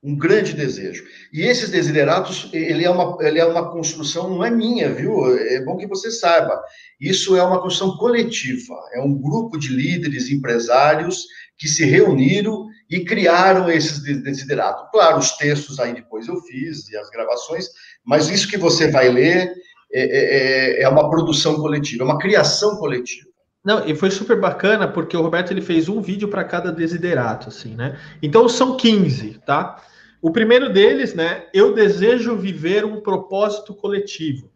Um 0.02 0.18
grande 0.18 0.54
desejo. 0.54 1.04
E 1.32 1.42
esses 1.42 1.70
desideratos, 1.70 2.50
ele 2.54 2.86
é, 2.86 2.90
uma, 2.90 3.18
ele 3.20 3.38
é 3.38 3.46
uma 3.46 3.70
construção, 3.70 4.30
não 4.30 4.46
é 4.46 4.50
minha, 4.50 4.90
viu? 4.94 5.38
É 5.38 5.62
bom 5.62 5.76
que 5.76 5.86
você 5.86 6.10
saiba. 6.10 6.60
Isso 7.00 7.36
é 7.36 7.44
uma 7.44 7.62
construção 7.62 7.98
coletiva. 7.98 8.76
É 8.94 9.02
um 9.02 9.14
grupo 9.14 9.60
de 9.60 9.68
líderes, 9.68 10.32
empresários 10.32 11.26
que 11.58 11.68
se 11.68 11.84
reuniram 11.84 12.69
e 12.90 13.06
criaram 13.06 13.70
esses 13.70 14.02
desideratos. 14.24 14.90
Claro, 14.92 15.20
os 15.20 15.32
textos 15.38 15.80
aí 15.80 15.94
depois 15.94 16.28
eu 16.28 16.42
fiz 16.42 16.90
e 16.90 16.98
as 16.98 17.10
gravações, 17.10 17.68
mas 18.04 18.30
isso 18.30 18.48
que 18.48 18.58
você 18.58 18.90
vai 18.90 19.10
ler 19.10 19.54
é, 19.94 20.02
é, 20.02 20.82
é, 20.82 20.82
é 20.84 20.90
uma 20.90 21.10
produção 21.10 21.58
coletiva, 21.58 22.04
é 22.04 22.06
uma 22.06 22.18
criação 22.18 22.78
coletiva. 22.78 23.30
Não, 23.64 23.86
e 23.86 23.94
foi 23.94 24.10
super 24.10 24.40
bacana 24.40 24.88
porque 24.88 25.16
o 25.16 25.22
Roberto 25.22 25.52
ele 25.52 25.62
fez 25.62 25.90
um 25.90 26.02
vídeo 26.02 26.30
para 26.30 26.44
cada 26.44 26.72
desiderato, 26.72 27.50
assim, 27.50 27.76
né? 27.76 28.00
Então 28.22 28.48
são 28.48 28.78
15, 28.78 29.42
tá? 29.46 29.84
O 30.22 30.32
primeiro 30.32 30.72
deles, 30.72 31.14
né? 31.14 31.48
Eu 31.54 31.74
desejo 31.74 32.38
viver 32.38 32.86
um 32.86 33.02
propósito 33.02 33.76
coletivo. 33.76 34.50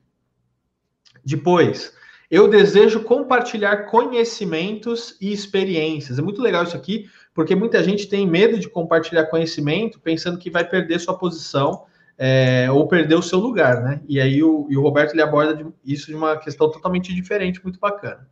Depois, 1.23 1.93
Eu 2.33 2.47
desejo 2.47 3.03
compartilhar 3.03 3.85
conhecimentos 3.85 5.15
e 5.21 5.31
experiências. 5.31 6.17
É 6.17 6.21
muito 6.23 6.41
legal 6.41 6.63
isso 6.63 6.75
aqui, 6.75 7.07
porque 7.33 7.55
muita 7.55 7.83
gente 7.83 8.07
tem 8.07 8.27
medo 8.27 8.59
de 8.59 8.69
compartilhar 8.69 9.25
conhecimento, 9.25 9.99
pensando 9.99 10.37
que 10.37 10.51
vai 10.51 10.63
perder 10.67 10.99
sua 10.99 11.17
posição 11.17 11.85
é, 12.17 12.69
ou 12.71 12.87
perder 12.87 13.15
o 13.15 13.23
seu 13.23 13.39
lugar, 13.39 13.81
né? 13.81 14.01
E 14.07 14.19
aí 14.19 14.43
o, 14.43 14.67
e 14.69 14.77
o 14.77 14.81
Roberto 14.81 15.13
ele 15.13 15.21
aborda 15.21 15.73
isso 15.83 16.07
de 16.07 16.15
uma 16.15 16.37
questão 16.37 16.69
totalmente 16.69 17.13
diferente, 17.13 17.63
muito 17.63 17.79
bacana. 17.79 18.29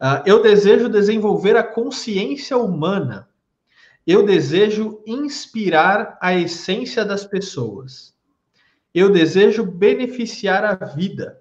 Uh, 0.00 0.20
eu 0.26 0.42
desejo 0.42 0.88
desenvolver 0.88 1.56
a 1.56 1.62
consciência 1.62 2.56
humana. 2.56 3.28
Eu 4.06 4.24
desejo 4.24 5.02
inspirar 5.06 6.18
a 6.20 6.34
essência 6.34 7.04
das 7.04 7.24
pessoas. 7.24 8.14
Eu 8.92 9.10
desejo 9.10 9.64
beneficiar 9.64 10.64
a 10.64 10.84
vida. 10.84 11.40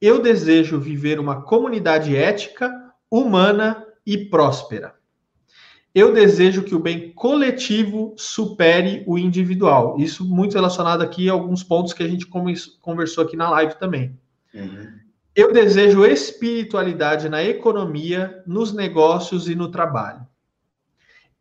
Eu 0.00 0.20
desejo 0.20 0.78
viver 0.78 1.18
uma 1.18 1.42
comunidade 1.42 2.14
ética, 2.14 2.70
humana 3.10 3.86
e 4.04 4.18
próspera. 4.26 4.94
Eu 5.96 6.12
desejo 6.12 6.62
que 6.62 6.74
o 6.74 6.78
bem 6.78 7.10
coletivo 7.12 8.14
supere 8.18 9.02
o 9.06 9.16
individual. 9.16 9.96
Isso 9.98 10.26
muito 10.26 10.52
relacionado 10.52 11.00
aqui 11.00 11.30
a 11.30 11.32
alguns 11.32 11.62
pontos 11.62 11.94
que 11.94 12.02
a 12.02 12.06
gente 12.06 12.26
conversou 12.82 13.24
aqui 13.24 13.34
na 13.34 13.48
live 13.48 13.78
também. 13.78 14.14
Uhum. 14.52 14.92
Eu 15.34 15.54
desejo 15.54 16.04
espiritualidade 16.04 17.30
na 17.30 17.42
economia, 17.42 18.42
nos 18.46 18.74
negócios 18.74 19.48
e 19.48 19.54
no 19.54 19.70
trabalho. 19.70 20.20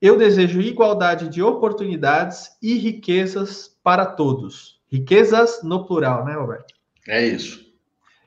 Eu 0.01 0.17
desejo 0.17 0.61
igualdade 0.61 1.27
de 1.27 1.43
oportunidades 1.43 2.51
e 2.61 2.77
riquezas 2.77 3.77
para 3.83 4.05
todos. 4.05 4.79
Riquezas 4.89 5.63
no 5.63 5.85
plural, 5.85 6.23
né, 6.23 6.33
Roberto? 6.33 6.73
É 7.05 7.27
isso. 7.27 7.61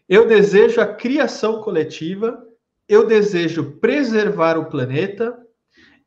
Eu 0.06 0.28
desejo 0.28 0.78
a 0.78 0.86
criação 0.86 1.62
coletiva. 1.62 2.46
Eu 2.86 3.06
desejo 3.06 3.78
preservar 3.80 4.58
o 4.58 4.66
planeta 4.66 5.47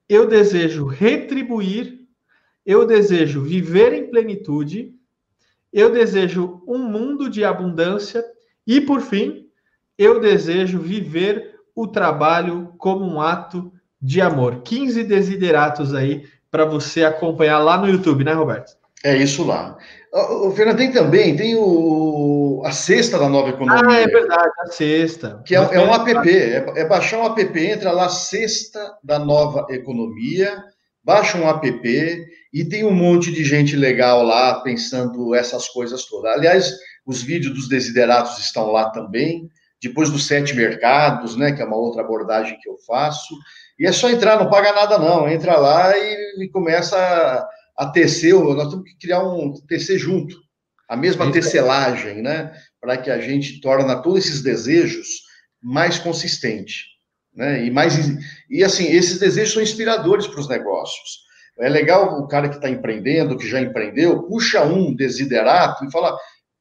eu 0.08 0.28
desejo 0.28 0.86
retribuir, 0.86 2.00
eu 2.66 2.86
desejo 2.86 3.42
viver 3.42 3.94
em 3.94 4.10
plenitude, 4.10 4.94
eu 5.72 5.92
desejo 5.92 6.62
um 6.68 6.78
mundo 6.78 7.30
de 7.30 7.44
abundância 7.44 8.24
e, 8.68 8.82
por 8.82 9.02
fim, 9.02 9.48
eu 9.98 10.20
desejo 10.20 10.80
viver 10.80 11.56
o 11.76 11.88
trabalho 11.88 12.74
como 12.78 13.06
um 13.06 13.22
ato 13.22 13.72
de 14.02 14.20
amor. 14.20 14.62
15 14.64 15.04
desideratos 15.04 15.94
aí 15.94 16.28
para 16.50 16.66
você 16.66 17.04
acompanhar 17.04 17.60
lá 17.60 17.78
no 17.78 17.88
YouTube, 17.88 18.24
né, 18.24 18.34
Roberto? 18.34 18.76
É 19.04 19.16
isso 19.16 19.44
lá. 19.44 19.78
O 20.14 20.52
Fernando 20.52 20.78
tem 20.78 20.92
também, 20.92 21.38
tem 21.38 21.56
o, 21.56 22.62
a 22.66 22.72
sexta 22.74 23.18
da 23.18 23.30
nova 23.30 23.50
economia. 23.50 23.82
Ah, 23.88 24.02
é 24.02 24.08
verdade, 24.08 24.52
a 24.60 24.68
sexta. 24.68 25.42
Que 25.46 25.56
é, 25.56 25.60
é 25.60 25.80
um 25.80 25.94
app, 25.94 26.30
é, 26.30 26.82
é, 26.82 26.86
baixar 26.86 27.20
um 27.20 27.26
app, 27.26 27.60
entra 27.60 27.94
lá, 27.94 28.10
sexta 28.10 28.98
da 29.02 29.18
nova 29.18 29.68
economia, 29.70 30.62
baixa 31.02 31.38
um 31.38 31.48
app 31.48 32.28
e 32.54 32.66
tem 32.66 32.84
um 32.84 32.92
monte 32.92 33.32
de 33.32 33.46
gente 33.46 33.78
legal 33.78 34.22
lá 34.22 34.60
pensando 34.60 35.34
essas 35.34 35.70
coisas 35.70 36.04
todas. 36.06 36.34
Aliás, 36.34 36.74
os 37.06 37.22
vídeos 37.22 37.54
dos 37.54 37.70
desideratos 37.70 38.38
estão 38.38 38.70
lá 38.70 38.90
também, 38.90 39.50
depois 39.82 40.10
dos 40.10 40.28
sete 40.28 40.54
mercados, 40.54 41.38
né, 41.38 41.54
que 41.54 41.62
é 41.62 41.66
uma 41.66 41.78
outra 41.78 42.02
abordagem 42.02 42.60
que 42.62 42.70
eu 42.70 42.76
faço. 42.86 43.34
E 43.80 43.88
é 43.88 43.92
só 43.94 44.10
entrar, 44.10 44.38
não 44.38 44.50
paga 44.50 44.74
nada 44.74 45.00
não, 45.00 45.30
entra 45.30 45.58
lá 45.58 45.98
e, 45.98 46.44
e 46.44 46.50
começa... 46.50 46.98
A, 46.98 47.48
a 47.82 47.88
tecer, 47.88 48.36
nós 48.36 48.70
temos 48.70 48.88
que 48.88 48.96
criar 49.00 49.24
um 49.24 49.54
tecer 49.68 49.98
junto, 49.98 50.38
a 50.88 50.96
mesma 50.96 51.26
Isso 51.26 51.34
tecelagem, 51.34 52.22
né? 52.22 52.54
Para 52.80 52.96
que 52.96 53.10
a 53.10 53.20
gente 53.20 53.60
torna 53.60 54.00
todos 54.04 54.20
esses 54.20 54.44
desejos 54.44 55.08
mais 55.60 55.98
consistente, 55.98 56.86
né? 57.34 57.66
E 57.66 57.72
mais 57.72 57.96
e 58.48 58.64
assim, 58.64 58.86
esses 58.86 59.18
desejos 59.18 59.56
são 59.56 59.64
inspiradores 59.64 60.28
para 60.28 60.40
os 60.40 60.48
negócios. 60.48 61.22
É 61.60 61.68
legal 61.68 62.20
o 62.20 62.28
cara 62.28 62.50
que 62.50 62.58
está 62.58 62.70
empreendendo, 62.70 63.36
que 63.36 63.48
já 63.48 63.60
empreendeu, 63.60 64.28
puxa 64.28 64.64
um 64.64 64.96
desiderato 64.96 65.84
e 65.84 65.92
fala: 65.92 66.16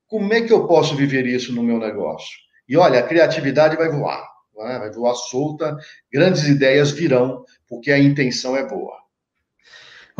como 0.06 0.32
é 0.32 0.40
que 0.40 0.52
eu 0.54 0.66
posso 0.66 0.96
viver 0.96 1.26
isso 1.26 1.52
no 1.52 1.62
meu 1.62 1.78
negócio? 1.78 2.32
E 2.66 2.78
olha, 2.78 2.98
a 2.98 3.06
criatividade 3.06 3.76
vai 3.76 3.90
voar, 3.90 4.26
né? 4.56 4.78
vai 4.78 4.90
voar 4.90 5.14
solta, 5.14 5.76
grandes 6.10 6.48
ideias 6.48 6.92
virão, 6.92 7.44
porque 7.68 7.92
a 7.92 7.98
intenção 7.98 8.56
é 8.56 8.66
boa. 8.66 8.99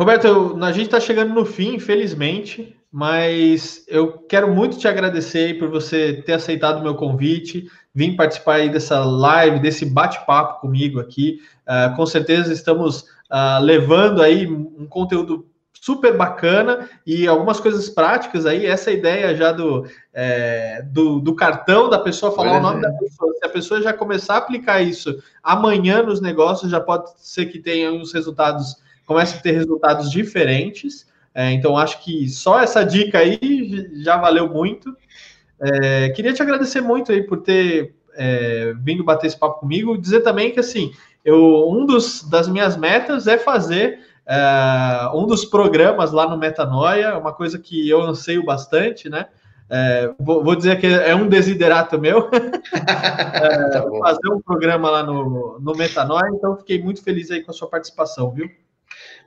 Roberto, 0.01 0.57
a 0.63 0.71
gente 0.71 0.85
está 0.85 0.99
chegando 0.99 1.31
no 1.31 1.45
fim, 1.45 1.75
infelizmente, 1.75 2.75
mas 2.91 3.85
eu 3.87 4.13
quero 4.13 4.51
muito 4.51 4.79
te 4.79 4.87
agradecer 4.87 5.59
por 5.59 5.69
você 5.69 6.23
ter 6.25 6.33
aceitado 6.33 6.79
o 6.79 6.81
meu 6.81 6.95
convite, 6.95 7.69
vir 7.93 8.15
participar 8.15 8.55
aí 8.55 8.69
dessa 8.71 9.05
live, 9.05 9.59
desse 9.59 9.85
bate-papo 9.85 10.59
comigo 10.59 10.99
aqui. 10.99 11.39
Uh, 11.67 11.95
com 11.95 12.03
certeza 12.07 12.51
estamos 12.51 13.01
uh, 13.31 13.61
levando 13.61 14.23
aí 14.23 14.47
um 14.47 14.87
conteúdo 14.89 15.45
super 15.71 16.17
bacana 16.17 16.89
e 17.05 17.27
algumas 17.27 17.59
coisas 17.59 17.87
práticas 17.87 18.47
aí. 18.47 18.65
Essa 18.65 18.89
ideia 18.89 19.35
já 19.35 19.51
do, 19.51 19.85
é, 20.11 20.81
do, 20.81 21.19
do, 21.19 21.35
cartão 21.35 21.91
da 21.91 21.99
pessoa, 21.99 22.31
falar 22.31 22.57
o 22.57 22.61
nome 22.61 22.79
é. 22.79 22.81
da 22.81 22.91
pessoa. 22.93 23.33
Se 23.35 23.45
a 23.45 23.49
pessoa 23.49 23.81
já 23.83 23.93
começar 23.93 24.33
a 24.33 24.37
aplicar 24.37 24.81
isso 24.81 25.21
amanhã 25.43 26.01
nos 26.01 26.19
negócios, 26.19 26.71
já 26.71 26.79
pode 26.79 27.11
ser 27.17 27.45
que 27.45 27.59
tenha 27.59 27.91
uns 27.91 28.11
resultados 28.11 28.80
começa 29.05 29.37
a 29.37 29.41
ter 29.41 29.51
resultados 29.51 30.09
diferentes. 30.09 31.05
É, 31.33 31.51
então, 31.51 31.77
acho 31.77 32.03
que 32.03 32.27
só 32.29 32.59
essa 32.59 32.83
dica 32.83 33.19
aí 33.19 33.89
já 34.03 34.17
valeu 34.17 34.49
muito. 34.49 34.95
É, 35.59 36.09
queria 36.09 36.33
te 36.33 36.41
agradecer 36.41 36.81
muito 36.81 37.11
aí 37.11 37.23
por 37.23 37.41
ter 37.41 37.95
é, 38.15 38.73
vindo 38.81 39.03
bater 39.03 39.27
esse 39.27 39.39
papo 39.39 39.59
comigo. 39.59 39.97
Dizer 39.97 40.21
também 40.21 40.51
que, 40.51 40.59
assim, 40.59 40.91
eu, 41.23 41.69
um 41.69 41.85
dos, 41.85 42.23
das 42.23 42.47
minhas 42.47 42.75
metas 42.75 43.27
é 43.27 43.37
fazer 43.37 43.99
é, 44.25 45.09
um 45.13 45.25
dos 45.25 45.45
programas 45.45 46.11
lá 46.11 46.27
no 46.27 46.37
Metanoia, 46.37 47.17
uma 47.17 47.33
coisa 47.33 47.59
que 47.59 47.89
eu 47.89 48.01
anseio 48.01 48.43
bastante, 48.43 49.09
né? 49.09 49.27
É, 49.73 50.13
vou, 50.19 50.43
vou, 50.43 50.53
dizer 50.53 50.77
que 50.81 50.85
é 50.85 51.15
um 51.15 51.29
desiderato 51.29 51.97
meu 51.97 52.27
é, 52.75 53.69
tá 53.69 53.85
fazer 54.01 54.29
um 54.29 54.41
programa 54.41 54.89
lá 54.89 55.01
no, 55.01 55.59
no 55.61 55.73
Metanoia, 55.73 56.29
então 56.33 56.57
fiquei 56.57 56.83
muito 56.83 57.01
feliz 57.01 57.31
aí 57.31 57.41
com 57.41 57.51
a 57.51 57.53
sua 57.53 57.69
participação, 57.69 58.31
viu? 58.31 58.49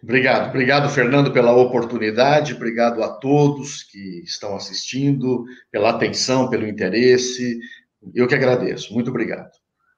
Obrigado, 0.02 0.50
obrigado, 0.50 0.88
Fernando, 0.90 1.32
pela 1.32 1.52
oportunidade, 1.52 2.54
obrigado 2.54 3.02
a 3.02 3.08
todos 3.08 3.82
que 3.82 4.22
estão 4.24 4.54
assistindo, 4.54 5.44
pela 5.70 5.90
atenção, 5.90 6.50
pelo 6.50 6.66
interesse. 6.66 7.58
Eu 8.14 8.26
que 8.26 8.34
agradeço. 8.34 8.92
Muito 8.92 9.10
obrigado. 9.10 9.50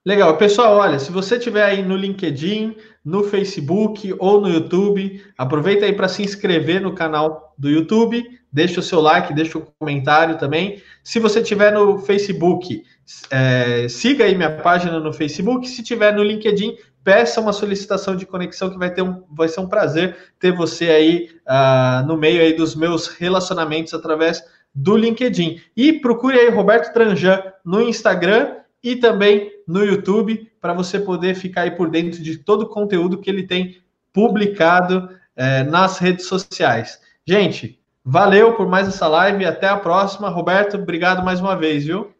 Legal, 0.04 0.36
pessoal, 0.36 0.76
olha, 0.76 1.00
se 1.00 1.10
você 1.10 1.36
estiver 1.36 1.64
aí 1.64 1.82
no 1.82 1.96
LinkedIn, 1.96 2.76
no 3.04 3.24
Facebook 3.24 4.14
ou 4.20 4.40
no 4.40 4.48
YouTube, 4.48 5.20
aproveita 5.36 5.84
aí 5.84 5.92
para 5.92 6.06
se 6.06 6.22
inscrever 6.22 6.80
no 6.80 6.94
canal 6.94 7.52
do 7.58 7.68
YouTube, 7.68 8.24
deixa 8.52 8.78
o 8.78 8.82
seu 8.84 9.00
like, 9.00 9.34
deixa 9.34 9.58
o 9.58 9.62
um 9.62 9.66
comentário 9.78 10.38
também. 10.38 10.80
Se 11.02 11.18
você 11.18 11.40
estiver 11.40 11.72
no 11.72 11.98
Facebook, 11.98 12.84
é, 13.30 13.88
siga 13.88 14.24
aí 14.24 14.36
minha 14.36 14.56
página 14.58 15.00
no 15.00 15.12
Facebook. 15.12 15.68
Se 15.68 15.82
tiver 15.82 16.14
no 16.14 16.22
LinkedIn, 16.22 16.76
peça 17.06 17.40
uma 17.40 17.52
solicitação 17.52 18.16
de 18.16 18.26
conexão 18.26 18.68
que 18.68 18.76
vai 18.76 18.92
ter 18.92 19.00
um, 19.00 19.22
vai 19.30 19.46
ser 19.46 19.60
um 19.60 19.68
prazer 19.68 20.16
ter 20.40 20.50
você 20.50 20.90
aí 20.90 21.30
uh, 21.46 22.04
no 22.04 22.16
meio 22.16 22.42
aí 22.42 22.52
dos 22.52 22.74
meus 22.74 23.06
relacionamentos 23.06 23.94
através 23.94 24.42
do 24.74 24.96
LinkedIn. 24.96 25.60
E 25.76 25.92
procure 26.00 26.36
aí 26.36 26.50
Roberto 26.50 26.92
Tranjan 26.92 27.40
no 27.64 27.80
Instagram 27.80 28.56
e 28.82 28.96
também 28.96 29.52
no 29.68 29.84
YouTube 29.84 30.50
para 30.60 30.74
você 30.74 30.98
poder 30.98 31.36
ficar 31.36 31.62
aí 31.62 31.70
por 31.70 31.88
dentro 31.88 32.20
de 32.20 32.38
todo 32.38 32.62
o 32.62 32.68
conteúdo 32.68 33.20
que 33.20 33.30
ele 33.30 33.44
tem 33.44 33.80
publicado 34.12 35.08
eh, 35.36 35.62
nas 35.62 35.98
redes 35.98 36.26
sociais. 36.26 37.00
Gente, 37.24 37.80
valeu 38.04 38.54
por 38.54 38.66
mais 38.68 38.88
essa 38.88 39.06
live. 39.06 39.44
Até 39.44 39.68
a 39.68 39.76
próxima. 39.76 40.28
Roberto, 40.28 40.76
obrigado 40.76 41.24
mais 41.24 41.40
uma 41.40 41.56
vez, 41.56 41.84
viu? 41.84 42.12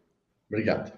Obrigado. 0.49 0.96